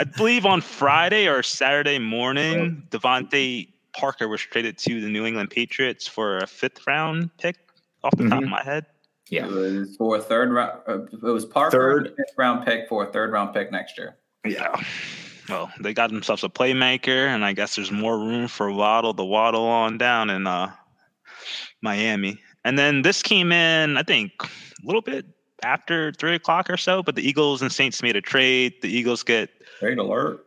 I 0.00 0.04
believe 0.04 0.44
on 0.46 0.60
Friday 0.60 1.28
or 1.28 1.44
Saturday 1.44 2.00
morning, 2.00 2.82
DeVante 2.90 3.68
Parker 3.92 4.26
was 4.26 4.40
traded 4.40 4.76
to 4.78 5.00
the 5.00 5.08
New 5.08 5.24
England 5.24 5.50
Patriots 5.50 6.08
for 6.08 6.38
a 6.38 6.46
fifth 6.48 6.84
round 6.88 7.30
pick 7.38 7.56
off 8.02 8.16
the 8.16 8.28
top 8.28 8.42
of 8.42 8.48
my 8.48 8.62
head. 8.64 8.86
Yeah. 9.28 9.46
It 9.46 9.52
was 9.52 9.96
for 9.96 10.16
a 10.16 10.20
third 10.20 10.52
round. 10.52 10.80
Uh, 10.86 11.02
it 11.04 11.22
was 11.22 11.44
Parker, 11.44 11.70
Third. 11.76 12.14
fifth 12.16 12.34
round 12.38 12.64
pick 12.64 12.88
for 12.88 13.04
a 13.08 13.12
third 13.12 13.32
round 13.32 13.52
pick 13.54 13.72
next 13.72 13.98
year. 13.98 14.16
Yeah. 14.44 14.74
Well, 15.48 15.70
they 15.80 15.92
got 15.94 16.10
themselves 16.10 16.44
a 16.44 16.48
playmaker, 16.48 17.26
and 17.28 17.44
I 17.44 17.52
guess 17.52 17.76
there's 17.76 17.92
more 17.92 18.18
room 18.18 18.48
for 18.48 18.70
Waddle 18.70 19.14
to 19.14 19.24
waddle 19.24 19.64
on 19.64 19.98
down 19.98 20.30
in 20.30 20.46
uh, 20.46 20.72
Miami. 21.82 22.40
And 22.64 22.78
then 22.78 23.02
this 23.02 23.22
came 23.22 23.52
in, 23.52 23.96
I 23.96 24.02
think, 24.02 24.32
a 24.42 24.48
little 24.84 25.02
bit 25.02 25.24
after 25.62 26.12
three 26.12 26.34
o'clock 26.34 26.68
or 26.68 26.76
so. 26.76 27.02
But 27.02 27.14
the 27.14 27.26
Eagles 27.28 27.62
and 27.62 27.70
Saints 27.72 28.02
made 28.02 28.16
a 28.16 28.20
trade. 28.20 28.74
The 28.82 28.88
Eagles 28.88 29.22
get 29.22 29.50
Trade 29.78 29.98
alert. 29.98 30.45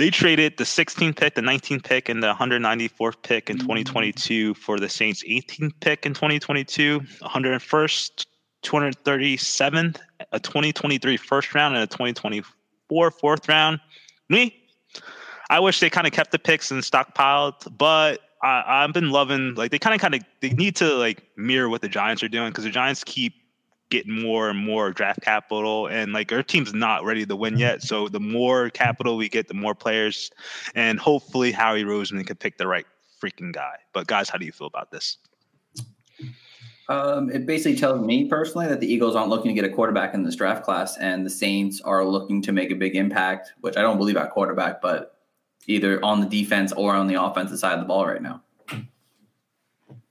They 0.00 0.08
traded 0.08 0.56
the 0.56 0.64
16th 0.64 1.14
pick, 1.14 1.34
the 1.34 1.42
19th 1.42 1.84
pick, 1.84 2.08
and 2.08 2.22
the 2.22 2.32
194th 2.32 3.16
pick 3.22 3.50
in 3.50 3.58
mm. 3.58 3.60
2022 3.60 4.54
for 4.54 4.80
the 4.80 4.88
Saints' 4.88 5.22
18th 5.24 5.74
pick 5.80 6.06
in 6.06 6.14
2022, 6.14 7.00
101st, 7.00 8.26
237th, 8.62 9.98
a 10.32 10.40
2023 10.40 11.16
first 11.18 11.54
round, 11.54 11.74
and 11.74 11.84
a 11.84 11.86
2024 11.86 13.10
fourth 13.10 13.46
round. 13.46 13.78
Me, 14.30 14.56
I 15.50 15.60
wish 15.60 15.80
they 15.80 15.90
kind 15.90 16.06
of 16.06 16.14
kept 16.14 16.32
the 16.32 16.38
picks 16.38 16.70
and 16.70 16.82
stockpiled, 16.82 17.76
but 17.76 18.20
I, 18.42 18.62
I've 18.66 18.94
been 18.94 19.10
loving 19.10 19.54
like 19.54 19.70
they 19.70 19.78
kind 19.78 19.94
of 19.94 20.00
kind 20.00 20.14
of 20.14 20.22
they 20.40 20.50
need 20.50 20.76
to 20.76 20.94
like 20.94 21.22
mirror 21.36 21.68
what 21.68 21.82
the 21.82 21.90
Giants 21.90 22.22
are 22.22 22.28
doing 22.28 22.48
because 22.48 22.64
the 22.64 22.70
Giants 22.70 23.04
keep 23.04 23.34
get 23.90 24.08
more 24.08 24.50
and 24.50 24.58
more 24.58 24.92
draft 24.92 25.20
capital 25.20 25.86
and 25.88 26.12
like 26.12 26.32
our 26.32 26.42
team's 26.42 26.72
not 26.72 27.04
ready 27.04 27.26
to 27.26 27.36
win 27.36 27.58
yet 27.58 27.82
so 27.82 28.08
the 28.08 28.20
more 28.20 28.70
capital 28.70 29.16
we 29.16 29.28
get 29.28 29.48
the 29.48 29.54
more 29.54 29.74
players 29.74 30.30
and 30.74 30.98
hopefully 30.98 31.52
howie 31.52 31.84
roseman 31.84 32.26
can 32.26 32.36
pick 32.36 32.56
the 32.56 32.66
right 32.66 32.86
freaking 33.22 33.52
guy 33.52 33.74
but 33.92 34.06
guys 34.06 34.28
how 34.28 34.38
do 34.38 34.46
you 34.46 34.52
feel 34.52 34.66
about 34.66 34.90
this 34.90 35.18
um, 36.88 37.30
it 37.30 37.46
basically 37.46 37.78
tells 37.78 38.04
me 38.04 38.24
personally 38.24 38.66
that 38.66 38.80
the 38.80 38.92
Eagles 38.92 39.14
aren't 39.14 39.30
looking 39.30 39.54
to 39.54 39.54
get 39.54 39.64
a 39.64 39.72
quarterback 39.72 40.12
in 40.12 40.24
this 40.24 40.34
draft 40.34 40.64
class, 40.64 40.98
and 40.98 41.24
the 41.24 41.30
Saints 41.30 41.80
are 41.82 42.04
looking 42.04 42.42
to 42.42 42.50
make 42.50 42.72
a 42.72 42.74
big 42.74 42.96
impact, 42.96 43.52
which 43.60 43.76
I 43.76 43.82
don't 43.82 43.96
believe 43.96 44.16
at 44.16 44.30
quarterback, 44.30 44.82
but 44.82 45.16
either 45.68 46.04
on 46.04 46.20
the 46.20 46.26
defense 46.26 46.72
or 46.72 46.96
on 46.96 47.06
the 47.06 47.14
offensive 47.14 47.60
side 47.60 47.74
of 47.74 47.80
the 47.80 47.86
ball 47.86 48.06
right 48.06 48.20
now. 48.20 48.42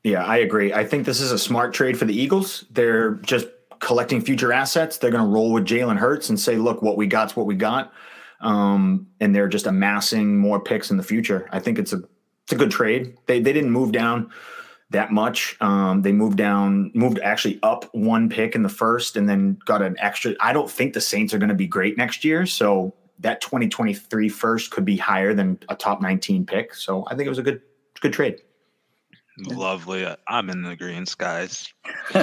Yeah, 0.04 0.24
I 0.24 0.38
agree. 0.38 0.72
I 0.72 0.86
think 0.86 1.06
this 1.06 1.20
is 1.20 1.34
a 1.34 1.38
smart 1.38 1.74
trade 1.74 2.00
for 2.00 2.06
the 2.06 2.18
Eagles. 2.18 2.64
They're 2.72 3.16
just 3.16 3.48
collecting 3.80 4.22
future 4.22 4.52
assets. 4.52 4.98
They're 4.98 5.12
going 5.12 5.24
to 5.24 5.30
roll 5.30 5.54
with 5.54 5.66
Jalen 5.66 5.98
Hurts 5.98 6.30
and 6.30 6.40
say, 6.40 6.58
look, 6.58 6.82
what 6.82 6.98
we 6.98 7.08
got's 7.08 7.36
what 7.36 7.46
we 7.46 7.56
got. 7.56 7.92
Um, 8.42 9.08
and 9.20 9.36
they're 9.36 9.48
just 9.48 9.68
amassing 9.68 10.38
more 10.38 10.60
picks 10.62 10.92
in 10.92 10.98
the 10.98 11.04
future. 11.04 11.50
I 11.52 11.60
think 11.60 11.78
it's 11.78 11.94
a 11.94 12.02
it's 12.44 12.54
a 12.54 12.56
good 12.56 12.72
trade. 12.72 13.18
They 13.26 13.42
they 13.42 13.54
didn't 13.54 13.72
move 13.72 13.92
down 13.92 14.32
that 14.92 15.12
much. 15.12 15.56
Um, 15.62 16.02
they 16.02 16.12
moved 16.12 16.38
down, 16.38 16.92
moved 16.96 17.20
actually 17.20 17.60
up 17.62 17.86
one 17.94 18.30
pick 18.30 18.56
in 18.56 18.64
the 18.64 18.70
first, 18.70 19.18
and 19.18 19.28
then 19.28 19.60
got 19.66 19.82
an 19.82 19.96
extra. 20.00 20.36
I 20.40 20.54
don't 20.54 20.70
think 20.70 20.94
the 20.94 21.02
Saints 21.02 21.34
are 21.34 21.38
going 21.38 21.50
to 21.50 21.56
be 21.56 21.68
great 21.68 21.98
next 21.98 22.24
year, 22.24 22.46
so 22.46 22.96
that 23.20 23.42
2023 23.42 24.30
first 24.30 24.72
could 24.72 24.86
be 24.86 24.98
higher 24.98 25.34
than 25.34 25.60
a 25.68 25.76
top 25.76 26.02
19 26.02 26.46
pick. 26.46 26.74
So 26.74 27.06
I 27.08 27.16
think 27.16 27.28
it 27.28 27.30
was 27.30 27.40
a 27.40 27.44
good 27.44 27.62
good 28.00 28.14
trade. 28.14 28.40
Lovely. 29.46 30.06
I'm 30.28 30.50
in 30.50 30.66
agreement, 30.66 31.16
guys. 31.18 31.72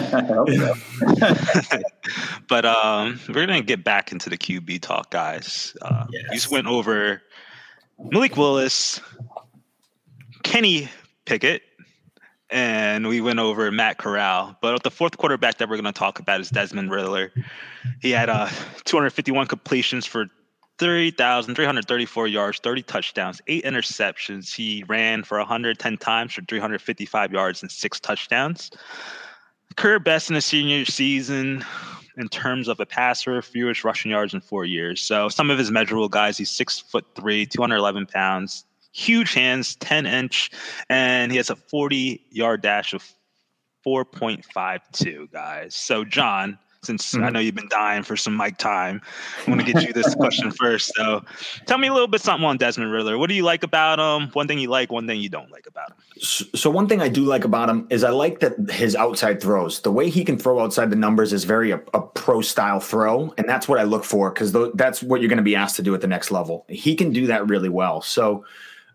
but 2.48 2.64
um, 2.64 3.20
we're 3.28 3.46
gonna 3.46 3.62
get 3.62 3.84
back 3.84 4.12
into 4.12 4.28
the 4.28 4.36
QB 4.36 4.82
talk, 4.82 5.10
guys. 5.10 5.76
Uh, 5.80 6.06
yes. 6.10 6.24
You 6.28 6.34
just 6.34 6.50
went 6.50 6.66
over 6.66 7.22
Malik 7.98 8.36
Willis, 8.36 9.00
Kenny 10.42 10.88
Pickett, 11.24 11.62
and 12.50 13.06
we 13.06 13.20
went 13.20 13.38
over 13.38 13.70
Matt 13.70 13.98
Corral. 13.98 14.56
But 14.60 14.82
the 14.82 14.90
fourth 14.90 15.16
quarterback 15.16 15.58
that 15.58 15.68
we're 15.68 15.76
going 15.76 15.84
to 15.84 15.92
talk 15.92 16.18
about 16.18 16.40
is 16.40 16.50
Desmond 16.50 16.90
Ridder. 16.90 17.32
He 18.00 18.10
had 18.10 18.28
uh, 18.28 18.48
251 18.84 19.46
completions 19.46 20.06
for 20.06 20.26
3,334 20.78 22.26
yards, 22.26 22.58
30 22.58 22.82
touchdowns, 22.82 23.40
eight 23.46 23.64
interceptions. 23.64 24.54
He 24.54 24.84
ran 24.88 25.24
for 25.24 25.38
110 25.38 25.96
times 25.96 26.34
for 26.34 26.42
355 26.42 27.32
yards 27.32 27.62
and 27.62 27.70
six 27.70 27.98
touchdowns. 27.98 28.70
Career 29.76 29.98
best 29.98 30.30
in 30.30 30.34
the 30.34 30.40
senior 30.40 30.84
season 30.84 31.64
in 32.16 32.28
terms 32.28 32.68
of 32.68 32.80
a 32.80 32.86
passer, 32.86 33.42
fewest 33.42 33.84
rushing 33.84 34.10
yards 34.10 34.34
in 34.34 34.40
four 34.40 34.64
years. 34.64 35.00
So 35.00 35.28
some 35.28 35.50
of 35.50 35.58
his 35.58 35.70
measurable 35.70 36.08
guys, 36.08 36.38
he's 36.38 36.50
six 36.50 36.78
foot 36.78 37.04
three, 37.14 37.46
211 37.46 38.06
pounds, 38.06 38.64
huge 38.92 39.34
hands, 39.34 39.76
10 39.76 40.06
inch, 40.06 40.50
and 40.88 41.30
he 41.30 41.36
has 41.36 41.50
a 41.50 41.56
40 41.56 42.22
yard 42.30 42.62
dash 42.62 42.94
of 42.94 43.04
4.52, 43.86 45.30
guys. 45.30 45.74
So, 45.74 46.04
John, 46.04 46.58
since 46.86 47.12
mm-hmm. 47.12 47.24
I 47.24 47.30
know 47.30 47.40
you've 47.40 47.54
been 47.54 47.68
dying 47.68 48.02
for 48.02 48.16
some 48.16 48.36
mic 48.36 48.56
time, 48.58 49.02
I 49.46 49.50
want 49.50 49.64
to 49.64 49.72
get 49.72 49.86
you 49.86 49.92
this 49.92 50.14
question 50.16 50.50
first. 50.50 50.94
So, 50.94 51.24
tell 51.66 51.78
me 51.78 51.88
a 51.88 51.92
little 51.92 52.08
bit 52.08 52.20
something 52.20 52.46
on 52.46 52.56
Desmond 52.56 52.92
Ridder. 52.92 53.18
What 53.18 53.28
do 53.28 53.34
you 53.34 53.42
like 53.42 53.62
about 53.62 53.98
him? 53.98 54.30
One 54.32 54.48
thing 54.48 54.58
you 54.58 54.68
like, 54.68 54.90
one 54.90 55.06
thing 55.06 55.20
you 55.20 55.28
don't 55.28 55.50
like 55.50 55.66
about 55.66 55.90
him. 55.90 55.96
So, 56.20 56.70
one 56.70 56.88
thing 56.88 57.00
I 57.00 57.08
do 57.08 57.24
like 57.24 57.44
about 57.44 57.68
him 57.68 57.86
is 57.90 58.04
I 58.04 58.10
like 58.10 58.40
that 58.40 58.70
his 58.70 58.94
outside 58.96 59.40
throws. 59.40 59.80
The 59.80 59.92
way 59.92 60.08
he 60.08 60.24
can 60.24 60.38
throw 60.38 60.60
outside 60.60 60.90
the 60.90 60.96
numbers 60.96 61.32
is 61.32 61.44
very 61.44 61.72
a, 61.72 61.80
a 61.92 62.00
pro 62.00 62.40
style 62.40 62.80
throw, 62.80 63.34
and 63.36 63.48
that's 63.48 63.68
what 63.68 63.78
I 63.78 63.82
look 63.82 64.04
for 64.04 64.30
because 64.30 64.54
that's 64.74 65.02
what 65.02 65.20
you're 65.20 65.28
going 65.28 65.36
to 65.38 65.42
be 65.42 65.56
asked 65.56 65.76
to 65.76 65.82
do 65.82 65.94
at 65.94 66.00
the 66.00 66.06
next 66.06 66.30
level. 66.30 66.64
He 66.68 66.94
can 66.94 67.12
do 67.12 67.26
that 67.26 67.48
really 67.48 67.68
well. 67.68 68.00
So 68.00 68.44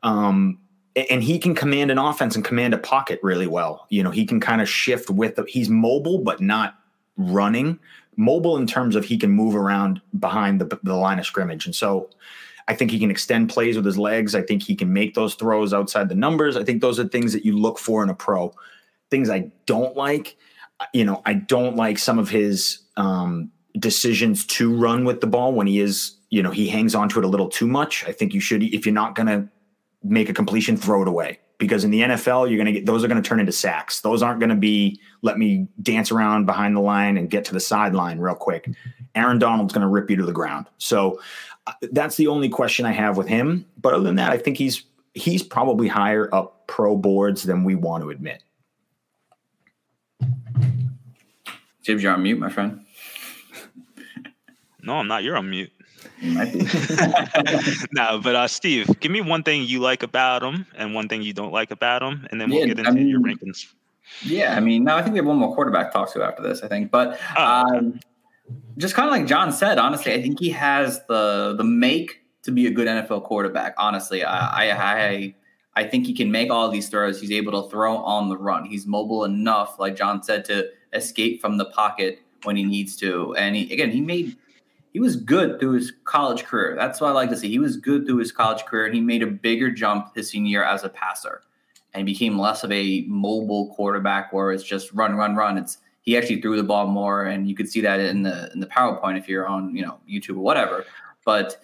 um, 0.03 0.57
and 0.95 1.23
he 1.23 1.39
can 1.39 1.55
command 1.55 1.91
an 1.91 1.97
offense 1.97 2.35
and 2.35 2.43
command 2.43 2.73
a 2.73 2.77
pocket 2.77 3.19
really 3.23 3.47
well. 3.47 3.85
You 3.89 4.03
know, 4.03 4.11
he 4.11 4.25
can 4.25 4.39
kind 4.39 4.61
of 4.61 4.67
shift 4.67 5.09
with 5.09 5.35
the, 5.35 5.45
he's 5.47 5.69
mobile 5.69 6.19
but 6.19 6.41
not 6.41 6.75
running. 7.17 7.79
Mobile 8.17 8.57
in 8.57 8.67
terms 8.67 8.95
of 8.95 9.05
he 9.05 9.17
can 9.17 9.31
move 9.31 9.55
around 9.55 10.01
behind 10.19 10.61
the, 10.61 10.79
the 10.83 10.95
line 10.95 11.19
of 11.19 11.25
scrimmage. 11.25 11.65
And 11.65 11.75
so 11.75 12.09
I 12.67 12.75
think 12.75 12.91
he 12.91 12.99
can 12.99 13.11
extend 13.11 13.49
plays 13.49 13.75
with 13.75 13.85
his 13.85 13.97
legs. 13.97 14.35
I 14.35 14.41
think 14.41 14.63
he 14.63 14.75
can 14.75 14.93
make 14.93 15.13
those 15.13 15.35
throws 15.35 15.73
outside 15.73 16.09
the 16.09 16.15
numbers. 16.15 16.55
I 16.55 16.63
think 16.63 16.81
those 16.81 16.99
are 16.99 17.07
things 17.07 17.33
that 17.33 17.45
you 17.45 17.57
look 17.57 17.79
for 17.79 18.03
in 18.03 18.09
a 18.09 18.13
pro. 18.13 18.53
Things 19.09 19.29
I 19.29 19.51
don't 19.65 19.95
like, 19.95 20.37
you 20.93 21.05
know, 21.05 21.21
I 21.25 21.33
don't 21.33 21.75
like 21.75 21.99
some 21.99 22.19
of 22.19 22.29
his 22.29 22.79
um, 22.97 23.51
decisions 23.79 24.45
to 24.47 24.73
run 24.73 25.05
with 25.05 25.21
the 25.21 25.27
ball 25.27 25.53
when 25.53 25.67
he 25.67 25.79
is, 25.79 26.15
you 26.29 26.43
know, 26.43 26.51
he 26.51 26.67
hangs 26.67 26.95
onto 26.95 27.19
it 27.19 27.25
a 27.25 27.27
little 27.27 27.49
too 27.49 27.67
much. 27.67 28.05
I 28.07 28.11
think 28.11 28.33
you 28.33 28.39
should, 28.39 28.63
if 28.63 28.85
you're 28.85 28.93
not 28.93 29.15
going 29.15 29.27
to 29.27 29.49
make 30.03 30.29
a 30.29 30.33
completion, 30.33 30.77
throw 30.77 31.01
it 31.01 31.07
away. 31.07 31.39
Because 31.61 31.83
in 31.83 31.91
the 31.91 32.01
NFL, 32.01 32.49
you're 32.49 32.57
going 32.57 32.65
to 32.65 32.71
get 32.71 32.87
those 32.87 33.03
are 33.03 33.07
going 33.07 33.21
to 33.21 33.27
turn 33.27 33.39
into 33.39 33.51
sacks. 33.51 34.01
Those 34.01 34.23
aren't 34.23 34.39
going 34.39 34.49
to 34.49 34.55
be 34.55 34.99
let 35.21 35.37
me 35.37 35.67
dance 35.79 36.11
around 36.11 36.47
behind 36.47 36.75
the 36.75 36.81
line 36.81 37.17
and 37.17 37.29
get 37.29 37.45
to 37.45 37.53
the 37.53 37.59
sideline 37.59 38.17
real 38.17 38.33
quick. 38.33 38.67
Aaron 39.13 39.37
Donald's 39.37 39.71
going 39.71 39.83
to 39.83 39.87
rip 39.87 40.09
you 40.09 40.15
to 40.15 40.25
the 40.25 40.31
ground. 40.31 40.65
So 40.79 41.21
uh, 41.67 41.73
that's 41.91 42.15
the 42.15 42.25
only 42.25 42.49
question 42.49 42.87
I 42.87 42.93
have 42.93 43.15
with 43.15 43.27
him. 43.27 43.67
But 43.79 43.93
other 43.93 44.03
than 44.03 44.15
that, 44.15 44.31
I 44.31 44.39
think 44.39 44.57
he's 44.57 44.83
he's 45.13 45.43
probably 45.43 45.87
higher 45.87 46.33
up 46.33 46.65
pro 46.65 46.97
boards 46.97 47.43
than 47.43 47.63
we 47.63 47.75
want 47.75 48.03
to 48.03 48.09
admit. 48.09 48.43
James, 51.83 52.01
you're 52.01 52.11
on 52.11 52.23
mute, 52.23 52.39
my 52.39 52.49
friend. 52.49 52.83
No, 54.81 54.95
I'm 54.95 55.07
not. 55.07 55.23
You're 55.23 55.37
on 55.37 55.47
mute. 55.47 55.71
no, 57.93 58.19
but 58.21 58.35
uh, 58.35 58.47
Steve, 58.47 58.99
give 58.99 59.11
me 59.11 59.21
one 59.21 59.43
thing 59.43 59.63
you 59.63 59.79
like 59.79 60.03
about 60.03 60.43
him 60.43 60.65
and 60.75 60.93
one 60.93 61.07
thing 61.07 61.21
you 61.21 61.33
don't 61.33 61.51
like 61.51 61.71
about 61.71 62.03
him, 62.03 62.27
and 62.31 62.39
then 62.39 62.49
we'll 62.49 62.59
yeah, 62.59 62.67
get 62.67 62.79
into 62.79 62.91
I 62.91 62.93
mean, 62.93 63.07
your 63.07 63.19
rankings. 63.19 63.73
Yeah, 64.23 64.55
I 64.55 64.59
mean, 64.59 64.83
no, 64.83 64.95
I 64.95 65.01
think 65.01 65.13
we 65.13 65.19
have 65.19 65.25
one 65.25 65.37
more 65.37 65.53
quarterback 65.55 65.87
to 65.87 65.93
talk 65.93 66.13
to 66.13 66.23
after 66.23 66.43
this. 66.43 66.61
I 66.61 66.67
think, 66.67 66.91
but 66.91 67.19
oh, 67.37 67.43
um, 67.43 67.99
just 68.77 68.93
kind 68.93 69.07
of 69.07 69.11
like 69.11 69.25
John 69.25 69.51
said, 69.51 69.77
honestly, 69.77 70.13
I 70.13 70.21
think 70.21 70.39
he 70.39 70.49
has 70.49 71.03
the 71.07 71.55
the 71.57 71.63
make 71.63 72.21
to 72.43 72.51
be 72.51 72.67
a 72.67 72.71
good 72.71 72.87
NFL 72.87 73.23
quarterback. 73.23 73.73
Honestly, 73.77 74.23
I 74.23 74.71
I 74.71 75.35
I 75.75 75.83
think 75.85 76.05
he 76.05 76.13
can 76.13 76.31
make 76.31 76.51
all 76.51 76.69
these 76.69 76.89
throws. 76.89 77.21
He's 77.21 77.31
able 77.31 77.63
to 77.63 77.69
throw 77.69 77.97
on 77.97 78.29
the 78.29 78.37
run. 78.37 78.65
He's 78.65 78.85
mobile 78.85 79.23
enough, 79.23 79.79
like 79.79 79.95
John 79.95 80.21
said, 80.21 80.45
to 80.45 80.69
escape 80.93 81.41
from 81.41 81.57
the 81.57 81.65
pocket 81.65 82.19
when 82.43 82.55
he 82.55 82.63
needs 82.63 82.95
to. 82.97 83.33
And 83.35 83.55
he, 83.55 83.71
again, 83.71 83.91
he 83.91 84.01
made 84.01 84.35
he 84.91 84.99
was 84.99 85.15
good 85.15 85.59
through 85.59 85.73
his 85.73 85.93
college 86.03 86.43
career. 86.43 86.75
That's 86.75 86.99
what 86.99 87.09
I 87.09 87.13
like 87.13 87.29
to 87.29 87.37
see. 87.37 87.49
He 87.49 87.59
was 87.59 87.77
good 87.77 88.05
through 88.05 88.17
his 88.17 88.31
college 88.31 88.65
career, 88.65 88.85
and 88.85 88.93
he 88.93 89.01
made 89.01 89.23
a 89.23 89.27
bigger 89.27 89.71
jump 89.71 90.15
his 90.15 90.29
senior 90.29 90.49
year 90.49 90.63
as 90.63 90.83
a 90.83 90.89
passer, 90.89 91.41
and 91.93 92.05
became 92.05 92.37
less 92.37 92.63
of 92.63 92.71
a 92.71 93.05
mobile 93.07 93.73
quarterback 93.73 94.33
where 94.33 94.51
it's 94.51 94.63
just 94.63 94.91
run, 94.93 95.15
run, 95.15 95.35
run. 95.35 95.57
It's 95.57 95.77
he 96.01 96.17
actually 96.17 96.41
threw 96.41 96.57
the 96.57 96.63
ball 96.63 96.87
more, 96.87 97.25
and 97.25 97.47
you 97.47 97.55
could 97.55 97.69
see 97.69 97.81
that 97.81 97.99
in 97.99 98.23
the 98.23 98.51
in 98.53 98.59
the 98.59 98.67
PowerPoint 98.67 99.17
if 99.17 99.29
you're 99.29 99.47
on 99.47 99.75
you 99.75 99.85
know 99.85 99.99
YouTube 100.09 100.37
or 100.37 100.41
whatever. 100.41 100.85
But 101.25 101.61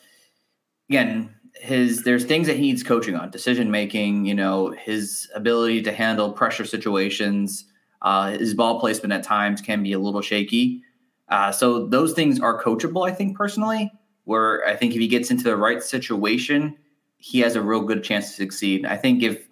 again, 0.89 1.34
his 1.55 2.03
there's 2.03 2.23
things 2.23 2.47
that 2.47 2.55
he 2.55 2.61
needs 2.61 2.84
coaching 2.84 3.15
on, 3.15 3.30
decision 3.30 3.69
making. 3.69 4.25
You 4.25 4.36
know, 4.36 4.69
his 4.69 5.30
ability 5.36 5.82
to 5.84 5.91
handle 5.91 6.32
pressure 6.32 6.65
situations. 6.65 7.65
Uh, 8.03 8.38
his 8.38 8.53
ball 8.53 8.80
placement 8.80 9.11
at 9.11 9.23
times 9.23 9.59
can 9.59 9.84
be 9.84 9.91
a 9.91 9.99
little 9.99 10.21
shaky. 10.21 10.84
Uh, 11.30 11.51
so 11.51 11.88
those 11.88 12.13
things 12.13 12.39
are 12.39 12.61
coachable, 12.61 13.07
I 13.09 13.13
think 13.13 13.38
personally. 13.38 13.91
Where 14.23 14.65
I 14.67 14.75
think 14.75 14.93
if 14.93 14.99
he 14.99 15.07
gets 15.07 15.32
into 15.32 15.45
the 15.45 15.55
right 15.55 15.82
situation, 15.82 16.78
he 17.17 17.39
has 17.39 17.55
a 17.55 17.61
real 17.61 17.82
good 17.82 18.03
chance 18.03 18.28
to 18.28 18.34
succeed. 18.34 18.86
I 18.86 18.97
think 18.97 19.23
if 19.23 19.47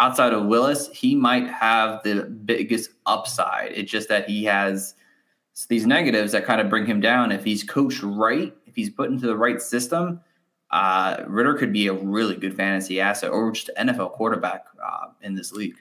outside 0.00 0.32
of 0.32 0.46
Willis, 0.46 0.88
he 0.92 1.14
might 1.14 1.48
have 1.48 2.02
the 2.02 2.22
biggest 2.24 2.90
upside. 3.06 3.72
It's 3.72 3.90
just 3.90 4.08
that 4.08 4.28
he 4.28 4.44
has 4.44 4.94
these 5.68 5.86
negatives 5.86 6.32
that 6.32 6.44
kind 6.44 6.60
of 6.60 6.68
bring 6.68 6.86
him 6.86 7.00
down. 7.00 7.32
If 7.32 7.44
he's 7.44 7.62
coached 7.62 8.02
right, 8.02 8.54
if 8.66 8.74
he's 8.74 8.90
put 8.90 9.10
into 9.10 9.26
the 9.26 9.36
right 9.36 9.60
system, 9.60 10.20
uh, 10.70 11.22
Ridder 11.26 11.54
could 11.54 11.72
be 11.72 11.86
a 11.86 11.92
really 11.92 12.34
good 12.34 12.56
fantasy 12.56 13.00
asset 13.00 13.30
or 13.30 13.52
just 13.52 13.70
NFL 13.78 14.12
quarterback 14.12 14.64
uh, 14.84 15.08
in 15.22 15.34
this 15.34 15.52
league. 15.52 15.76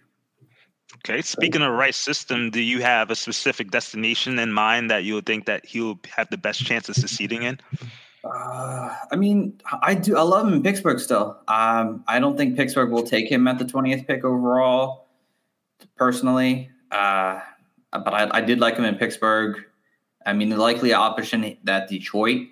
Okay. 1.05 1.21
Speaking 1.21 1.61
of 1.61 1.73
right 1.73 1.93
system, 1.93 2.49
do 2.49 2.61
you 2.61 2.81
have 2.81 3.11
a 3.11 3.15
specific 3.15 3.71
destination 3.71 4.39
in 4.39 4.53
mind 4.53 4.89
that 4.89 5.03
you 5.03 5.15
would 5.15 5.25
think 5.25 5.45
that 5.47 5.65
he'll 5.65 5.99
have 6.15 6.29
the 6.29 6.37
best 6.37 6.65
chance 6.65 6.87
of 6.87 6.95
succeeding 6.95 7.43
in? 7.43 7.59
Uh, 8.23 8.95
I 9.11 9.17
mean, 9.17 9.59
I 9.81 9.95
do. 9.95 10.15
I 10.15 10.21
love 10.21 10.47
him 10.47 10.53
in 10.53 10.63
Pittsburgh 10.63 10.99
still. 10.99 11.37
Um, 11.49 12.05
I 12.07 12.19
don't 12.19 12.37
think 12.37 12.55
Pittsburgh 12.55 12.89
will 12.89 13.03
take 13.03 13.29
him 13.29 13.49
at 13.49 13.59
the 13.59 13.65
20th 13.65 14.07
pick 14.07 14.23
overall, 14.23 15.09
personally. 15.97 16.69
Uh, 16.89 17.41
but 17.91 18.13
I, 18.13 18.29
I 18.37 18.41
did 18.41 18.61
like 18.61 18.77
him 18.77 18.85
in 18.85 18.95
Pittsburgh. 18.95 19.61
I 20.25 20.31
mean, 20.31 20.47
the 20.47 20.57
likely 20.57 20.93
option 20.93 21.57
that 21.65 21.89
Detroit 21.89 22.47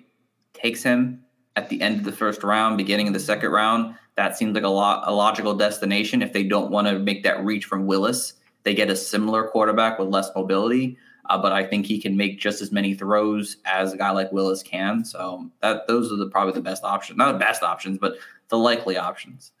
takes 0.52 0.82
him 0.82 1.24
at 1.56 1.70
the 1.70 1.80
end 1.80 1.98
of 1.98 2.04
the 2.04 2.12
first 2.12 2.42
round, 2.42 2.76
beginning 2.76 3.06
of 3.08 3.14
the 3.14 3.20
second 3.20 3.50
round, 3.50 3.94
that 4.16 4.36
seems 4.36 4.54
like 4.54 4.64
a 4.64 4.68
lot 4.68 5.04
a 5.06 5.12
logical 5.12 5.54
destination 5.54 6.20
if 6.20 6.34
they 6.34 6.42
don't 6.42 6.70
want 6.70 6.86
to 6.86 6.98
make 6.98 7.22
that 7.22 7.42
reach 7.42 7.64
from 7.64 7.86
Willis. 7.86 8.34
They 8.64 8.74
get 8.74 8.90
a 8.90 8.96
similar 8.96 9.44
quarterback 9.44 9.98
with 9.98 10.08
less 10.08 10.30
mobility. 10.34 10.98
uh, 11.30 11.40
but 11.40 11.52
I 11.52 11.64
think 11.64 11.86
he 11.86 12.00
can 12.00 12.16
make 12.16 12.40
just 12.40 12.60
as 12.60 12.72
many 12.72 12.94
throws 12.94 13.56
as 13.64 13.92
a 13.92 13.96
guy 13.96 14.10
like 14.10 14.32
Willis 14.32 14.62
can. 14.62 15.04
So 15.04 15.50
that 15.60 15.86
those 15.86 16.12
are 16.12 16.16
the 16.16 16.26
probably 16.26 16.54
the 16.54 16.60
best 16.60 16.84
options, 16.84 17.16
not 17.16 17.32
the 17.32 17.38
best 17.38 17.62
options, 17.62 17.98
but 17.98 18.16
the 18.48 18.58
likely 18.58 18.96
options. 18.96 19.52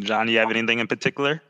John, 0.00 0.26
do 0.26 0.32
you 0.32 0.38
have 0.38 0.50
anything 0.50 0.78
in 0.78 0.86
particular? 0.86 1.42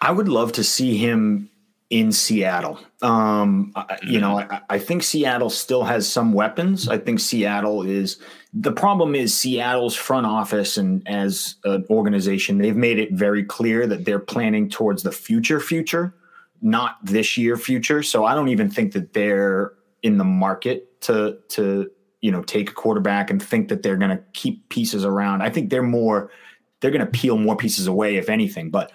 I 0.00 0.10
would 0.10 0.28
love 0.28 0.52
to 0.52 0.64
see 0.64 0.96
him 0.96 1.48
in 1.92 2.10
Seattle. 2.10 2.80
Um, 3.02 3.74
you 4.02 4.18
know, 4.18 4.38
I, 4.38 4.62
I, 4.70 4.78
think 4.78 5.02
Seattle 5.02 5.50
still 5.50 5.84
has 5.84 6.10
some 6.10 6.32
weapons. 6.32 6.88
I 6.88 6.96
think 6.96 7.20
Seattle 7.20 7.82
is 7.82 8.18
the 8.54 8.72
problem 8.72 9.14
is 9.14 9.36
Seattle's 9.36 9.94
front 9.94 10.24
office 10.24 10.78
and 10.78 11.06
as 11.06 11.56
an 11.64 11.84
organization, 11.90 12.56
they've 12.56 12.74
made 12.74 12.98
it 12.98 13.12
very 13.12 13.44
clear 13.44 13.86
that 13.86 14.06
they're 14.06 14.18
planning 14.18 14.70
towards 14.70 15.02
the 15.02 15.12
future 15.12 15.60
future, 15.60 16.14
not 16.62 16.96
this 17.04 17.36
year 17.36 17.58
future. 17.58 18.02
So 18.02 18.24
I 18.24 18.34
don't 18.34 18.48
even 18.48 18.70
think 18.70 18.92
that 18.94 19.12
they're 19.12 19.74
in 20.02 20.16
the 20.16 20.24
market 20.24 20.98
to 21.02 21.40
to 21.48 21.90
you 22.22 22.30
know 22.30 22.42
take 22.42 22.70
a 22.70 22.74
quarterback 22.74 23.28
and 23.28 23.42
think 23.42 23.68
that 23.68 23.82
they're 23.82 23.98
going 23.98 24.16
to 24.16 24.24
keep 24.32 24.66
pieces 24.70 25.04
around. 25.04 25.42
I 25.42 25.50
think 25.50 25.68
they're 25.68 25.82
more 25.82 26.30
they're 26.80 26.90
going 26.90 27.04
to 27.04 27.18
peel 27.18 27.36
more 27.36 27.56
pieces 27.56 27.86
away 27.86 28.16
if 28.16 28.30
anything, 28.30 28.70
but 28.70 28.92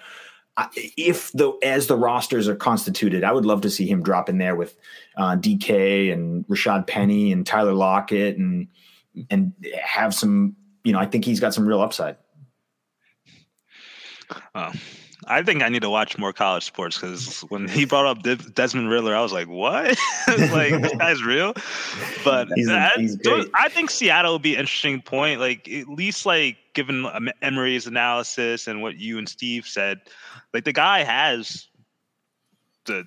if 0.74 1.32
the 1.32 1.52
as 1.62 1.86
the 1.86 1.96
rosters 1.96 2.48
are 2.48 2.56
constituted, 2.56 3.24
I 3.24 3.32
would 3.32 3.46
love 3.46 3.60
to 3.62 3.70
see 3.70 3.86
him 3.86 4.02
drop 4.02 4.28
in 4.28 4.38
there 4.38 4.56
with 4.56 4.76
uh, 5.16 5.36
DK 5.36 6.12
and 6.12 6.46
Rashad 6.48 6.86
Penny 6.86 7.32
and 7.32 7.46
Tyler 7.46 7.74
Lockett 7.74 8.36
and 8.36 8.68
and 9.30 9.52
have 9.82 10.14
some. 10.14 10.56
You 10.84 10.92
know, 10.92 10.98
I 10.98 11.06
think 11.06 11.24
he's 11.24 11.40
got 11.40 11.54
some 11.54 11.66
real 11.66 11.80
upside. 11.80 12.16
Uh, 14.54 14.72
I 15.28 15.42
think 15.42 15.62
I 15.62 15.68
need 15.68 15.82
to 15.82 15.90
watch 15.90 16.16
more 16.16 16.32
college 16.32 16.64
sports 16.64 16.98
because 16.98 17.40
when 17.42 17.68
he 17.68 17.84
brought 17.84 18.06
up 18.06 18.22
De- 18.22 18.36
Desmond 18.36 18.88
Ridder, 18.90 19.14
I 19.14 19.20
was 19.20 19.32
like, 19.32 19.46
"What? 19.46 19.96
like 20.28 20.80
this 20.80 20.94
guy's 20.98 21.22
real?" 21.22 21.52
But 22.24 22.48
he's, 22.54 22.68
I, 22.68 22.90
he's 22.96 23.18
I 23.54 23.68
think 23.68 23.90
Seattle 23.90 24.32
would 24.34 24.42
be 24.42 24.54
an 24.54 24.60
interesting 24.60 25.02
point. 25.02 25.40
Like 25.40 25.68
at 25.68 25.88
least 25.88 26.24
like 26.26 26.56
given 26.74 27.06
Emory's 27.42 27.86
analysis 27.86 28.66
and 28.66 28.82
what 28.82 28.98
you 28.98 29.18
and 29.18 29.28
Steve 29.28 29.66
said, 29.66 30.00
like 30.54 30.64
the 30.64 30.72
guy 30.72 31.04
has 31.04 31.68
the, 32.86 33.04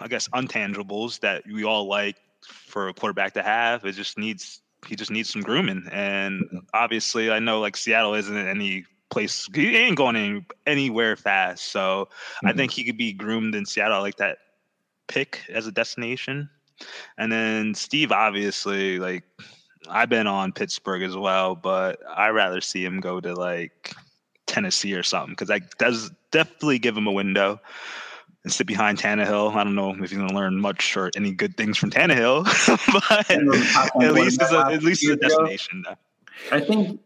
I 0.00 0.08
guess, 0.08 0.28
untangibles 0.28 1.20
that 1.20 1.44
we 1.46 1.64
all 1.64 1.86
like 1.88 2.16
for 2.46 2.88
a 2.88 2.94
quarterback 2.94 3.34
to 3.34 3.42
have. 3.42 3.84
It 3.84 3.92
just 3.92 4.16
needs 4.16 4.60
he 4.86 4.96
just 4.96 5.10
needs 5.10 5.30
some 5.30 5.42
grooming, 5.42 5.88
and 5.90 6.42
mm-hmm. 6.42 6.58
obviously, 6.72 7.30
I 7.30 7.38
know 7.40 7.60
like 7.60 7.76
Seattle 7.76 8.14
isn't 8.14 8.36
any 8.36 8.84
place. 9.12 9.48
He 9.54 9.76
ain't 9.76 9.96
going 9.96 10.16
any, 10.16 10.44
anywhere 10.66 11.16
fast, 11.16 11.66
so 11.66 12.08
mm-hmm. 12.10 12.48
I 12.48 12.52
think 12.52 12.72
he 12.72 12.82
could 12.84 12.96
be 12.96 13.12
groomed 13.12 13.54
in 13.54 13.66
Seattle. 13.66 13.98
I 13.98 14.00
like 14.00 14.16
that 14.16 14.38
pick 15.06 15.42
as 15.52 15.66
a 15.66 15.72
destination, 15.72 16.48
and 17.18 17.30
then 17.30 17.74
Steve, 17.74 18.10
obviously, 18.10 18.98
like 18.98 19.24
I've 19.88 20.08
been 20.08 20.26
on 20.26 20.52
Pittsburgh 20.52 21.02
as 21.02 21.16
well, 21.16 21.54
but 21.54 22.00
I'd 22.16 22.30
rather 22.30 22.60
see 22.60 22.84
him 22.84 23.00
go 23.00 23.20
to 23.20 23.34
like 23.34 23.94
Tennessee 24.46 24.94
or 24.94 25.02
something 25.02 25.32
because 25.32 25.48
that 25.48 25.78
does 25.78 26.10
definitely 26.30 26.78
give 26.78 26.96
him 26.96 27.06
a 27.06 27.12
window 27.12 27.60
and 28.44 28.52
sit 28.52 28.66
behind 28.66 28.98
Tannehill. 28.98 29.54
I 29.54 29.64
don't 29.64 29.74
know 29.74 29.92
if 29.92 29.98
he's 29.98 30.12
going 30.12 30.28
to 30.28 30.34
learn 30.34 30.60
much 30.60 30.96
or 30.96 31.10
any 31.16 31.32
good 31.32 31.56
things 31.56 31.78
from 31.78 31.90
Tannehill, 31.90 32.44
but 32.92 33.30
at 34.02 34.12
least 34.12 34.40
it's 34.40 34.52
a, 34.52 34.66
at 34.66 34.82
least 34.82 35.04
it's 35.04 35.12
a 35.12 35.16
destination. 35.16 35.84
I 36.50 36.60
think 36.60 37.00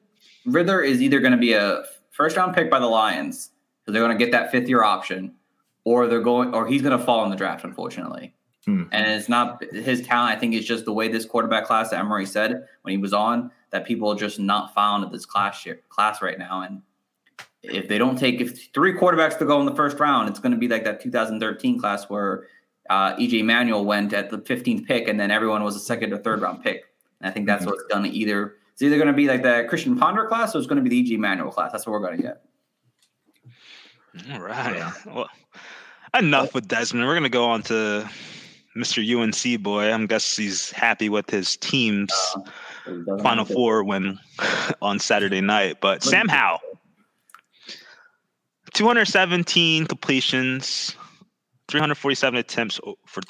Ridder 0.47 0.81
is 0.81 1.03
either 1.03 1.21
going 1.21 1.33
to 1.33 1.39
be 1.39 1.53
a 1.53 1.85
first 2.17 2.37
round 2.37 2.55
pick 2.55 2.71
by 2.71 2.79
the 2.79 2.87
Lions 2.87 3.51
because 3.81 3.93
they're 3.93 4.03
going 4.03 4.17
to 4.17 4.25
get 4.25 4.33
that 4.33 4.51
fifth 4.51 4.69
year 4.69 4.83
option, 4.83 5.35
or 5.85 6.07
they're 6.07 6.21
going, 6.21 6.55
or 6.55 6.67
he's 6.67 6.83
going 6.83 6.99
to 6.99 7.05
fall 7.05 7.23
in 7.25 7.31
the 7.31 7.37
draft, 7.37 7.65
unfortunately. 7.65 8.35
Hmm. 8.65 8.85
And 8.91 9.07
it's 9.09 9.29
not 9.29 9.63
his 9.73 10.03
talent. 10.03 10.37
I 10.37 10.41
think 10.41 10.55
it's 10.55 10.67
just 10.67 10.85
the 10.85 10.93
way 10.93 11.09
this 11.09 11.25
quarterback 11.25 11.67
class 11.67 11.91
that 11.91 12.01
Emory 12.01 12.27
said 12.27 12.67
when 12.83 12.93
he 12.93 12.99
was 12.99 13.13
on 13.13 13.53
that 13.71 13.87
people 13.87 14.11
are 14.11 14.17
just 14.17 14.41
not 14.41 14.75
found 14.75 15.05
at 15.05 15.13
this 15.13 15.25
class 15.25 15.65
year, 15.65 15.81
class 15.89 16.21
right 16.21 16.39
now. 16.39 16.63
And 16.63 16.83
if 17.63 17.87
they 17.87 17.99
don't 17.99 18.19
take 18.19 18.41
if 18.41 18.73
three 18.73 18.93
quarterbacks 18.93 19.39
to 19.39 19.45
go 19.45 19.61
in 19.61 19.67
the 19.67 19.75
first 19.75 20.01
round, 20.01 20.29
it's 20.29 20.41
going 20.41 20.53
to 20.53 20.59
be 20.59 20.69
like 20.69 20.85
that 20.85 21.01
2013 21.01 21.79
class 21.79 22.05
where 22.05 22.49
uh, 22.91 23.15
EJ 23.17 23.45
Manuel 23.45 23.85
went 23.85 24.13
at 24.13 24.31
the 24.31 24.39
15th 24.39 24.87
pick, 24.87 25.09
and 25.09 25.19
then 25.19 25.31
everyone 25.31 25.63
was 25.63 25.77
a 25.77 25.81
second 25.81 26.13
or 26.13 26.19
third 26.19 26.41
round 26.41 26.63
pick. 26.63 26.87
And 27.21 27.29
I 27.29 27.33
think 27.33 27.47
that's 27.47 27.63
mm-hmm. 27.63 27.71
what's 27.71 27.85
going 27.85 28.05
to 28.05 28.11
either 28.11 28.57
it's 28.77 28.83
either 28.83 28.97
going 28.97 29.07
to 29.07 29.15
be 29.15 29.27
like 29.27 29.43
the 29.43 29.65
Christian 29.71 29.97
Ponder 29.97 30.27
class 30.27 30.55
or 30.55 30.59
it's 30.59 30.67
going 30.67 30.85
to 30.85 30.87
be 30.87 31.03
the 31.03 31.17
EJ 31.17 31.19
Manuel 31.19 31.51
class. 31.51 31.73
That's 31.73 31.87
what 31.87 31.93
we're 31.93 32.07
going 32.07 32.19
to 32.19 32.23
get. 32.23 32.43
All 34.35 34.41
right. 34.41 34.77
Yeah. 34.77 34.93
Well, 35.07 35.31
enough 36.19 36.53
with 36.53 36.69
Desmond. 36.69 37.07
We're 37.07 37.15
going 37.15 37.23
to 37.23 37.31
go 37.31 37.47
on 37.47 37.63
to 37.63 38.07
Mr. 38.77 39.01
UNC 39.03 39.63
boy. 39.63 39.91
I'm 39.91 40.07
guess 40.07 40.37
he's 40.37 40.71
happy 40.73 41.09
with 41.09 41.31
his 41.31 41.57
team's 41.57 42.13
uh, 42.87 43.17
Final 43.23 43.47
Four 43.47 43.83
win 43.83 44.19
on 44.83 44.99
Saturday 44.99 45.41
night. 45.41 45.81
But 45.81 46.03
Sam 46.03 46.29
Howell 46.29 46.61
217 48.75 49.87
completions, 49.87 50.95
347 51.69 52.39
attempts 52.39 52.79
for 53.07 53.23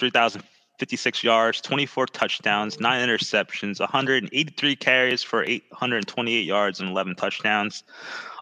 3,056 0.78 1.24
yards, 1.24 1.60
24 1.62 2.06
touchdowns, 2.06 2.78
nine 2.80 3.06
interceptions, 3.08 3.80
183 3.80 4.76
carries 4.76 5.22
for 5.22 5.42
828 5.42 6.44
yards 6.44 6.80
and 6.80 6.90
11 6.90 7.14
touchdowns. 7.14 7.82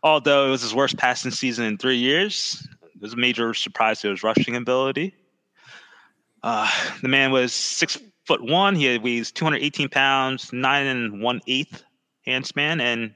Although 0.03 0.49
it 0.49 0.51
was 0.51 0.62
his 0.62 0.74
worst 0.74 0.97
passing 0.97 1.30
season 1.30 1.64
in 1.64 1.78
three 1.78 1.97
years, 1.97 2.66
it 2.82 3.01
was 3.01 3.12
a 3.12 3.16
major 3.16 3.55
surprise 3.55 4.01
to 4.01 4.11
his 4.11 4.24
rushing 4.24 4.57
ability. 4.57 5.14
Uh, 6.43 6.68
the 7.03 7.09
man 7.09 7.30
was 7.30 7.53
six 7.53 7.99
foot 8.26 8.43
one. 8.43 8.74
He 8.74 8.99
weighs 8.99 9.30
218 9.30 9.89
pounds, 9.89 10.53
nine 10.53 10.87
and 10.87 11.22
one 11.22 11.41
eighth 11.47 11.85
hand 12.26 12.47
span, 12.47 12.80
and 12.80 13.14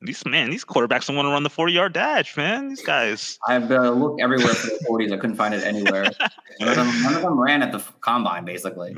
these 0.00 0.24
man, 0.24 0.50
these 0.50 0.64
quarterbacks 0.64 1.06
don't 1.06 1.16
want 1.16 1.26
to 1.26 1.30
run 1.30 1.42
the 1.42 1.50
40 1.50 1.72
yard 1.72 1.92
dash, 1.92 2.36
man. 2.36 2.68
These 2.68 2.82
guys. 2.82 3.38
I've 3.48 3.70
uh, 3.70 3.90
looked 3.90 4.20
everywhere 4.20 4.54
for 4.54 4.68
the 4.68 4.84
40s. 4.88 5.12
I 5.12 5.16
couldn't 5.16 5.36
find 5.36 5.54
it 5.54 5.64
anywhere. 5.64 6.04
none, 6.60 6.68
of 6.68 6.76
them, 6.76 7.02
none 7.02 7.14
of 7.14 7.22
them 7.22 7.40
ran 7.40 7.62
at 7.62 7.72
the 7.72 7.82
combine, 8.00 8.44
basically. 8.44 8.96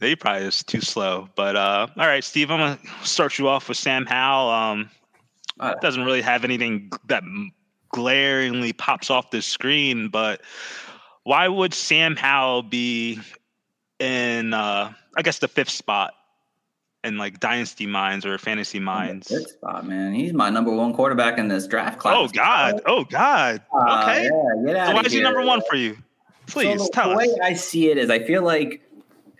They 0.00 0.14
probably 0.14 0.48
is 0.48 0.62
too 0.62 0.80
slow. 0.80 1.28
But 1.36 1.56
uh, 1.56 1.86
all 1.96 2.06
right, 2.06 2.24
Steve, 2.24 2.50
I'm 2.50 2.58
gonna 2.58 2.78
start 3.02 3.38
you 3.38 3.48
off 3.48 3.68
with 3.68 3.78
Sam 3.78 4.04
Howell. 4.04 4.50
Um, 4.50 4.90
uh, 5.60 5.74
doesn't 5.80 6.04
really 6.04 6.22
have 6.22 6.44
anything 6.44 6.90
that 7.06 7.22
glaringly 7.90 8.72
pops 8.72 9.10
off 9.10 9.30
the 9.30 9.40
screen, 9.40 10.08
but 10.08 10.42
why 11.22 11.48
would 11.48 11.72
Sam 11.72 12.16
Howell 12.16 12.64
be 12.64 13.20
in 14.00 14.52
uh, 14.52 14.92
I 15.16 15.22
guess 15.22 15.38
the 15.38 15.48
fifth 15.48 15.70
spot 15.70 16.12
in 17.04 17.18
like 17.18 17.40
dynasty 17.40 17.86
minds 17.86 18.24
or 18.24 18.38
fantasy 18.38 18.78
minds. 18.78 19.28
Good 19.28 19.48
spot, 19.48 19.86
man. 19.86 20.14
He's 20.14 20.32
my 20.32 20.50
number 20.50 20.72
one 20.72 20.94
quarterback 20.94 21.38
in 21.38 21.48
this 21.48 21.66
draft 21.66 21.98
class. 21.98 22.14
Oh 22.16 22.28
God! 22.28 22.80
Oh 22.86 23.04
God! 23.04 23.62
Uh, 23.72 24.02
okay. 24.02 24.30
Yeah, 24.64 24.86
so 24.86 24.94
why 24.94 25.02
is 25.02 25.12
he 25.12 25.20
number 25.20 25.42
one 25.42 25.62
for 25.68 25.76
you? 25.76 25.96
Please 26.46 26.80
so 26.80 26.88
tell 26.92 27.10
the 27.10 27.16
us. 27.16 27.26
The 27.26 27.32
way 27.32 27.38
I 27.42 27.54
see 27.54 27.90
it 27.90 27.98
is, 27.98 28.10
I 28.10 28.20
feel 28.20 28.42
like 28.42 28.82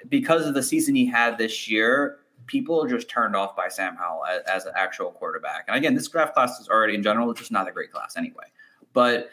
because 0.08 0.46
of 0.46 0.54
the 0.54 0.62
season 0.62 0.94
he 0.94 1.06
had 1.06 1.38
this 1.38 1.68
year, 1.68 2.18
people 2.46 2.82
are 2.82 2.88
just 2.88 3.08
turned 3.08 3.36
off 3.36 3.56
by 3.56 3.68
Sam 3.68 3.96
Howell 3.96 4.24
as, 4.26 4.42
as 4.42 4.66
an 4.66 4.72
actual 4.76 5.10
quarterback. 5.10 5.64
And 5.68 5.76
again, 5.76 5.94
this 5.94 6.08
draft 6.08 6.34
class 6.34 6.60
is 6.60 6.68
already 6.68 6.94
in 6.94 7.02
general 7.02 7.32
just 7.32 7.50
not 7.50 7.68
a 7.68 7.72
great 7.72 7.92
class 7.92 8.16
anyway. 8.16 8.44
But 8.92 9.30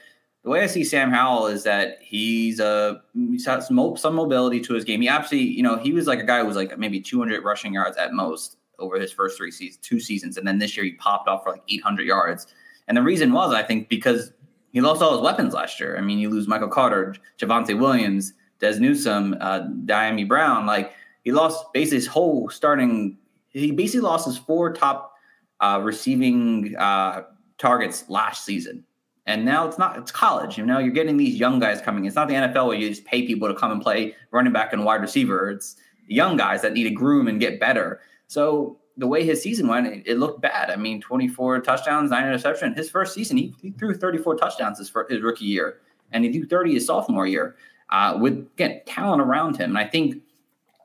the 0.50 0.54
way 0.54 0.64
I 0.64 0.66
see 0.66 0.84
Sam 0.84 1.12
Howell 1.12 1.46
is 1.46 1.62
that 1.66 2.00
he's 2.02 2.60
a 2.60 3.04
he's 3.14 3.46
got 3.46 3.64
some, 3.64 3.96
some 3.98 4.16
mobility 4.16 4.60
to 4.62 4.74
his 4.74 4.84
game. 4.84 5.00
He 5.00 5.08
absolutely, 5.08 5.52
you 5.52 5.62
know, 5.62 5.78
he 5.78 5.94
was 5.94 6.08
like 6.08 6.18
a 6.18 6.24
guy 6.24 6.40
who 6.40 6.48
was 6.48 6.56
like 6.56 6.76
maybe 6.80 7.00
200 7.00 7.44
rushing 7.44 7.72
yards 7.72 7.98
at 7.98 8.14
most 8.14 8.58
over 8.80 9.00
his 9.00 9.12
first 9.12 9.38
three 9.38 9.52
seasons, 9.52 9.78
two 9.86 10.00
seasons, 10.00 10.38
and 10.38 10.48
then 10.48 10.58
this 10.58 10.76
year 10.76 10.84
he 10.84 10.94
popped 10.94 11.28
off 11.28 11.44
for 11.44 11.52
like 11.52 11.62
800 11.70 12.02
yards. 12.04 12.48
And 12.88 12.98
the 12.98 13.04
reason 13.04 13.32
was, 13.32 13.54
I 13.54 13.62
think, 13.62 13.90
because 13.90 14.34
he 14.74 14.82
lost 14.82 15.04
all 15.04 15.12
his 15.12 15.22
weapons 15.22 15.54
last 15.54 15.80
year. 15.80 15.96
I 15.96 16.02
mean, 16.02 16.18
you 16.18 16.32
lose 16.32 16.48
Michael 16.48 16.68
Carter, 16.68 17.16
Javonte 17.38 17.80
Williams, 17.80 18.34
Dazz 18.58 18.80
Newsome, 18.80 19.38
uh, 19.40 19.68
Dyami 19.86 20.28
Brown. 20.28 20.66
Like 20.66 20.94
he 21.24 21.32
lost 21.32 21.72
basically 21.74 21.98
his 21.98 22.08
whole 22.08 22.50
starting. 22.50 23.20
He 23.50 23.72
basically 23.72 24.02
lost 24.02 24.26
his 24.26 24.40
four 24.40 24.74
top 24.74 25.14
uh, 25.60 25.80
receiving 25.84 26.76
uh, 26.76 27.26
targets 27.60 28.10
last 28.10 28.46
season. 28.46 28.84
And 29.26 29.46
now 29.46 29.68
it's 29.68 29.78
not, 29.78 29.98
it's 29.98 30.12
college. 30.12 30.58
You 30.58 30.66
know, 30.66 30.80
you're 30.80 30.94
getting 30.94 31.18
these 31.18 31.36
young 31.36 31.60
guys 31.60 31.82
coming. 31.82 32.06
It's 32.06 32.16
not 32.16 32.28
the 32.28 32.34
NFL 32.34 32.68
where 32.68 32.78
you 32.78 32.90
just 32.90 33.06
pay 33.06 33.28
people 33.28 33.48
to 33.48 33.54
come 33.54 33.72
and 33.72 33.82
play 33.82 34.16
running 34.32 34.54
back 34.54 34.74
and 34.74 34.84
wide 34.84 35.02
receiver. 35.02 35.52
It's 35.52 35.76
young 36.08 36.38
guys 36.38 36.62
that 36.64 36.74
need 36.74 36.86
to 36.86 36.92
groom 36.92 37.28
and 37.28 37.40
get 37.40 37.60
better. 37.60 38.02
So 38.28 38.80
the 38.98 39.08
way 39.08 39.24
his 39.24 39.42
season 39.42 39.68
went, 39.68 39.88
it, 39.88 40.04
it 40.06 40.18
looked 40.18 40.42
bad. 40.42 40.70
I 40.70 40.76
mean, 40.76 41.00
24 41.02 41.62
touchdowns, 41.62 42.12
nine 42.12 42.26
interception. 42.26 42.74
His 42.74 42.90
first 42.90 43.14
season, 43.14 43.38
he, 43.38 43.54
he 43.62 43.72
threw 43.72 43.94
34 43.94 44.36
touchdowns 44.36 44.78
his, 44.78 44.92
his 45.10 45.22
rookie 45.22 45.46
year, 45.46 45.80
and 46.12 46.24
he 46.24 46.32
threw 46.32 46.46
30 46.46 46.74
his 46.74 46.86
sophomore 46.86 47.26
year 47.26 47.56
uh, 47.90 48.18
with, 48.20 48.34
again, 48.54 48.82
talent 48.86 49.22
around 49.22 49.58
him. 49.58 49.72
And 49.72 49.78
I 49.78 49.86
think 49.86 50.22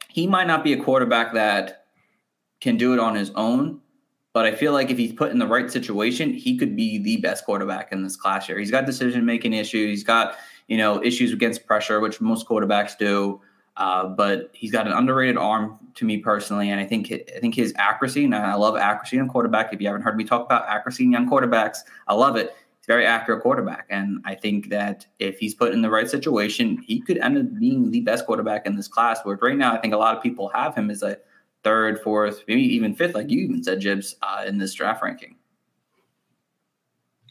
he 0.09 0.27
might 0.27 0.47
not 0.47 0.63
be 0.63 0.73
a 0.73 0.83
quarterback 0.83 1.35
that 1.35 1.87
can 2.61 2.77
do 2.77 2.93
it 2.93 2.99
on 2.99 3.15
his 3.15 3.31
own, 3.35 3.81
but 4.35 4.45
I 4.45 4.55
feel 4.55 4.73
like 4.73 4.91
if 4.91 4.99
he's 4.99 5.13
put 5.13 5.31
in 5.31 5.39
the 5.39 5.47
right 5.47 5.71
situation, 5.71 6.35
he 6.35 6.59
could 6.59 6.77
be 6.77 6.99
the 6.99 7.19
best 7.19 7.47
quarterback 7.47 7.93
in 7.93 8.03
this 8.03 8.17
class 8.17 8.49
year. 8.49 8.59
He's 8.59 8.71
got 8.71 8.85
decision 8.85 9.25
making 9.25 9.55
issues. 9.55 9.89
He's 9.89 10.05
got 10.05 10.37
you 10.67 10.77
know 10.77 11.03
issues 11.03 11.33
against 11.33 11.67
pressure, 11.67 12.01
which 12.01 12.21
most 12.21 12.47
quarterbacks 12.47 12.99
do. 12.99 13.41
Uh, 13.77 14.07
but 14.07 14.51
he's 14.53 14.71
got 14.71 14.87
an 14.87 14.93
underrated 14.93 15.37
arm 15.37 15.79
to 15.95 16.05
me 16.05 16.19
personally, 16.19 16.71
and 16.71 16.81
I 16.81 16.85
think 16.85 17.11
I 17.13 17.39
think 17.41 17.55
his 17.55 17.73
accuracy, 17.77 18.25
and 18.25 18.35
I 18.35 18.55
love 18.55 18.77
accuracy 18.77 19.19
in 19.19 19.29
quarterback. 19.29 19.73
If 19.73 19.81
you 19.81 19.87
haven't 19.87 20.03
heard 20.03 20.17
me 20.17 20.25
talk 20.25 20.45
about 20.45 20.69
accuracy 20.69 21.05
in 21.05 21.13
young 21.13 21.31
quarterbacks, 21.31 21.79
I 22.07 22.15
love 22.15 22.37
it. 22.37 22.55
He's 22.79 22.89
a 22.89 22.93
very 22.93 23.07
accurate 23.07 23.43
quarterback, 23.43 23.87
and 23.89 24.19
I 24.25 24.35
think 24.35 24.69
that 24.71 25.07
if 25.21 25.39
he's 25.39 25.55
put 25.55 25.73
in 25.73 25.83
the 25.83 25.91
right 25.91 26.09
situation, 26.09 26.83
he 26.87 27.01
could 27.01 27.19
end 27.19 27.39
up 27.39 27.59
being 27.59 27.91
the 27.91 28.01
best 28.01 28.27
quarterback 28.27 28.67
in 28.67 28.77
this 28.77 28.89
class. 28.89 29.21
Where 29.23 29.37
right 29.37 29.57
now, 29.57 29.75
I 29.75 29.81
think 29.81 29.95
a 29.95 29.99
lot 29.99 30.17
of 30.17 30.23
people 30.23 30.49
have 30.51 30.75
him 30.75 30.91
as 30.91 31.03
a 31.05 31.19
third, 31.65 32.01
fourth, 32.03 32.45
maybe 32.47 32.63
even 32.63 32.95
fifth, 32.95 33.15
like 33.15 33.31
you 33.31 33.41
even 33.41 33.63
said, 33.65 33.81
Jibbs, 33.81 34.15
uh, 34.23 34.45
in 34.47 34.59
this 34.59 34.75
draft 34.75 35.03
ranking. 35.03 35.37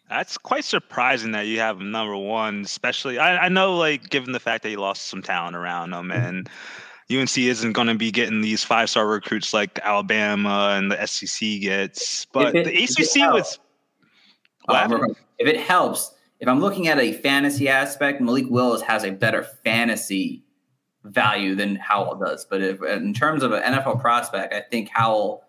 That's 0.10 0.38
quite 0.38 0.66
surprising 0.66 1.32
that 1.32 1.48
you 1.48 1.60
have 1.60 1.80
him 1.80 1.92
number 1.92 2.18
one, 2.18 2.62
especially. 2.62 3.18
I, 3.18 3.46
I 3.46 3.50
know, 3.50 3.78
like, 3.78 4.10
given 4.10 4.32
the 4.32 4.40
fact 4.40 4.64
that 4.64 4.70
he 4.70 4.76
lost 4.76 5.08
some 5.08 5.22
talent 5.22 5.56
around 5.56 5.94
him, 5.94 6.12
and 6.12 6.50
UNC 7.12 7.38
isn't 7.38 7.74
going 7.74 7.88
to 7.88 7.96
be 7.96 8.12
getting 8.12 8.42
these 8.42 8.64
five 8.64 8.90
star 8.90 9.08
recruits 9.08 9.54
like 9.54 9.80
Alabama 9.80 10.76
and 10.78 10.92
the 10.92 11.06
SEC 11.06 11.62
gets, 11.62 12.26
but 12.26 12.56
it, 12.56 12.66
the 12.66 12.84
ACC 12.84 13.34
was. 13.34 13.60
Um, 14.70 15.16
if 15.40 15.48
it 15.48 15.60
helps, 15.60 16.14
if 16.40 16.48
I'm 16.48 16.60
looking 16.60 16.88
at 16.88 17.00
a 17.00 17.14
fantasy 17.14 17.68
aspect, 17.68 18.22
Malik 18.22 18.46
Willis 18.50 18.82
has 18.82 19.04
a 19.04 19.12
better 19.12 19.44
fantasy 19.44 20.44
value 21.04 21.56
than 21.56 21.76
Howell 21.76 22.16
does. 22.16 22.46
But 22.46 22.62
if, 22.62 22.82
in 22.84 23.14
terms 23.14 23.44
of 23.44 23.52
an 23.52 23.62
NFL 23.62 24.02
prospect, 24.02 24.54
I 24.54 24.62
think 24.62 24.90
Howell 24.90 25.44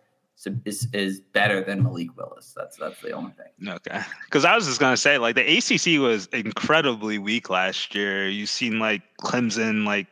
is, 0.65 0.89
is 0.93 1.21
better 1.21 1.63
than 1.63 1.83
Malik 1.83 2.17
Willis. 2.17 2.53
That's 2.57 2.77
that's 2.77 3.01
the 3.01 3.13
only 3.13 3.33
thing. 3.33 3.69
Okay, 3.69 4.01
because 4.25 4.45
I 4.45 4.55
was 4.55 4.67
just 4.67 4.81
gonna 4.81 4.97
say 4.97 5.19
like 5.19 5.37
the 5.37 5.59
ACC 5.59 6.01
was 6.01 6.27
incredibly 6.33 7.19
weak 7.19 7.51
last 7.51 7.95
year. 7.95 8.29
You 8.29 8.47
seen 8.47 8.79
like 8.79 9.03
Clemson 9.21 9.87
like 9.87 10.07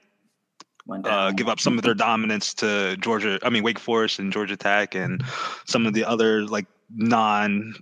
uh, 1.04 1.32
give 1.32 1.48
up 1.48 1.60
some 1.60 1.76
of 1.76 1.84
their 1.84 1.94
dominance 1.94 2.54
to 2.54 2.96
Georgia. 2.98 3.38
I 3.42 3.50
mean 3.50 3.62
Wake 3.62 3.78
Forest 3.78 4.18
and 4.18 4.32
Georgia 4.32 4.56
Tech 4.56 4.94
and 4.94 5.24
some 5.64 5.86
of 5.86 5.94
the 5.94 6.04
other 6.04 6.44
like 6.44 6.66
non 6.90 7.74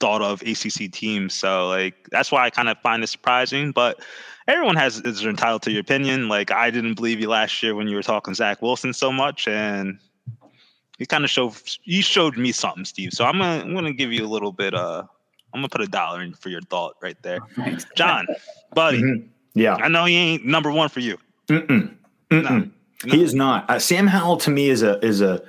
thought 0.00 0.22
of 0.22 0.42
ACC 0.42 0.90
teams. 0.92 1.34
So 1.34 1.68
like 1.68 2.08
that's 2.10 2.30
why 2.30 2.44
I 2.44 2.50
kind 2.50 2.68
of 2.68 2.78
find 2.82 3.02
it 3.02 3.08
surprising, 3.08 3.72
but 3.72 4.00
everyone 4.48 4.76
has 4.76 5.00
is 5.00 5.24
entitled 5.24 5.62
to 5.62 5.70
your 5.70 5.80
opinion. 5.80 6.28
Like 6.28 6.50
I 6.50 6.70
didn't 6.70 6.94
believe 6.94 7.20
you 7.20 7.28
last 7.28 7.62
year 7.62 7.74
when 7.74 7.88
you 7.88 7.96
were 7.96 8.02
talking 8.02 8.34
Zach 8.34 8.62
Wilson 8.62 8.92
so 8.92 9.12
much, 9.12 9.48
and 9.48 9.98
you 10.98 11.06
kind 11.06 11.24
of 11.24 11.30
showed 11.30 11.54
you 11.84 12.02
showed 12.02 12.36
me 12.36 12.52
something, 12.52 12.84
Steve. 12.84 13.12
So 13.12 13.24
I'm 13.24 13.38
gonna 13.38 13.62
I'm 13.62 13.74
gonna 13.74 13.92
give 13.92 14.12
you 14.12 14.24
a 14.24 14.28
little 14.28 14.52
bit. 14.52 14.74
Uh, 14.74 15.04
I'm 15.54 15.60
gonna 15.60 15.68
put 15.68 15.82
a 15.82 15.86
dollar 15.86 16.22
in 16.22 16.34
for 16.34 16.48
your 16.48 16.62
thought 16.62 16.96
right 17.02 17.20
there, 17.22 17.40
John, 17.96 18.26
buddy. 18.74 19.02
Mm-hmm. 19.02 19.26
Yeah, 19.54 19.74
I 19.74 19.88
know 19.88 20.04
he 20.04 20.16
ain't 20.16 20.46
number 20.46 20.70
one 20.70 20.88
for 20.88 21.00
you. 21.00 21.18
Mm-mm. 21.48 21.94
Mm-mm. 22.30 22.42
No, 22.42 22.58
no. 22.58 22.70
He 23.04 23.22
is 23.22 23.34
not. 23.34 23.68
Uh, 23.68 23.78
Sam 23.78 24.06
Howell 24.06 24.38
to 24.38 24.50
me 24.50 24.70
is 24.70 24.82
a 24.82 24.98
is 25.04 25.20
a. 25.20 25.42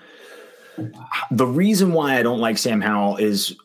The 1.30 1.46
reason 1.46 1.94
why 1.94 2.18
I 2.18 2.24
don't 2.24 2.40
like 2.40 2.58
Sam 2.58 2.82
Howell 2.82 3.18
is 3.18 3.56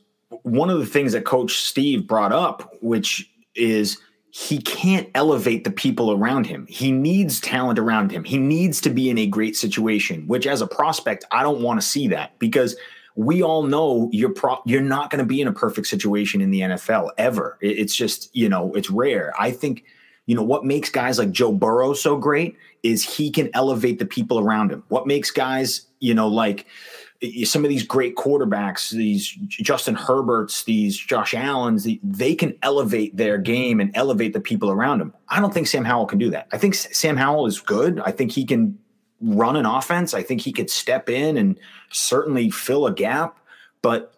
one 0.43 0.69
of 0.69 0.79
the 0.79 0.87
things 0.87 1.13
that 1.13 1.25
Coach 1.25 1.57
Steve 1.63 2.07
brought 2.07 2.33
up, 2.33 2.75
which 2.83 3.31
is 3.55 3.99
he 4.31 4.59
can't 4.59 5.09
elevate 5.15 5.65
the 5.65 5.71
people 5.71 6.13
around 6.13 6.47
him. 6.47 6.67
He 6.69 6.93
needs 6.93 7.41
talent 7.41 7.79
around 7.79 8.13
him. 8.13 8.25
He 8.25 8.39
needs 8.39 8.81
to 8.83 8.91
be 8.91 9.09
in 9.09 9.19
a 9.19 9.27
great 9.27 9.57
situation, 9.57 10.27
which 10.27 10.47
as 10.47 10.61
a 10.61 10.67
prospect, 10.67 11.25
I 11.31 11.43
don't 11.43 11.63
want 11.63 11.81
to 11.81 11.87
see 11.87 12.09
that 12.09 12.39
because 12.39 12.77
we 13.17 13.43
all 13.43 13.63
know 13.63 14.09
you're 14.13 14.33
pro- 14.33 14.63
you're 14.65 14.81
not 14.81 15.11
going 15.11 15.19
to 15.19 15.27
be 15.27 15.41
in 15.41 15.49
a 15.49 15.53
perfect 15.53 15.87
situation 15.87 16.41
in 16.41 16.51
the 16.51 16.61
NFL 16.61 17.11
ever. 17.19 17.59
It's 17.61 17.97
just, 17.97 18.35
you 18.35 18.49
know, 18.49 18.73
it's 18.75 18.91
rare. 18.91 19.33
I 19.39 19.51
think 19.51 19.85
you 20.27 20.35
know 20.35 20.43
what 20.43 20.65
makes 20.65 20.91
guys 20.91 21.19
like 21.19 21.31
Joe 21.31 21.53
Burrow 21.53 21.95
so 21.95 22.17
great 22.17 22.55
is 22.83 23.03
he 23.03 23.31
can 23.31 23.49
elevate 23.55 23.99
the 23.99 24.05
people 24.05 24.39
around 24.39 24.71
him. 24.71 24.85
What 24.89 25.07
makes 25.07 25.31
guys, 25.31 25.87
you 26.01 26.13
know, 26.13 26.29
like 26.29 26.67
some 27.45 27.65
of 27.65 27.69
these 27.69 27.83
great 27.83 28.15
quarterbacks, 28.15 28.91
these 28.91 29.27
Justin 29.49 29.97
Herberts, 29.97 30.65
these 30.65 30.97
Josh 30.97 31.35
Allens, 31.35 31.87
they 32.03 32.35
can 32.35 32.57
elevate 32.63 33.17
their 33.17 33.39
game 33.39 33.81
and 33.81 33.91
elevate 33.95 34.33
the 34.33 34.41
people 34.41 34.71
around 34.71 35.01
them. 35.01 35.13
I 35.29 35.41
don't 35.41 35.53
think 35.53 35.67
Sam 35.67 35.85
Howell 35.85 36.07
can 36.07 36.19
do 36.19 36.31
that. 36.31 36.47
I 36.53 36.59
think 36.59 36.75
Sam 36.75 37.17
Howell 37.17 37.47
is 37.47 37.61
good. 37.61 38.01
I 38.01 38.13
think 38.13 38.33
he 38.33 38.45
can 38.45 38.79
run 39.21 39.57
an 39.57 39.67
offense. 39.67 40.15
I 40.15 40.23
think 40.23 40.43
he 40.43 40.53
could 40.53 40.71
step 40.71 41.11
in 41.11 41.37
and 41.37 41.59
certainly 41.91 42.51
fill 42.51 42.87
a 42.87 42.93
gap. 42.93 43.39
But 43.83 44.15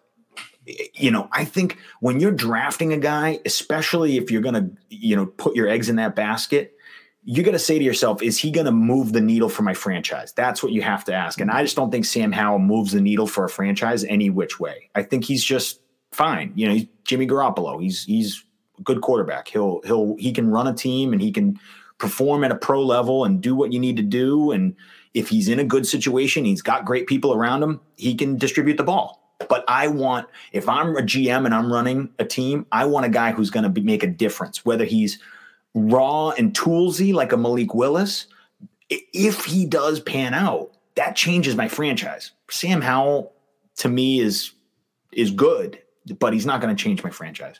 you 0.93 1.09
know, 1.09 1.27
I 1.31 1.43
think 1.45 1.79
when 2.01 2.19
you're 2.19 2.31
drafting 2.31 2.93
a 2.93 2.97
guy, 2.97 3.39
especially 3.45 4.17
if 4.17 4.29
you're 4.29 4.41
going 4.41 4.55
to, 4.55 4.69
you 4.89 5.15
know, 5.15 5.25
put 5.25 5.55
your 5.55 5.67
eggs 5.67 5.89
in 5.89 5.95
that 5.95 6.15
basket, 6.15 6.77
you 7.23 7.43
got 7.43 7.51
to 7.51 7.59
say 7.59 7.77
to 7.77 7.83
yourself, 7.83 8.23
is 8.23 8.37
he 8.37 8.49
going 8.49 8.65
to 8.65 8.71
move 8.71 9.13
the 9.13 9.21
needle 9.21 9.49
for 9.49 9.61
my 9.61 9.73
franchise? 9.73 10.33
That's 10.33 10.63
what 10.63 10.71
you 10.71 10.81
have 10.81 11.05
to 11.05 11.13
ask. 11.13 11.39
And 11.39 11.51
I 11.51 11.61
just 11.61 11.75
don't 11.75 11.91
think 11.91 12.05
Sam 12.05 12.31
Howell 12.31 12.59
moves 12.59 12.93
the 12.93 13.01
needle 13.01 13.27
for 13.27 13.45
a 13.45 13.49
franchise 13.49 14.03
any 14.05 14.29
which 14.29 14.59
way. 14.59 14.89
I 14.95 15.03
think 15.03 15.25
he's 15.25 15.43
just 15.43 15.81
fine. 16.11 16.51
You 16.55 16.67
know, 16.67 16.73
he's 16.73 16.87
Jimmy 17.05 17.27
Garoppolo. 17.27 17.81
He's 17.81 18.03
he's 18.03 18.43
a 18.79 18.81
good 18.81 19.01
quarterback. 19.01 19.47
He'll 19.47 19.81
he'll 19.83 20.15
he 20.17 20.33
can 20.33 20.49
run 20.49 20.67
a 20.67 20.73
team 20.73 21.13
and 21.13 21.21
he 21.21 21.31
can 21.31 21.59
perform 21.99 22.43
at 22.43 22.51
a 22.51 22.55
pro 22.55 22.83
level 22.83 23.23
and 23.23 23.41
do 23.41 23.55
what 23.55 23.71
you 23.71 23.79
need 23.79 23.97
to 23.97 24.03
do. 24.03 24.51
And 24.51 24.75
if 25.13 25.29
he's 25.29 25.47
in 25.47 25.59
a 25.59 25.63
good 25.63 25.85
situation, 25.85 26.45
he's 26.45 26.63
got 26.63 26.85
great 26.85 27.05
people 27.05 27.33
around 27.33 27.61
him, 27.61 27.79
he 27.97 28.15
can 28.15 28.37
distribute 28.37 28.77
the 28.77 28.83
ball. 28.83 29.19
But 29.47 29.63
I 29.67 29.87
want, 29.87 30.27
if 30.51 30.67
I'm 30.67 30.95
a 30.95 31.01
GM 31.01 31.45
and 31.45 31.53
I'm 31.53 31.71
running 31.71 32.09
a 32.19 32.25
team, 32.25 32.65
I 32.71 32.85
want 32.85 33.05
a 33.05 33.09
guy 33.09 33.31
who's 33.31 33.49
going 33.49 33.71
to 33.71 33.81
make 33.81 34.03
a 34.03 34.07
difference, 34.07 34.65
whether 34.65 34.85
he's 34.85 35.19
raw 35.73 36.29
and 36.29 36.53
toolsy 36.53 37.13
like 37.13 37.31
a 37.31 37.37
Malik 37.37 37.73
Willis, 37.73 38.27
if 38.89 39.45
he 39.45 39.65
does 39.65 39.99
pan 39.99 40.33
out, 40.33 40.71
that 40.95 41.15
changes 41.15 41.55
my 41.55 41.67
franchise. 41.67 42.31
Sam 42.49 42.81
Howell 42.81 43.31
to 43.77 43.89
me 43.89 44.19
is 44.19 44.51
is 45.11 45.31
good, 45.31 45.79
but 46.19 46.33
he's 46.33 46.45
not 46.45 46.61
going 46.61 46.75
to 46.75 46.81
change 46.81 47.03
my 47.03 47.09
franchise. 47.09 47.59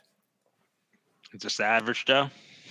It's 1.32 1.42
just 1.42 1.60
average 1.60 2.04
Joe. 2.04 2.30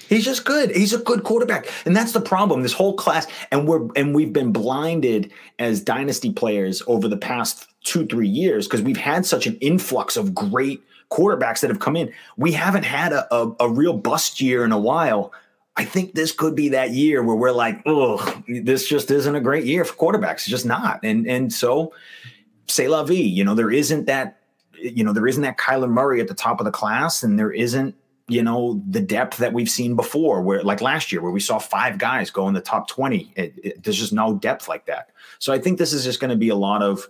He's 0.09 0.25
just 0.25 0.45
good. 0.45 0.75
He's 0.75 0.93
a 0.93 0.97
good 0.97 1.23
quarterback, 1.23 1.67
and 1.85 1.95
that's 1.95 2.11
the 2.11 2.21
problem. 2.21 2.63
This 2.63 2.73
whole 2.73 2.95
class, 2.95 3.27
and 3.51 3.67
we're 3.67 3.87
and 3.95 4.13
we've 4.13 4.33
been 4.33 4.51
blinded 4.51 5.31
as 5.57 5.81
dynasty 5.81 6.31
players 6.31 6.83
over 6.87 7.07
the 7.07 7.17
past 7.17 7.67
two 7.83 8.05
three 8.05 8.27
years 8.27 8.67
because 8.67 8.81
we've 8.81 8.97
had 8.97 9.25
such 9.25 9.47
an 9.47 9.57
influx 9.57 10.17
of 10.17 10.35
great 10.35 10.83
quarterbacks 11.11 11.59
that 11.59 11.69
have 11.69 11.79
come 11.79 11.95
in. 11.95 12.11
We 12.37 12.53
haven't 12.53 12.83
had 12.83 13.13
a, 13.13 13.33
a, 13.33 13.55
a 13.61 13.69
real 13.69 13.93
bust 13.93 14.41
year 14.41 14.63
in 14.63 14.71
a 14.71 14.79
while. 14.79 15.33
I 15.75 15.85
think 15.85 16.15
this 16.15 16.31
could 16.31 16.55
be 16.55 16.69
that 16.69 16.91
year 16.91 17.23
where 17.23 17.35
we're 17.35 17.51
like, 17.51 17.81
oh, 17.85 18.43
this 18.47 18.87
just 18.87 19.11
isn't 19.11 19.35
a 19.35 19.41
great 19.41 19.65
year 19.65 19.85
for 19.85 19.93
quarterbacks. 19.95 20.33
It's 20.33 20.47
just 20.47 20.65
not. 20.65 20.99
And 21.03 21.27
and 21.27 21.51
so 21.51 21.93
say 22.67 22.87
la 22.87 23.03
vie, 23.03 23.13
you 23.13 23.43
know, 23.43 23.55
there 23.55 23.71
isn't 23.71 24.05
that, 24.05 24.39
you 24.73 25.03
know, 25.03 25.13
there 25.13 25.27
isn't 25.27 25.43
that 25.43 25.57
Kyler 25.57 25.89
Murray 25.89 26.21
at 26.21 26.27
the 26.27 26.33
top 26.33 26.59
of 26.59 26.65
the 26.65 26.71
class, 26.71 27.23
and 27.23 27.37
there 27.37 27.51
isn't, 27.51 27.95
you 28.27 28.43
know, 28.43 28.81
the 28.87 29.01
depth 29.01 29.37
that 29.37 29.53
we've 29.53 29.69
seen 29.69 29.95
before, 29.95 30.41
where 30.41 30.63
like 30.63 30.81
last 30.81 31.11
year, 31.11 31.21
where 31.21 31.31
we 31.31 31.39
saw 31.39 31.57
five 31.59 31.97
guys 31.97 32.31
go 32.31 32.47
in 32.47 32.53
the 32.53 32.61
top 32.61 32.87
20. 32.87 33.33
It, 33.35 33.53
it, 33.63 33.83
there's 33.83 33.97
just 33.97 34.13
no 34.13 34.35
depth 34.35 34.67
like 34.67 34.85
that. 34.85 35.09
So 35.39 35.53
I 35.53 35.59
think 35.59 35.77
this 35.77 35.93
is 35.93 36.03
just 36.03 36.19
going 36.19 36.31
to 36.31 36.37
be 36.37 36.49
a 36.49 36.55
lot 36.55 36.81
of, 36.81 37.07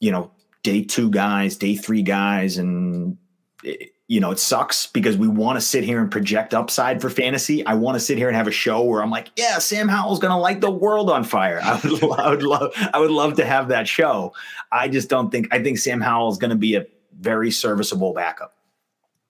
you 0.00 0.12
know, 0.12 0.30
day 0.62 0.84
two 0.84 1.10
guys, 1.10 1.56
day 1.56 1.76
three 1.76 2.02
guys, 2.02 2.58
and 2.58 3.16
it, 3.62 3.90
you 4.08 4.20
know, 4.20 4.30
it 4.30 4.38
sucks 4.38 4.86
because 4.86 5.18
we 5.18 5.28
want 5.28 5.56
to 5.56 5.60
sit 5.60 5.84
here 5.84 6.00
and 6.00 6.10
project 6.10 6.54
upside 6.54 7.00
for 7.02 7.10
fantasy. 7.10 7.64
I 7.66 7.74
want 7.74 7.96
to 7.96 8.00
sit 8.00 8.16
here 8.16 8.28
and 8.28 8.36
have 8.36 8.46
a 8.46 8.52
show 8.52 8.82
where 8.82 9.02
I'm 9.02 9.10
like, 9.10 9.28
yeah, 9.36 9.58
Sam 9.58 9.86
Howell's 9.86 10.18
going 10.18 10.30
to 10.30 10.38
light 10.38 10.62
the 10.62 10.70
world 10.70 11.10
on 11.10 11.24
fire. 11.24 11.60
I 11.62 11.78
would, 11.84 12.02
I 12.18 12.30
would 12.30 12.42
love, 12.42 12.72
I 12.94 12.98
would 12.98 13.10
love 13.10 13.36
to 13.36 13.44
have 13.44 13.68
that 13.68 13.86
show. 13.86 14.32
I 14.72 14.88
just 14.88 15.10
don't 15.10 15.30
think, 15.30 15.48
I 15.52 15.62
think 15.62 15.78
Sam 15.78 16.00
Howell 16.00 16.32
is 16.32 16.38
going 16.38 16.50
to 16.50 16.56
be 16.56 16.74
a 16.74 16.86
very 17.20 17.50
serviceable 17.50 18.14
backup. 18.14 18.54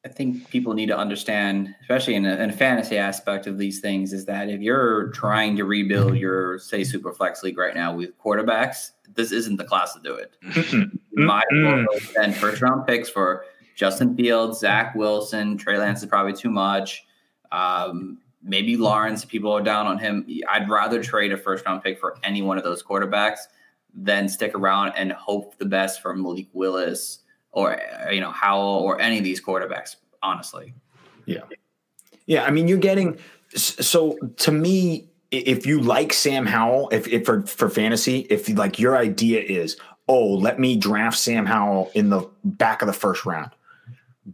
I 0.08 0.12
think 0.12 0.48
people 0.48 0.72
need 0.72 0.86
to 0.86 0.96
understand, 0.96 1.74
especially 1.82 2.14
in 2.14 2.24
a, 2.24 2.34
in 2.36 2.48
a, 2.48 2.52
fantasy 2.52 2.96
aspect 2.96 3.46
of 3.46 3.58
these 3.58 3.80
things, 3.80 4.14
is 4.14 4.24
that 4.24 4.48
if 4.48 4.62
you're 4.62 5.08
trying 5.08 5.54
to 5.56 5.64
rebuild 5.64 6.16
your, 6.16 6.58
say, 6.58 6.82
super 6.82 7.12
flex 7.12 7.42
league 7.42 7.58
right 7.58 7.74
now 7.74 7.94
with 7.94 8.18
quarterbacks, 8.18 8.92
this 9.14 9.32
isn't 9.32 9.56
the 9.56 9.64
class 9.64 9.92
to 9.94 10.00
do 10.00 10.14
it. 10.14 10.34
My 11.12 11.42
spend 11.98 12.34
first 12.36 12.62
round 12.62 12.86
picks 12.86 13.10
for 13.10 13.44
Justin 13.74 14.16
Fields, 14.16 14.60
Zach 14.60 14.94
Wilson, 14.94 15.58
Trey 15.58 15.76
Lance 15.76 16.02
is 16.02 16.08
probably 16.08 16.32
too 16.32 16.50
much. 16.50 17.04
Um, 17.52 18.18
maybe 18.42 18.78
Lawrence, 18.78 19.26
people 19.26 19.52
are 19.52 19.62
down 19.62 19.86
on 19.86 19.98
him. 19.98 20.26
I'd 20.48 20.70
rather 20.70 21.02
trade 21.02 21.32
a 21.32 21.36
first 21.36 21.66
round 21.66 21.82
pick 21.82 22.00
for 22.00 22.16
any 22.24 22.40
one 22.40 22.56
of 22.56 22.64
those 22.64 22.82
quarterbacks 22.82 23.40
than 23.94 24.26
stick 24.28 24.54
around 24.54 24.92
and 24.96 25.12
hope 25.12 25.58
the 25.58 25.66
best 25.66 26.00
for 26.00 26.14
Malik 26.14 26.48
Willis 26.54 27.20
or 27.52 27.80
uh, 27.80 28.10
you 28.10 28.20
know 28.20 28.30
Howell 28.30 28.80
or 28.82 29.00
any 29.00 29.18
of 29.18 29.24
these 29.24 29.42
quarterbacks. 29.42 29.96
Honestly, 30.22 30.74
yeah, 31.26 31.42
yeah. 32.26 32.44
I 32.44 32.50
mean, 32.50 32.68
you're 32.68 32.78
getting 32.78 33.18
so 33.54 34.16
to 34.36 34.52
me. 34.52 35.08
If 35.30 35.66
you 35.66 35.80
like 35.82 36.14
Sam 36.14 36.46
Howell, 36.46 36.88
if, 36.90 37.06
if 37.06 37.26
for 37.26 37.42
for 37.42 37.68
fantasy, 37.68 38.20
if 38.30 38.48
like 38.48 38.78
your 38.78 38.96
idea 38.96 39.40
is, 39.40 39.76
oh, 40.08 40.26
let 40.26 40.58
me 40.58 40.74
draft 40.76 41.18
Sam 41.18 41.44
Howell 41.44 41.90
in 41.94 42.08
the 42.08 42.26
back 42.44 42.80
of 42.80 42.86
the 42.86 42.94
first 42.94 43.26
round 43.26 43.50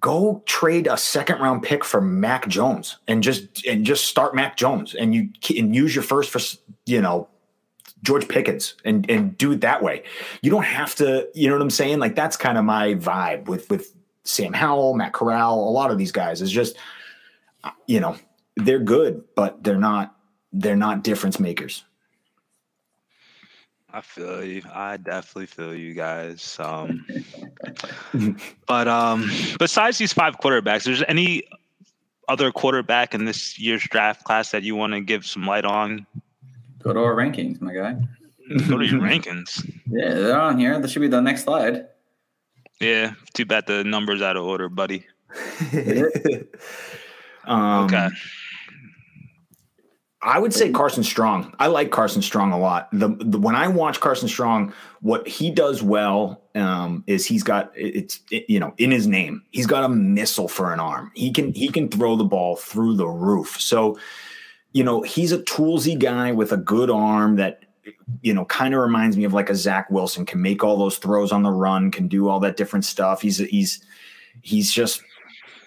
go 0.01 0.43
trade 0.47 0.87
a 0.87 0.97
second 0.97 1.41
round 1.41 1.63
pick 1.63 1.85
for 1.85 2.01
Mac 2.01 2.49
Jones 2.49 2.99
and 3.07 3.23
just 3.23 3.65
and 3.67 3.85
just 3.85 4.07
start 4.07 4.35
Mac 4.35 4.57
Jones 4.57 4.95
and 4.95 5.15
you 5.15 5.29
and 5.57 5.75
use 5.75 5.95
your 5.95 6.03
first 6.03 6.31
for 6.31 6.41
you 6.87 7.01
know 7.01 7.29
George 8.05 8.29
Pickens 8.29 8.75
and 8.85 9.09
and 9.11 9.37
do 9.37 9.53
it 9.53 9.61
that 9.63 9.83
way. 9.83 10.05
You 10.43 10.51
don't 10.51 10.65
have 10.65 10.95
to, 10.97 11.29
you 11.35 11.49
know 11.49 11.55
what 11.55 11.63
I'm 11.63 11.71
saying? 11.71 11.99
Like 11.99 12.15
that's 12.15 12.37
kind 12.37 12.57
of 12.57 12.65
my 12.65 12.95
vibe 12.95 13.47
with 13.49 13.69
with 13.71 13.95
Sam 14.25 14.53
Howell, 14.53 14.95
Matt 14.95 15.13
Corral, 15.13 15.69
a 15.69 15.71
lot 15.71 15.91
of 15.91 15.99
these 15.99 16.13
guys 16.13 16.41
is 16.41 16.53
just 16.53 16.77
you 17.87 17.99
know, 17.99 18.17
they're 18.57 18.79
good, 18.79 19.25
but 19.35 19.65
they're 19.65 19.79
not 19.79 20.15
they're 20.53 20.77
not 20.77 21.03
difference 21.03 21.41
makers. 21.41 21.85
I 23.93 24.01
feel 24.01 24.45
you. 24.45 24.63
I 24.73 24.97
definitely 24.97 25.47
feel 25.47 25.75
you 25.75 25.95
guys. 25.95 26.57
Um, 26.59 27.07
but 28.67 28.89
um, 28.89 29.31
besides 29.59 29.99
these 29.99 30.13
five 30.13 30.39
quarterbacks, 30.41 30.83
there's 30.83 31.05
any 31.07 31.45
other 32.29 32.51
quarterback 32.51 33.15
in 33.15 33.25
this 33.25 33.59
year's 33.59 33.85
draft 33.85 34.25
class 34.25 34.51
that 34.51 34.63
you 34.63 34.75
want 34.77 34.93
to 34.93 35.01
give 35.01 35.25
some 35.25 35.47
light 35.47 35.65
on? 35.65 36.07
Go 36.85 36.93
to 36.93 37.01
our 37.01 37.15
rankings, 37.15 37.61
my 37.61 37.75
guy. 37.75 37.97
Go 38.69 38.77
to 38.77 38.87
your 38.87 39.01
rankings. 39.01 39.67
Yeah, 39.87 40.15
they're 40.15 40.41
on 40.41 40.59
here. 40.59 40.79
That 40.79 40.89
should 40.89 41.01
be 41.01 41.09
the 41.09 41.23
next 41.23 41.45
slide. 41.45 41.87
Yeah, 42.81 43.15
too 43.33 43.47
bad 43.47 43.67
the 43.67 43.83
numbers 43.85 44.21
out 44.21 44.37
of 44.37 44.45
order, 44.45 44.69
buddy. 44.69 45.07
um, 47.47 47.85
Okay. 47.85 48.09
I 50.25 50.39
would 50.39 50.55
say 50.55 50.71
Carson 50.71 51.05
Strong. 51.05 51.55
I 51.59 51.67
like 51.67 51.91
Carson 51.91 52.23
Strong 52.23 52.53
a 52.53 52.59
lot. 52.59 52.89
The, 52.93 53.09
the 53.09 53.39
when 53.39 53.55
I 53.55 53.69
watch 53.69 54.01
Carson 54.01 54.27
Strong, 54.27 54.73
what 55.03 55.29
he 55.29 55.51
does 55.51 55.83
well 55.83 56.43
um, 56.55 57.05
is 57.07 57.27
he's 57.27 57.43
got 57.43 57.71
it's 57.75 58.21
it, 58.31 58.47
you 58.49 58.59
know 58.59 58.73
in 58.79 58.91
his 58.91 59.07
name. 59.07 59.43
He's 59.51 59.67
got 59.67 59.85
a 59.85 59.89
missile 59.89 60.49
for 60.49 60.73
an 60.73 60.81
arm. 60.81 61.13
He 61.15 61.31
can 61.31 61.53
he 61.53 61.69
can 61.69 61.91
throw 61.91 62.17
the 62.17 62.25
ball 62.25 62.57
through 62.57 62.97
the 62.97 63.07
roof. 63.07 63.61
So, 63.61 63.99
you 64.75 64.83
know, 64.83 65.01
he's 65.03 65.33
a 65.33 65.39
toolsy 65.39 65.99
guy 65.99 66.33
with 66.33 66.53
a 66.53 66.59
good 66.59 66.91
arm 66.91 67.37
that 67.37 67.63
you 68.23 68.35
know 68.35 68.45
kind 68.47 68.75
of 68.75 68.81
reminds 68.81 69.17
me 69.17 69.25
of 69.25 69.33
like 69.33 69.49
a 69.49 69.55
Zach 69.55 69.89
Wilson. 69.91 70.27
Can 70.27 70.43
make 70.43 70.63
all 70.63 70.77
those 70.77 70.99
throws 70.99 71.33
on 71.33 71.43
the 71.43 71.51
run. 71.51 71.91
Can 71.91 72.09
do 72.09 72.29
all 72.29 72.41
that 72.41 72.59
different 72.59 72.85
stuff. 72.85 73.23
He's 73.23 73.39
he's 73.39 73.83
he's 74.43 74.71
just 74.73 75.01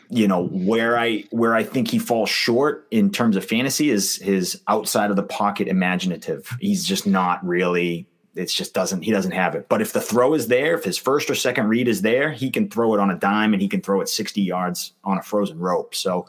you 0.10 0.28
know 0.28 0.48
where 0.48 1.00
I 1.00 1.24
where 1.32 1.56
I 1.56 1.64
think 1.64 1.88
he 1.88 2.00
falls 2.00 2.30
short 2.30 2.86
in 2.92 3.10
terms 3.10 3.38
of 3.38 3.46
fantasy 3.46 3.90
is 3.90 4.18
his 4.18 4.62
outside 4.68 5.10
of 5.10 5.16
the 5.16 5.24
pocket 5.24 5.70
imaginative. 5.70 6.56
He's 6.60 6.86
just 6.86 7.08
not 7.08 7.44
really. 7.46 8.08
It's 8.36 8.54
just 8.54 8.74
doesn't 8.74 9.04
he 9.04 9.12
doesn't 9.12 9.32
have 9.32 9.56
it. 9.56 9.68
But 9.70 9.82
if 9.82 9.94
the 9.94 10.02
throw 10.02 10.34
is 10.34 10.48
there, 10.48 10.76
if 10.76 10.84
his 10.84 10.98
first 10.98 11.30
or 11.30 11.36
second 11.36 11.70
read 11.70 11.88
is 11.88 12.02
there, 12.02 12.30
he 12.30 12.52
can 12.52 12.70
throw 12.70 12.94
it 12.94 13.00
on 13.00 13.10
a 13.10 13.18
dime 13.18 13.54
and 13.54 13.62
he 13.62 13.70
can 13.70 13.82
throw 13.82 14.02
it 14.02 14.10
sixty 14.10 14.42
yards 14.42 14.92
on 15.06 15.18
a 15.18 15.24
frozen 15.24 15.58
rope. 15.58 15.96
So 15.96 16.28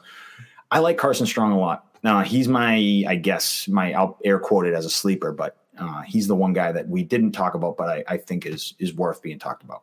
I 0.71 0.79
like 0.79 0.97
Carson 0.97 1.25
Strong 1.25 1.51
a 1.51 1.59
lot. 1.59 1.88
Uh, 2.03 2.23
he's 2.23 2.47
my 2.47 3.03
I 3.07 3.15
guess 3.15 3.67
my 3.67 3.93
I'll 3.93 4.17
air 4.23 4.39
quote 4.39 4.65
it 4.65 4.73
as 4.73 4.85
a 4.85 4.89
sleeper, 4.89 5.31
but 5.31 5.57
uh, 5.77 6.01
he's 6.01 6.27
the 6.27 6.35
one 6.35 6.53
guy 6.53 6.71
that 6.71 6.87
we 6.87 7.03
didn't 7.03 7.31
talk 7.31 7.53
about, 7.53 7.77
but 7.77 7.89
I, 7.89 8.03
I 8.07 8.17
think 8.17 8.45
is 8.45 8.73
is 8.79 8.93
worth 8.93 9.21
being 9.21 9.39
talked 9.39 9.63
about. 9.63 9.81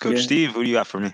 Coach 0.00 0.16
Yeah. 0.16 0.22
Steve, 0.22 0.50
who 0.52 0.62
do 0.62 0.68
you 0.68 0.76
got 0.76 0.86
for 0.86 1.00
me? 1.00 1.12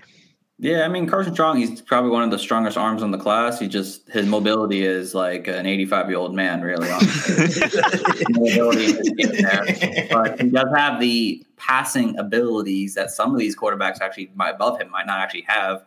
Yeah, 0.59 0.85
I 0.85 0.87
mean 0.87 1.05
Carson 1.05 1.33
Strong, 1.33 1.57
he's 1.57 1.81
probably 1.81 2.09
one 2.09 2.23
of 2.23 2.31
the 2.31 2.39
strongest 2.39 2.77
arms 2.77 3.03
in 3.03 3.11
the 3.11 3.17
class. 3.19 3.59
He 3.59 3.67
just 3.67 4.09
his 4.09 4.25
mobility 4.25 4.83
is 4.83 5.13
like 5.13 5.47
an 5.47 5.67
85 5.67 6.09
year 6.09 6.17
old 6.17 6.33
man, 6.33 6.61
really. 6.61 6.89
Mobility 8.29 8.85
is 8.85 9.41
there. 9.43 10.07
But 10.11 10.41
he 10.41 10.49
does 10.49 10.69
have 10.75 10.99
the 10.99 11.45
passing 11.57 12.17
abilities 12.17 12.95
that 12.95 13.11
some 13.11 13.33
of 13.33 13.39
these 13.39 13.55
quarterbacks 13.55 14.01
actually 14.01 14.31
might 14.33 14.55
above 14.55 14.81
him 14.81 14.89
might 14.89 15.05
not 15.05 15.19
actually 15.19 15.45
have. 15.47 15.83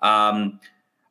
Um, 0.00 0.58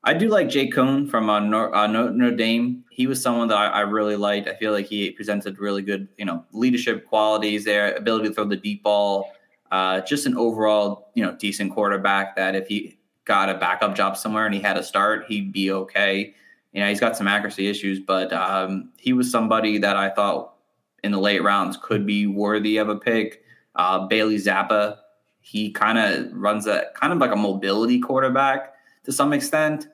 I 0.05 0.13
do 0.13 0.27
like 0.27 0.49
Jake 0.49 0.73
Coan 0.73 1.09
from 1.09 1.29
uh, 1.29 1.39
Nor- 1.39 1.73
uh, 1.73 1.87
Notre 1.87 2.11
Notre 2.11 2.35
Dame. 2.35 2.83
He 2.89 3.07
was 3.07 3.21
someone 3.21 3.47
that 3.47 3.57
I, 3.57 3.67
I 3.67 3.79
really 3.81 4.17
liked. 4.17 4.49
I 4.49 4.55
feel 4.55 4.73
like 4.73 4.85
he 4.85 5.11
presented 5.11 5.59
really 5.59 5.81
good, 5.81 6.09
you 6.17 6.25
know, 6.25 6.43
leadership 6.51 7.07
qualities 7.07 7.63
there, 7.63 7.95
ability 7.95 8.27
to 8.27 8.33
throw 8.33 8.45
the 8.45 8.57
deep 8.57 8.83
ball. 8.83 9.31
Uh, 9.71 10.01
just 10.01 10.25
an 10.25 10.35
overall, 10.35 11.09
you 11.15 11.23
know, 11.23 11.33
decent 11.35 11.73
quarterback. 11.73 12.35
That 12.35 12.53
if 12.53 12.67
he 12.67 12.97
got 13.23 13.49
a 13.49 13.53
backup 13.53 13.95
job 13.95 14.17
somewhere 14.17 14.45
and 14.45 14.53
he 14.53 14.59
had 14.59 14.77
a 14.77 14.83
start, 14.83 15.25
he'd 15.27 15.53
be 15.53 15.71
okay. 15.71 16.35
You 16.73 16.81
know, 16.81 16.89
he's 16.89 16.99
got 16.99 17.15
some 17.15 17.27
accuracy 17.27 17.67
issues, 17.67 17.99
but 17.99 18.33
um, 18.33 18.91
he 18.97 19.13
was 19.13 19.31
somebody 19.31 19.77
that 19.77 19.95
I 19.95 20.09
thought 20.09 20.55
in 21.03 21.11
the 21.11 21.19
late 21.19 21.43
rounds 21.43 21.77
could 21.81 22.05
be 22.05 22.27
worthy 22.27 22.77
of 22.77 22.89
a 22.89 22.95
pick. 22.95 23.43
Uh, 23.75 24.05
Bailey 24.07 24.37
Zappe, 24.37 24.97
he 25.39 25.71
kind 25.71 25.97
of 25.97 26.33
runs 26.33 26.67
a 26.67 26.87
kind 26.95 27.13
of 27.13 27.19
like 27.19 27.31
a 27.31 27.37
mobility 27.37 27.99
quarterback 27.99 28.72
to 29.03 29.11
some 29.11 29.33
extent. 29.33 29.87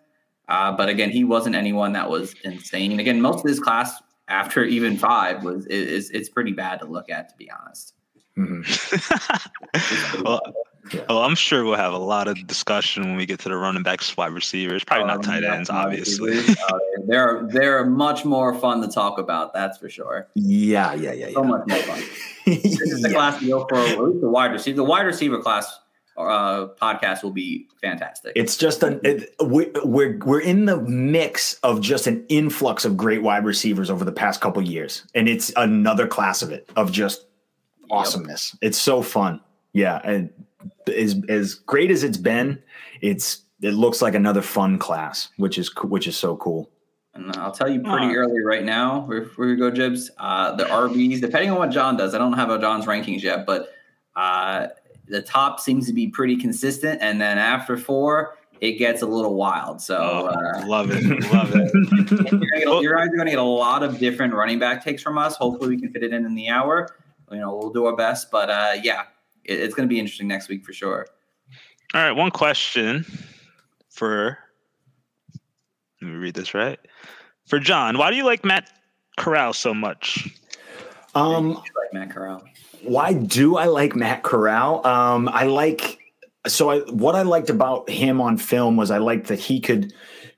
Uh, 0.48 0.72
but 0.72 0.90
again, 0.90 1.10
he 1.12 1.24
wasn't 1.24 1.56
anyone 1.56 1.94
that 1.94 2.10
was 2.10 2.34
insane. 2.44 3.00
Again, 3.00 3.22
most 3.22 3.40
of 3.40 3.44
this 3.46 3.60
class 3.60 4.02
after 4.28 4.64
even 4.64 4.98
five 4.98 5.44
was 5.44 5.66
is 5.68 6.10
it's 6.12 6.30
pretty 6.30 6.52
bad 6.52 6.80
to 6.80 6.86
look 6.86 7.10
at, 7.10 7.30
to 7.30 7.36
be 7.38 7.50
honest. 7.52 7.94
Mhm. 8.38 8.64
well, 10.24 10.42
Yeah. 10.94 11.02
well, 11.10 11.20
I'm 11.20 11.36
sure 11.36 11.64
we'll 11.66 11.76
have 11.76 11.94
a 11.94 11.98
lot 12.00 12.28
of 12.28 12.48
discussion 12.48 13.04
when 13.04 13.16
we 13.18 13.26
get 13.28 13.40
to 13.42 13.50
the 13.50 13.56
running 13.58 13.84
backs, 13.84 14.16
wide 14.18 14.32
receivers, 14.32 14.84
probably 14.84 15.06
not 15.08 15.18
Um, 15.18 15.22
tight 15.24 15.44
yeah, 15.44 15.54
ends, 15.56 15.70
obviously. 15.70 16.40
uh, 16.40 16.80
they're 17.06 17.48
they're 17.52 17.86
much 17.86 18.26
more 18.26 18.56
fun 18.56 18.82
to 18.82 18.88
talk 18.88 19.20
about. 19.20 19.54
That's 19.54 19.78
for 19.78 19.90
sure. 19.90 20.30
Yeah, 20.36 20.94
yeah, 20.94 21.12
yeah, 21.12 21.30
So 21.32 21.44
yeah. 21.44 21.50
much 21.50 21.68
more 21.68 21.78
fun. 21.80 22.02
This 22.46 22.82
is 22.82 23.02
the 23.04 23.10
Yeah. 23.10 23.14
class 23.16 23.40
to 23.42 23.48
go 23.48 23.66
for 23.68 23.76
at 23.78 24.00
least 24.00 24.22
the 24.22 24.30
wide 24.30 24.52
receiver. 24.52 24.78
The 24.78 24.84
wide 24.84 25.06
receiver 25.06 25.40
class 25.40 25.80
uh, 26.20 26.68
podcast 26.82 27.24
will 27.24 27.32
be 27.32 27.68
fantastic. 27.82 28.34
It's 28.36 28.58
just 28.58 28.84
an 28.84 29.00
it, 29.04 29.34
we, 29.44 29.72
we're 29.84 30.18
we're 30.26 30.42
in 30.42 30.66
the 30.66 30.78
mix 30.82 31.56
of 31.64 31.82
just 31.82 32.08
an 32.08 32.26
influx 32.30 32.84
of 32.86 32.98
great 32.98 33.22
wide 33.22 33.46
receivers 33.46 33.90
over 33.90 34.04
the 34.06 34.12
past 34.12 34.42
couple 34.42 34.62
years, 34.62 35.06
and 35.16 35.30
it's 35.30 35.52
another 35.56 36.08
class 36.08 36.42
of 36.42 36.52
it 36.52 36.70
of 36.76 36.92
just 36.92 37.26
awesomeness. 37.90 38.56
It's 38.62 38.78
so 38.78 39.02
fun, 39.02 39.42
yeah. 39.74 40.02
And 40.04 40.30
as 40.94 41.16
as 41.30 41.56
great 41.56 41.92
as 41.92 42.04
it's 42.04 42.18
been, 42.18 42.62
it's 43.02 43.44
it 43.62 43.72
looks 43.72 44.02
like 44.02 44.16
another 44.16 44.42
fun 44.42 44.78
class, 44.80 45.30
which 45.38 45.58
is 45.58 45.72
which 45.84 46.08
is 46.08 46.18
so 46.18 46.36
cool. 46.38 46.70
And 47.16 47.36
I'll 47.38 47.52
tell 47.52 47.68
you 47.70 47.82
pretty 47.82 48.06
Ah. 48.08 48.20
early 48.20 48.40
right 48.42 48.64
now, 48.64 49.02
before 49.02 49.48
we 49.48 49.56
go, 49.56 49.72
Jibbs, 49.72 50.12
uh, 50.20 50.56
the 50.56 50.66
RBs, 50.66 51.20
depending 51.20 51.50
on 51.50 51.58
what 51.58 51.72
John 51.72 51.98
does, 51.98 52.14
I 52.14 52.18
don't 52.20 52.34
have 52.34 52.50
a 52.52 52.60
John's 52.60 52.86
rankings 52.86 53.24
yet, 53.24 53.46
but 53.48 53.70
uh, 54.16 54.68
the 55.10 55.22
top 55.22 55.60
seems 55.60 55.88
to 55.88 55.94
be 55.94 56.08
pretty 56.08 56.38
consistent. 56.38 57.02
And 57.02 57.20
then 57.20 57.38
after 57.38 57.78
four, 57.78 58.38
it 58.62 58.74
gets 58.74 59.02
a 59.02 59.06
little 59.06 59.36
wild. 59.36 59.82
So 59.82 59.98
Oh, 59.98 60.26
uh, 60.28 60.66
love 60.66 60.90
it, 60.92 61.04
love 61.32 61.52
it. 61.56 61.72
you're, 62.32 62.66
gonna 62.66 62.82
you're 62.82 62.96
guys 62.96 63.08
are 63.08 63.16
going 63.16 63.26
to 63.26 63.32
get 63.32 63.40
a 63.40 63.44
lot 63.44 63.84
of 63.84 64.00
different 64.00 64.34
running 64.34 64.60
back 64.60 64.84
takes 64.84 65.02
from 65.02 65.18
us. 65.18 65.36
Hopefully, 65.36 65.70
we 65.70 65.82
can 65.82 65.92
fit 65.92 66.04
it 66.04 66.14
in 66.14 66.26
in 66.26 66.36
the 66.36 66.50
hour. 66.50 66.90
You 67.32 67.38
know, 67.40 67.56
we'll 67.56 67.72
do 67.72 67.86
our 67.86 67.96
best. 67.96 68.32
But 68.32 68.50
uh, 68.50 68.74
yeah, 68.84 69.04
it, 69.46 69.60
it's 69.60 69.74
going 69.74 69.88
to 69.88 69.94
be 69.94 70.00
interesting 70.00 70.28
next 70.28 70.50
week 70.50 70.66
for 70.66 70.74
sure. 70.74 71.08
All 71.94 72.02
right, 72.02 72.12
one 72.12 72.32
question 72.32 73.06
for. 73.90 74.38
Let 76.02 76.12
me 76.12 76.16
read 76.18 76.34
this 76.34 76.54
right. 76.54 76.80
For 77.46 77.60
John, 77.60 77.98
why 77.98 78.10
do 78.10 78.16
you 78.16 78.24
like 78.24 78.46
Matt 78.46 78.70
Corral 79.18 79.54
so 79.54 79.74
much? 79.74 80.30
Um, 81.16 81.54
Like 81.54 81.94
Matt 81.94 82.12
Corral. 82.12 82.44
Why 82.84 83.14
do 83.14 83.58
I 83.58 83.66
like 83.66 83.96
Matt 83.96 84.24
Corral? 84.24 84.86
Um, 84.86 85.30
I 85.30 85.44
like 85.44 86.00
so 86.48 86.70
I 86.70 86.80
what 86.80 87.16
I 87.16 87.24
liked 87.24 87.50
about 87.50 87.90
him 87.90 88.22
on 88.22 88.38
film 88.38 88.78
was 88.78 88.92
I 88.92 88.98
liked 88.98 89.28
that 89.28 89.40
he 89.40 89.60
could 89.60 89.94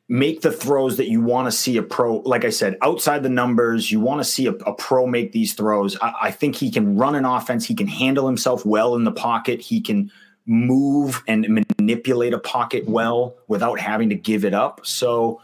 make 0.09 0.41
the 0.41 0.51
throws 0.51 0.97
that 0.97 1.09
you 1.09 1.21
want 1.21 1.47
to 1.47 1.51
see 1.51 1.77
a 1.77 1.83
pro. 1.83 2.17
Like 2.17 2.43
I 2.43 2.49
said, 2.49 2.77
outside 2.81 3.23
the 3.23 3.29
numbers, 3.29 3.91
you 3.91 3.99
want 3.99 4.19
to 4.19 4.25
see 4.25 4.45
a, 4.47 4.51
a 4.51 4.73
pro 4.73 5.07
make 5.07 5.31
these 5.31 5.53
throws. 5.53 5.97
I, 6.01 6.13
I 6.23 6.31
think 6.31 6.55
he 6.55 6.69
can 6.69 6.97
run 6.97 7.15
an 7.15 7.25
offense. 7.25 7.65
He 7.65 7.75
can 7.75 7.87
handle 7.87 8.27
himself 8.27 8.65
well 8.65 8.95
in 8.95 9.05
the 9.05 9.11
pocket. 9.11 9.61
He 9.61 9.79
can 9.79 10.11
move 10.45 11.23
and 11.27 11.65
manipulate 11.79 12.33
a 12.33 12.39
pocket 12.39 12.89
well 12.89 13.37
without 13.47 13.79
having 13.79 14.09
to 14.09 14.15
give 14.15 14.43
it 14.43 14.53
up. 14.53 14.85
So 14.85 15.39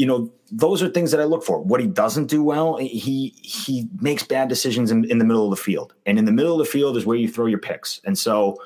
you 0.00 0.06
know 0.06 0.32
those 0.50 0.82
are 0.82 0.88
things 0.88 1.10
that 1.10 1.20
I 1.20 1.24
look 1.24 1.44
for. 1.44 1.60
What 1.60 1.80
he 1.80 1.86
doesn't 1.86 2.26
do 2.26 2.42
well, 2.42 2.78
he 2.78 3.34
he 3.42 3.86
makes 4.00 4.22
bad 4.22 4.48
decisions 4.48 4.90
in, 4.90 5.04
in 5.10 5.18
the 5.18 5.26
middle 5.26 5.44
of 5.44 5.50
the 5.50 5.62
field, 5.62 5.92
and 6.06 6.18
in 6.18 6.24
the 6.24 6.32
middle 6.32 6.54
of 6.58 6.58
the 6.58 6.72
field 6.72 6.96
is 6.96 7.04
where 7.04 7.18
you 7.18 7.28
throw 7.28 7.44
your 7.44 7.58
picks. 7.58 8.00
And 8.06 8.16
so, 8.16 8.56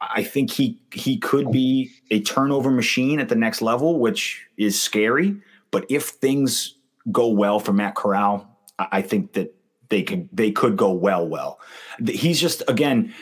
I- 0.00 0.22
think 0.22 0.50
he 0.50 0.80
he 0.90 1.18
could 1.18 1.52
be 1.52 1.90
a 2.10 2.20
turnover 2.22 2.70
machine 2.70 3.20
at 3.20 3.28
the 3.28 3.36
next 3.36 3.60
level, 3.60 3.98
which 3.98 4.46
is 4.56 4.80
scary. 4.80 5.36
But 5.70 5.84
if 5.90 6.04
things 6.04 6.78
go 7.10 7.28
well 7.28 7.60
for 7.60 7.74
Matt 7.74 7.94
Corral, 7.94 8.48
I 8.78 9.02
think 9.02 9.34
that 9.34 9.54
they 9.90 10.02
could 10.02 10.30
they 10.32 10.52
could 10.52 10.78
go 10.78 10.90
well. 10.92 11.28
Well, 11.28 11.60
he's 12.06 12.40
just 12.40 12.62
again 12.66 13.12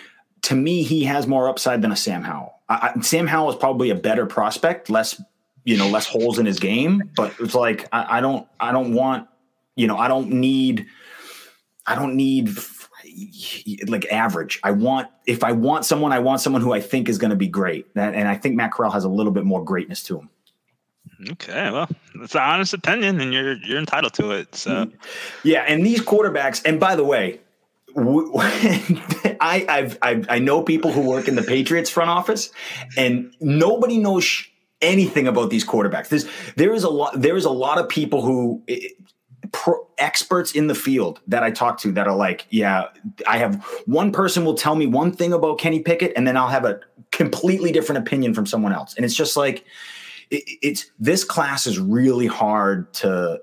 to 0.42 0.54
me 0.54 0.84
he 0.84 1.02
has 1.04 1.26
more 1.26 1.48
upside 1.48 1.82
than 1.82 1.90
a 1.90 1.96
Sam 1.96 2.22
Howell. 2.22 2.54
I, 2.68 2.92
Sam 3.00 3.26
Howell 3.26 3.50
is 3.50 3.56
probably 3.56 3.90
a 3.90 3.96
better 3.96 4.26
prospect, 4.26 4.88
less 4.88 5.20
you 5.70 5.76
know 5.76 5.88
less 5.88 6.06
holes 6.06 6.38
in 6.38 6.46
his 6.46 6.58
game 6.58 7.02
but 7.16 7.34
it's 7.38 7.54
like 7.54 7.88
I, 7.92 8.18
I 8.18 8.20
don't 8.20 8.46
i 8.58 8.72
don't 8.72 8.94
want 8.94 9.28
you 9.76 9.86
know 9.86 9.96
i 9.96 10.08
don't 10.08 10.30
need 10.30 10.86
i 11.86 11.94
don't 11.94 12.16
need 12.16 12.50
like 13.86 14.06
average. 14.10 14.60
I 14.62 14.70
want 14.72 15.08
if 15.26 15.44
I 15.44 15.52
want 15.52 15.84
someone, 15.84 16.12
I 16.12 16.18
want 16.18 16.40
someone 16.40 16.62
who 16.62 16.72
I 16.72 16.80
think 16.80 17.08
is 17.08 17.18
going 17.18 17.30
to 17.30 17.36
be 17.36 17.48
great. 17.48 17.86
And 17.94 18.28
I 18.28 18.36
think 18.36 18.56
Matt 18.56 18.72
Corral 18.72 18.90
has 18.92 19.04
a 19.04 19.08
little 19.08 19.32
bit 19.32 19.44
more 19.44 19.64
greatness 19.64 20.02
to 20.04 20.20
him. 20.20 20.30
Okay, 21.32 21.70
well, 21.70 21.88
it's 22.14 22.34
an 22.34 22.40
honest 22.40 22.72
opinion, 22.72 23.20
and 23.20 23.32
you're 23.32 23.54
you're 23.54 23.78
entitled 23.78 24.14
to 24.14 24.30
it. 24.32 24.54
So, 24.54 24.90
yeah, 25.44 25.64
and 25.68 25.84
these 25.84 26.00
quarterbacks, 26.00 26.62
and 26.64 26.80
by 26.80 26.96
the 26.96 27.04
way, 27.04 27.40
I 27.96 29.66
I've, 29.68 29.98
I've, 30.00 30.26
i 30.30 30.38
know 30.38 30.62
people 30.62 30.92
who 30.92 31.02
work 31.02 31.28
in 31.28 31.34
the 31.34 31.42
Patriots 31.42 31.90
front 31.90 32.08
office, 32.08 32.50
and 32.96 33.34
nobody 33.38 33.98
knows 33.98 34.22
anything 34.80 35.26
about 35.26 35.50
these 35.50 35.64
quarterbacks. 35.64 36.08
There's 36.08 36.26
there 36.56 36.74
is 36.74 36.84
a 36.84 36.90
lot 36.90 37.20
there 37.20 37.36
is 37.36 37.44
a 37.44 37.50
lot 37.50 37.78
of 37.78 37.88
people 37.88 38.22
who 38.22 38.62
eh, 38.68 38.88
pro, 39.52 39.86
experts 39.98 40.52
in 40.52 40.66
the 40.66 40.74
field 40.74 41.20
that 41.26 41.42
I 41.42 41.50
talk 41.50 41.78
to 41.80 41.92
that 41.92 42.08
are 42.08 42.16
like, 42.16 42.46
yeah, 42.50 42.86
I 43.26 43.38
have 43.38 43.62
one 43.86 44.12
person 44.12 44.44
will 44.44 44.54
tell 44.54 44.74
me 44.74 44.86
one 44.86 45.12
thing 45.12 45.32
about 45.32 45.58
Kenny 45.58 45.80
Pickett, 45.80 46.12
and 46.16 46.26
then 46.26 46.36
I'll 46.36 46.48
have 46.48 46.64
a 46.64 46.80
completely 47.10 47.72
different 47.72 48.06
opinion 48.06 48.34
from 48.34 48.46
someone 48.46 48.72
else, 48.72 48.94
and 48.94 49.04
it's 49.04 49.14
just 49.14 49.36
like 49.36 49.64
it, 50.30 50.42
it's 50.62 50.90
this 50.98 51.24
class 51.24 51.66
is 51.66 51.78
really 51.78 52.26
hard 52.26 52.92
to 52.94 53.40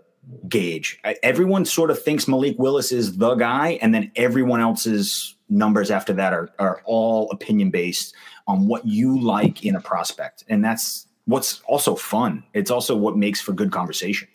gauge. 0.50 1.00
Everyone 1.24 1.64
sort 1.64 1.90
of 1.90 2.02
thinks 2.02 2.28
Malik 2.28 2.58
Willis 2.60 2.92
is 2.92 3.18
the 3.18 3.36
guy, 3.36 3.80
and 3.82 3.94
then 3.94 4.12
everyone 4.16 4.60
else's 4.60 5.36
numbers 5.50 5.92
after 5.92 6.14
that 6.14 6.34
are 6.34 6.50
are 6.60 6.82
all 6.86 7.30
opinion 7.32 7.70
based 7.70 8.16
on 8.48 8.68
what 8.68 8.86
you 8.86 9.20
like 9.20 9.66
in 9.66 9.76
a 9.76 9.82
prospect, 9.82 10.44
and 10.48 10.64
that's 10.64 11.07
what's 11.28 11.62
also 11.68 11.96
fun. 11.96 12.44
It's 12.54 12.72
also 12.72 12.96
what 12.96 13.16
makes 13.16 13.40
for 13.40 13.54
good 13.54 13.72
conversation. 13.72 14.28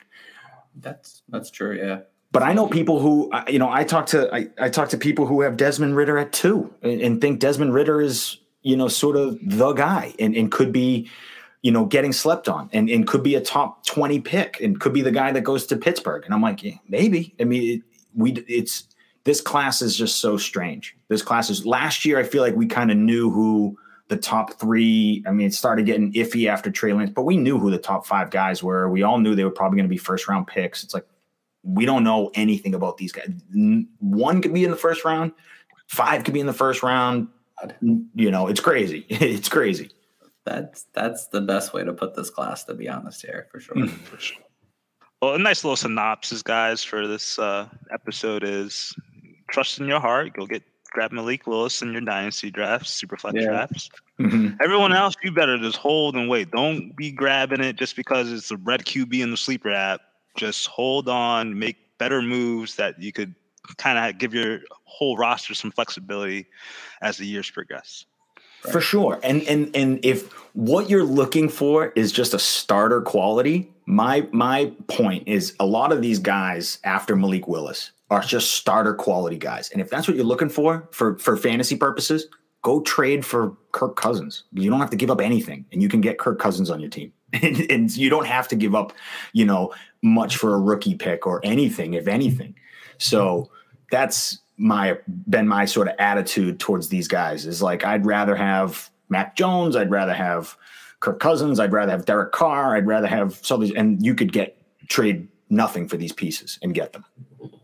That's 0.76 1.22
that's 1.28 1.50
true. 1.50 1.76
Yeah. 1.76 2.00
But 2.30 2.42
I 2.42 2.52
know 2.52 2.66
people 2.66 3.00
who 3.00 3.30
you 3.48 3.58
know. 3.58 3.70
I 3.70 3.84
talk 3.84 4.06
to 4.06 4.32
I, 4.34 4.48
I 4.58 4.68
talk 4.70 4.88
to 4.90 4.98
people 4.98 5.26
who 5.26 5.42
have 5.42 5.56
Desmond 5.56 5.96
Ridder 5.96 6.16
at 6.16 6.32
two 6.32 6.72
and, 6.80 7.00
and 7.00 7.20
think 7.20 7.40
Desmond 7.40 7.74
Ridder 7.74 8.00
is 8.00 8.38
you 8.62 8.76
know 8.76 8.88
sort 8.88 9.16
of 9.16 9.38
the 9.42 9.72
guy 9.72 10.14
and, 10.18 10.34
and 10.34 10.50
could 10.50 10.72
be 10.72 11.10
you 11.62 11.70
know 11.70 11.84
getting 11.84 12.12
slept 12.12 12.48
on 12.48 12.70
and, 12.72 12.88
and 12.88 13.06
could 13.06 13.22
be 13.22 13.34
a 13.34 13.40
top 13.40 13.84
20 13.86 14.20
pick 14.20 14.60
and 14.60 14.80
could 14.80 14.92
be 14.92 15.02
the 15.02 15.10
guy 15.10 15.32
that 15.32 15.42
goes 15.42 15.66
to 15.66 15.76
Pittsburgh 15.76 16.24
and 16.24 16.32
I'm 16.32 16.40
like 16.40 16.62
yeah, 16.62 16.76
maybe 16.88 17.34
I 17.38 17.44
mean 17.44 17.78
it, 17.78 17.82
we 18.14 18.32
it's 18.48 18.84
this 19.24 19.40
class 19.40 19.82
is 19.82 19.94
just 19.94 20.20
so 20.20 20.36
strange 20.38 20.96
this 21.08 21.22
class 21.22 21.50
is 21.50 21.66
last 21.66 22.04
year 22.04 22.18
I 22.18 22.22
feel 22.22 22.42
like 22.42 22.56
we 22.56 22.66
kind 22.66 22.90
of 22.90 22.96
knew 22.96 23.30
who 23.30 23.78
the 24.12 24.18
top 24.18 24.60
three. 24.60 25.24
I 25.26 25.30
mean, 25.30 25.46
it 25.46 25.54
started 25.54 25.86
getting 25.86 26.12
iffy 26.12 26.46
after 26.46 26.70
Trey 26.70 26.92
Lance, 26.92 27.10
but 27.10 27.22
we 27.22 27.38
knew 27.38 27.58
who 27.58 27.70
the 27.70 27.78
top 27.78 28.04
five 28.04 28.30
guys 28.30 28.62
were. 28.62 28.90
We 28.90 29.02
all 29.02 29.18
knew 29.18 29.34
they 29.34 29.44
were 29.44 29.50
probably 29.50 29.76
going 29.76 29.88
to 29.88 29.90
be 29.90 29.96
first 29.96 30.28
round 30.28 30.46
picks. 30.46 30.84
It's 30.84 30.92
like 30.92 31.06
we 31.62 31.86
don't 31.86 32.04
know 32.04 32.30
anything 32.34 32.74
about 32.74 32.98
these 32.98 33.10
guys. 33.10 33.30
One 34.00 34.42
could 34.42 34.52
be 34.52 34.64
in 34.64 34.70
the 34.70 34.76
first 34.76 35.02
round, 35.06 35.32
five 35.86 36.24
could 36.24 36.34
be 36.34 36.40
in 36.40 36.46
the 36.46 36.52
first 36.52 36.82
round. 36.82 37.28
You 37.80 38.30
know, 38.30 38.48
it's 38.48 38.60
crazy. 38.60 39.06
It's 39.10 39.48
crazy. 39.48 39.90
That's 40.44 40.86
that's 40.92 41.28
the 41.28 41.40
best 41.40 41.72
way 41.72 41.82
to 41.84 41.92
put 41.94 42.14
this 42.14 42.28
class, 42.28 42.64
to 42.64 42.74
be 42.74 42.88
honest, 42.88 43.22
here 43.22 43.46
for 43.50 43.60
sure. 43.60 43.86
For 43.88 44.18
sure. 44.18 44.42
Well, 45.22 45.34
a 45.34 45.38
nice 45.38 45.64
little 45.64 45.76
synopsis, 45.76 46.42
guys, 46.42 46.82
for 46.82 47.06
this 47.06 47.38
uh, 47.38 47.68
episode 47.92 48.42
is 48.42 48.92
trust 49.48 49.78
in 49.78 49.86
your 49.86 50.00
heart. 50.00 50.34
Go 50.34 50.46
get 50.46 50.64
grab 50.92 51.12
Malik 51.12 51.46
Willis 51.46 51.82
in 51.82 51.92
your 51.92 52.00
dynasty 52.02 52.50
drafts, 52.50 53.02
superflex 53.02 53.34
yeah. 53.34 53.46
drafts. 53.46 53.90
Mm-hmm. 54.20 54.56
Everyone 54.62 54.92
else, 54.92 55.14
you 55.22 55.32
better 55.32 55.58
just 55.58 55.76
hold 55.76 56.14
and 56.14 56.28
wait. 56.28 56.50
Don't 56.50 56.94
be 56.96 57.10
grabbing 57.10 57.60
it 57.60 57.76
just 57.76 57.96
because 57.96 58.30
it's 58.30 58.50
a 58.50 58.56
red 58.58 58.84
QB 58.84 59.20
in 59.20 59.30
the 59.30 59.36
sleeper 59.36 59.70
app. 59.70 60.00
Just 60.36 60.66
hold 60.68 61.08
on, 61.08 61.58
make 61.58 61.76
better 61.98 62.22
moves 62.22 62.76
that 62.76 63.00
you 63.00 63.12
could 63.12 63.34
kind 63.76 63.98
of 63.98 64.18
give 64.18 64.34
your 64.34 64.60
whole 64.84 65.16
roster 65.16 65.54
some 65.54 65.70
flexibility 65.70 66.46
as 67.00 67.16
the 67.16 67.26
years 67.26 67.50
progress. 67.50 68.04
Right. 68.64 68.72
For 68.72 68.80
sure. 68.80 69.18
And 69.22 69.42
and 69.44 69.74
and 69.74 70.04
if 70.04 70.32
what 70.54 70.88
you're 70.88 71.04
looking 71.04 71.48
for 71.48 71.92
is 71.96 72.12
just 72.12 72.32
a 72.32 72.38
starter 72.38 73.00
quality, 73.00 73.72
my 73.86 74.28
my 74.30 74.72
point 74.86 75.26
is 75.26 75.54
a 75.58 75.66
lot 75.66 75.90
of 75.90 76.00
these 76.00 76.20
guys 76.20 76.78
after 76.84 77.16
Malik 77.16 77.48
Willis 77.48 77.90
are 78.12 78.20
just 78.20 78.52
starter 78.52 78.92
quality 78.92 79.38
guys. 79.38 79.70
And 79.70 79.80
if 79.80 79.88
that's 79.88 80.06
what 80.06 80.16
you're 80.16 80.26
looking 80.26 80.50
for 80.50 80.86
for 80.92 81.18
for 81.18 81.34
fantasy 81.34 81.76
purposes, 81.76 82.26
go 82.60 82.82
trade 82.82 83.24
for 83.24 83.56
Kirk 83.72 83.96
Cousins. 83.96 84.44
You 84.52 84.68
don't 84.68 84.80
have 84.80 84.90
to 84.90 84.96
give 84.96 85.10
up 85.10 85.20
anything, 85.20 85.64
and 85.72 85.82
you 85.82 85.88
can 85.88 86.02
get 86.02 86.18
Kirk 86.18 86.38
Cousins 86.38 86.68
on 86.68 86.78
your 86.78 86.90
team. 86.90 87.10
and, 87.32 87.70
and 87.70 87.96
you 87.96 88.10
don't 88.10 88.26
have 88.26 88.46
to 88.48 88.56
give 88.56 88.74
up, 88.74 88.92
you 89.32 89.46
know, 89.46 89.72
much 90.02 90.36
for 90.36 90.54
a 90.54 90.60
rookie 90.60 90.94
pick 90.94 91.26
or 91.26 91.40
anything, 91.42 91.94
if 91.94 92.06
anything. 92.06 92.54
So 92.98 93.50
that's 93.90 94.38
my 94.58 94.98
been 95.30 95.48
my 95.48 95.64
sort 95.64 95.88
of 95.88 95.94
attitude 95.98 96.60
towards 96.60 96.88
these 96.88 97.08
guys 97.08 97.46
is 97.46 97.62
like 97.62 97.82
I'd 97.82 98.04
rather 98.04 98.36
have 98.36 98.90
Mac 99.08 99.36
Jones, 99.36 99.74
I'd 99.74 99.90
rather 99.90 100.12
have 100.12 100.54
Kirk 101.00 101.18
Cousins, 101.18 101.58
I'd 101.58 101.72
rather 101.72 101.92
have 101.92 102.04
Derek 102.04 102.32
Carr, 102.32 102.76
I'd 102.76 102.86
rather 102.86 103.06
have 103.06 103.40
some 103.40 103.62
of 103.62 103.68
these, 103.68 103.76
and 103.76 104.04
you 104.04 104.14
could 104.14 104.34
get 104.34 104.58
trade 104.88 105.28
nothing 105.48 105.88
for 105.88 105.96
these 105.96 106.12
pieces 106.12 106.58
and 106.62 106.74
get 106.74 106.92
them 106.92 107.04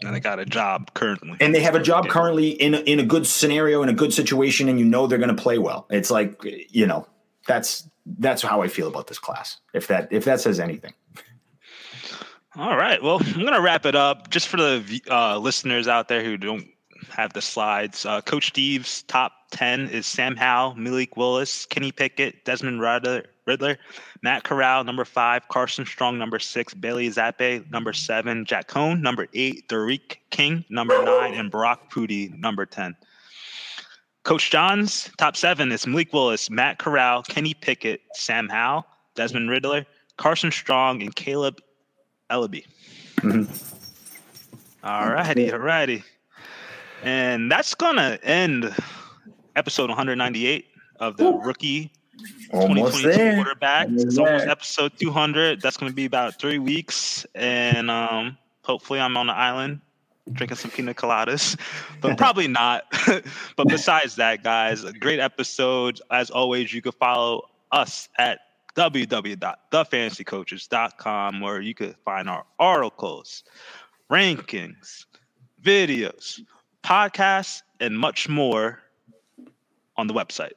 and 0.02 0.14
they 0.14 0.20
got 0.20 0.38
a 0.38 0.44
job 0.44 0.92
currently. 0.94 1.36
And 1.40 1.54
they 1.54 1.60
have 1.60 1.74
a 1.74 1.82
job 1.82 2.08
currently 2.08 2.50
in 2.50 2.74
a, 2.74 2.78
in 2.78 3.00
a 3.00 3.04
good 3.04 3.26
scenario 3.26 3.82
in 3.82 3.88
a 3.88 3.94
good 3.94 4.12
situation, 4.12 4.68
and 4.68 4.78
you 4.78 4.84
know 4.84 5.06
they're 5.06 5.18
going 5.18 5.34
to 5.34 5.42
play 5.42 5.58
well. 5.58 5.86
It's 5.90 6.10
like 6.10 6.40
you 6.44 6.86
know 6.86 7.06
that's 7.46 7.88
that's 8.18 8.42
how 8.42 8.62
I 8.62 8.68
feel 8.68 8.88
about 8.88 9.06
this 9.06 9.18
class. 9.18 9.58
If 9.74 9.88
that 9.88 10.08
if 10.12 10.24
that 10.24 10.40
says 10.40 10.60
anything. 10.60 10.94
All 12.56 12.76
right. 12.76 13.00
Well, 13.00 13.20
I'm 13.24 13.34
going 13.34 13.52
to 13.52 13.60
wrap 13.60 13.86
it 13.86 13.94
up 13.94 14.30
just 14.30 14.48
for 14.48 14.56
the 14.56 15.00
uh, 15.08 15.38
listeners 15.38 15.86
out 15.86 16.08
there 16.08 16.24
who 16.24 16.36
don't 16.36 16.66
have 17.10 17.32
the 17.32 17.42
slides. 17.42 18.04
Uh, 18.04 18.20
Coach 18.20 18.48
Steve's 18.48 19.02
top 19.04 19.32
10 19.52 19.88
is 19.90 20.06
Sam 20.06 20.34
Howell, 20.34 20.74
Malik 20.74 21.16
Willis, 21.16 21.66
Kenny 21.66 21.92
Pickett, 21.92 22.44
Desmond 22.44 22.80
Ridder, 22.80 23.26
Ridder, 23.48 23.78
Matt 24.22 24.44
Corral, 24.44 24.84
number 24.84 25.04
five, 25.04 25.48
Carson 25.48 25.84
Strong, 25.86 26.18
number 26.18 26.38
six, 26.38 26.74
Bailey 26.74 27.08
Zappe, 27.08 27.68
number 27.70 27.92
seven, 27.92 28.44
Jack 28.44 28.68
Coan, 28.68 29.00
number 29.00 29.26
eight, 29.34 29.68
D'Eriq 29.68 30.18
King, 30.30 30.64
number 30.68 31.02
nine, 31.02 31.34
and 31.34 31.50
Brock 31.50 31.90
Purdy, 31.90 32.28
number 32.36 32.66
10. 32.66 32.94
Coach 34.22 34.50
John's 34.50 35.10
top 35.16 35.36
seven 35.36 35.72
is 35.72 35.86
Malik 35.86 36.12
Willis, 36.12 36.50
Matt 36.50 36.78
Corral, 36.78 37.22
Kenny 37.22 37.54
Pickett, 37.54 38.02
Sam 38.12 38.48
Howell, 38.48 38.84
Desmond 39.14 39.48
Ridder, 39.48 39.86
Carson 40.18 40.50
Strong, 40.50 41.02
and 41.02 41.16
Kaleb 41.16 41.58
Eleby. 42.30 42.66
Mm-hmm. 43.16 44.86
All 44.86 45.08
righty, 45.08 45.50
all 45.50 45.58
righty. 45.58 46.04
And 47.02 47.50
that's 47.50 47.74
going 47.74 47.96
to 47.96 48.22
end 48.22 48.74
episode 49.56 49.88
198 49.88 50.66
of 51.00 51.16
the 51.16 51.32
rookie 51.32 51.90
almost 52.52 53.02
there. 53.02 53.34
quarterback. 53.34 53.86
Almost 53.86 54.06
it's 54.06 54.18
almost 54.18 54.46
episode 54.46 54.92
200. 54.98 55.60
That's 55.60 55.76
going 55.76 55.90
to 55.90 55.96
be 55.96 56.04
about 56.04 56.38
three 56.38 56.58
weeks. 56.58 57.26
And 57.34 57.90
um, 57.90 58.36
hopefully, 58.62 59.00
I'm 59.00 59.16
on 59.16 59.28
the 59.28 59.34
island 59.34 59.80
drinking 60.32 60.56
some 60.58 60.70
pina 60.70 60.92
coladas, 60.94 61.58
but 62.00 62.16
probably 62.18 62.48
not. 62.48 62.84
but 63.56 63.68
besides 63.68 64.16
that, 64.16 64.42
guys, 64.42 64.82
a 64.84 64.92
great 64.92 65.20
episode. 65.20 66.00
As 66.10 66.30
always, 66.30 66.72
you 66.72 66.82
can 66.82 66.92
follow 66.92 67.48
us 67.72 68.08
at 68.18 68.40
www.thefantasycoaches.com 68.76 71.40
where 71.40 71.60
you 71.60 71.74
can 71.74 71.94
find 72.04 72.28
our 72.28 72.44
articles, 72.58 73.44
rankings, 74.10 75.06
videos, 75.62 76.40
podcasts, 76.84 77.62
and 77.80 77.98
much 77.98 78.28
more 78.28 78.80
on 79.96 80.06
the 80.06 80.14
website. 80.14 80.52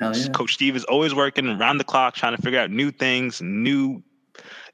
Yeah. 0.00 0.12
Coach 0.32 0.54
Steve 0.54 0.76
is 0.76 0.84
always 0.84 1.14
working 1.14 1.48
around 1.48 1.78
the 1.78 1.84
clock 1.84 2.14
trying 2.14 2.36
to 2.36 2.42
figure 2.42 2.58
out 2.58 2.70
new 2.70 2.90
things, 2.90 3.42
new 3.42 4.02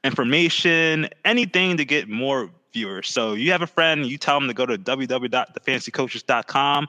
information, 0.03 1.09
anything 1.25 1.77
to 1.77 1.85
get 1.85 2.07
more 2.07 2.51
viewers. 2.73 3.09
So 3.09 3.33
you 3.33 3.51
have 3.51 3.61
a 3.61 3.67
friend, 3.67 4.05
you 4.05 4.17
tell 4.17 4.39
them 4.39 4.47
to 4.47 4.53
go 4.53 4.65
to 4.65 4.77
www.thefantasycoaches.com. 4.77 6.87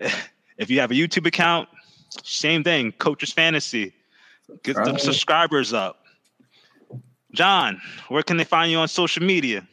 If 0.56 0.70
you 0.70 0.78
have 0.78 0.92
a 0.92 0.94
YouTube 0.94 1.26
account, 1.26 1.68
same 2.22 2.62
thing, 2.62 2.92
Coaches 2.92 3.32
Fantasy. 3.32 3.92
Get 4.62 4.76
them 4.76 4.98
subscribers 4.98 5.72
up. 5.72 6.04
John, 7.32 7.80
where 8.06 8.22
can 8.22 8.36
they 8.36 8.44
find 8.44 8.70
you 8.70 8.78
on 8.78 8.86
social 8.86 9.24
media? 9.24 9.66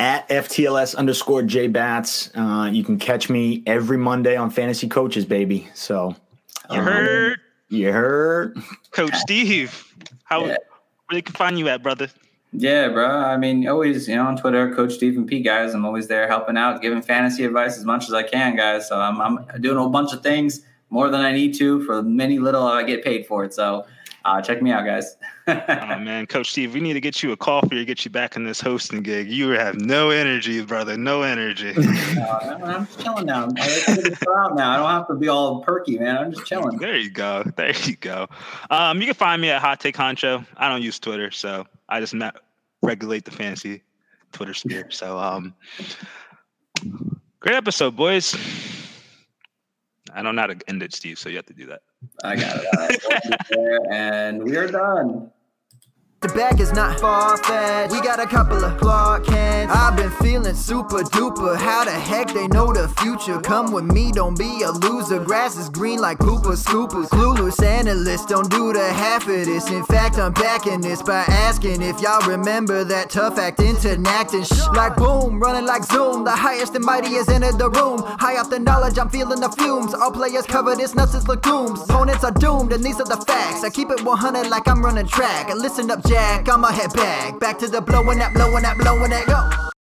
At 0.00 0.28
FTLS 0.28 0.96
underscore 0.96 1.42
J 1.42 1.68
Batts. 1.68 2.32
Uh, 2.34 2.70
you 2.72 2.82
can 2.82 2.98
catch 2.98 3.30
me 3.30 3.62
every 3.66 3.98
Monday 3.98 4.34
on 4.34 4.50
Fantasy 4.50 4.88
Coaches, 4.88 5.24
baby. 5.24 5.68
So 5.74 6.16
you 6.70 6.78
um, 6.78 6.84
heard? 6.84 7.38
You 7.68 7.92
heard? 7.92 8.62
Coach 8.90 9.14
Steve, 9.16 9.84
how 10.24 10.40
yeah. 10.40 10.46
where 10.46 10.56
they 11.12 11.22
can 11.22 11.34
find 11.34 11.58
you 11.58 11.68
at, 11.68 11.82
brother? 11.82 12.08
Yeah, 12.52 12.88
bro. 12.88 13.06
I 13.06 13.36
mean, 13.36 13.68
always, 13.68 14.08
you 14.08 14.16
know, 14.16 14.26
on 14.26 14.36
Twitter, 14.36 14.74
Coach 14.74 14.94
Stephen 14.94 15.24
P. 15.24 15.40
Guys, 15.40 15.72
I'm 15.72 15.84
always 15.84 16.08
there 16.08 16.26
helping 16.26 16.56
out, 16.56 16.82
giving 16.82 17.00
fantasy 17.00 17.44
advice 17.44 17.78
as 17.78 17.84
much 17.84 18.04
as 18.04 18.12
I 18.12 18.24
can, 18.24 18.56
guys. 18.56 18.88
So 18.88 18.98
I'm, 18.98 19.20
I'm 19.20 19.60
doing 19.60 19.78
a 19.78 19.88
bunch 19.88 20.12
of 20.12 20.22
things 20.22 20.62
more 20.90 21.08
than 21.08 21.20
I 21.20 21.30
need 21.32 21.54
to 21.58 21.84
for 21.84 22.02
many 22.02 22.40
little 22.40 22.64
I 22.64 22.82
get 22.82 23.04
paid 23.04 23.26
for 23.26 23.44
it. 23.44 23.54
So 23.54 23.86
Uh, 24.24 24.40
check 24.42 24.60
me 24.60 24.70
out, 24.70 24.84
guys. 24.84 25.16
oh 25.48 25.98
man, 25.98 26.26
Coach 26.26 26.50
Steve, 26.50 26.74
we 26.74 26.80
need 26.80 26.92
to 26.92 27.00
get 27.00 27.22
you 27.22 27.32
a 27.32 27.36
coffee 27.36 27.80
or 27.80 27.84
get 27.84 28.04
you 28.04 28.10
back 28.10 28.36
in 28.36 28.44
this 28.44 28.60
hosting 28.60 29.02
gig. 29.02 29.30
You 29.30 29.50
have 29.50 29.76
no 29.76 30.10
energy, 30.10 30.62
brother. 30.62 30.96
No 30.96 31.22
energy. 31.22 31.70
uh, 31.76 32.58
I'm 32.62 32.86
just 32.86 33.00
chilling 33.00 33.26
now. 33.26 33.48
I 33.56 33.96
get 33.96 34.28
out 34.28 34.56
now. 34.56 34.72
I 34.72 34.76
don't 34.76 34.90
have 34.90 35.08
to 35.08 35.14
be 35.14 35.28
all 35.28 35.62
perky, 35.62 35.98
man. 35.98 36.18
I'm 36.18 36.32
just 36.32 36.46
chilling. 36.46 36.78
There 36.78 36.96
you 36.96 37.10
go. 37.10 37.44
There 37.56 37.74
you 37.74 37.96
go. 37.96 38.28
Um, 38.70 39.00
you 39.00 39.06
can 39.06 39.14
find 39.14 39.40
me 39.40 39.50
at 39.50 39.60
Hot 39.60 39.80
Take 39.80 39.96
Honcho. 39.96 40.46
I 40.56 40.68
don't 40.68 40.82
use 40.82 40.98
Twitter, 40.98 41.30
so 41.30 41.66
I 41.88 42.00
just 42.00 42.14
met, 42.14 42.36
regulate 42.82 43.24
the 43.24 43.30
fancy 43.30 43.82
Twitter 44.32 44.54
sphere. 44.54 44.90
So 44.90 45.18
um, 45.18 45.54
great 47.40 47.56
episode, 47.56 47.96
boys. 47.96 48.36
I 50.14 50.22
don't 50.22 50.34
know 50.34 50.42
how 50.42 50.48
to 50.48 50.58
end 50.68 50.82
it, 50.82 50.94
Steve, 50.94 51.18
so 51.18 51.28
you 51.28 51.36
have 51.36 51.46
to 51.46 51.54
do 51.54 51.66
that. 51.66 51.82
I 52.24 52.36
got 52.36 52.62
it. 52.62 53.82
and 53.90 54.42
we 54.42 54.56
are 54.56 54.66
done. 54.66 55.30
The 56.22 56.28
bag 56.28 56.60
is 56.60 56.70
not 56.74 57.00
far 57.00 57.38
fetched. 57.38 57.92
We 57.92 58.02
got 58.02 58.20
a 58.20 58.26
couple 58.26 58.62
of 58.62 58.78
Clark 58.78 59.24
Kents. 59.24 59.74
I've 59.74 59.96
been 59.96 60.10
feeling 60.20 60.54
super 60.54 60.98
duper. 60.98 61.56
How 61.56 61.86
the 61.86 61.92
heck 61.92 62.34
they 62.34 62.46
know 62.48 62.74
the 62.74 62.88
future? 63.00 63.40
Come 63.40 63.72
with 63.72 63.84
me, 63.84 64.12
don't 64.12 64.38
be 64.38 64.60
a 64.60 64.70
loser. 64.70 65.18
Grass 65.18 65.56
is 65.56 65.70
green 65.70 65.98
like 65.98 66.18
Cooper 66.18 66.56
Scoopers. 66.56 67.08
Clueless 67.08 67.64
analysts 67.64 68.26
don't 68.26 68.50
do 68.50 68.70
the 68.74 68.86
half 68.92 69.22
of 69.22 69.46
this. 69.46 69.70
In 69.70 69.82
fact, 69.84 70.18
I'm 70.18 70.34
backing 70.34 70.82
this 70.82 71.00
by 71.00 71.24
asking 71.26 71.80
if 71.80 72.02
y'all 72.02 72.20
remember 72.28 72.84
that 72.84 73.08
tough 73.08 73.38
acting 73.38 73.76
to 73.78 73.98
acting. 74.06 74.44
Shh, 74.44 74.68
like 74.74 74.96
boom, 74.96 75.40
running 75.40 75.64
like 75.64 75.84
zoom. 75.84 76.24
The 76.24 76.32
highest 76.32 76.74
and 76.74 76.84
mightiest 76.84 77.30
entered 77.30 77.56
the 77.56 77.70
room. 77.70 78.02
High 78.04 78.36
off 78.36 78.50
the 78.50 78.58
knowledge, 78.58 78.98
I'm 78.98 79.08
feeling 79.08 79.40
the 79.40 79.48
fumes. 79.48 79.94
All 79.94 80.12
players 80.12 80.44
cover 80.44 80.76
this 80.76 80.94
nuts 80.94 81.14
as 81.14 81.26
legumes. 81.26 81.80
Opponents 81.80 82.24
are 82.24 82.30
doomed, 82.32 82.74
and 82.74 82.84
these 82.84 83.00
are 83.00 83.06
the 83.06 83.24
facts. 83.26 83.64
I 83.64 83.70
keep 83.70 83.88
it 83.88 84.04
100 84.04 84.50
like 84.50 84.68
I'm 84.68 84.84
running 84.84 85.06
track. 85.06 85.48
And 85.48 85.58
listen 85.58 85.90
up, 85.90 86.09
Jack, 86.10 86.48
I'ma 86.48 86.72
head 86.72 86.92
back. 86.92 87.38
Back 87.38 87.60
to 87.60 87.68
the 87.68 87.80
blowing 87.80 88.18
that, 88.18 88.34
blowing 88.34 88.64
that, 88.64 88.76
blowing 88.76 89.10
that, 89.10 89.26
go. 89.26 89.79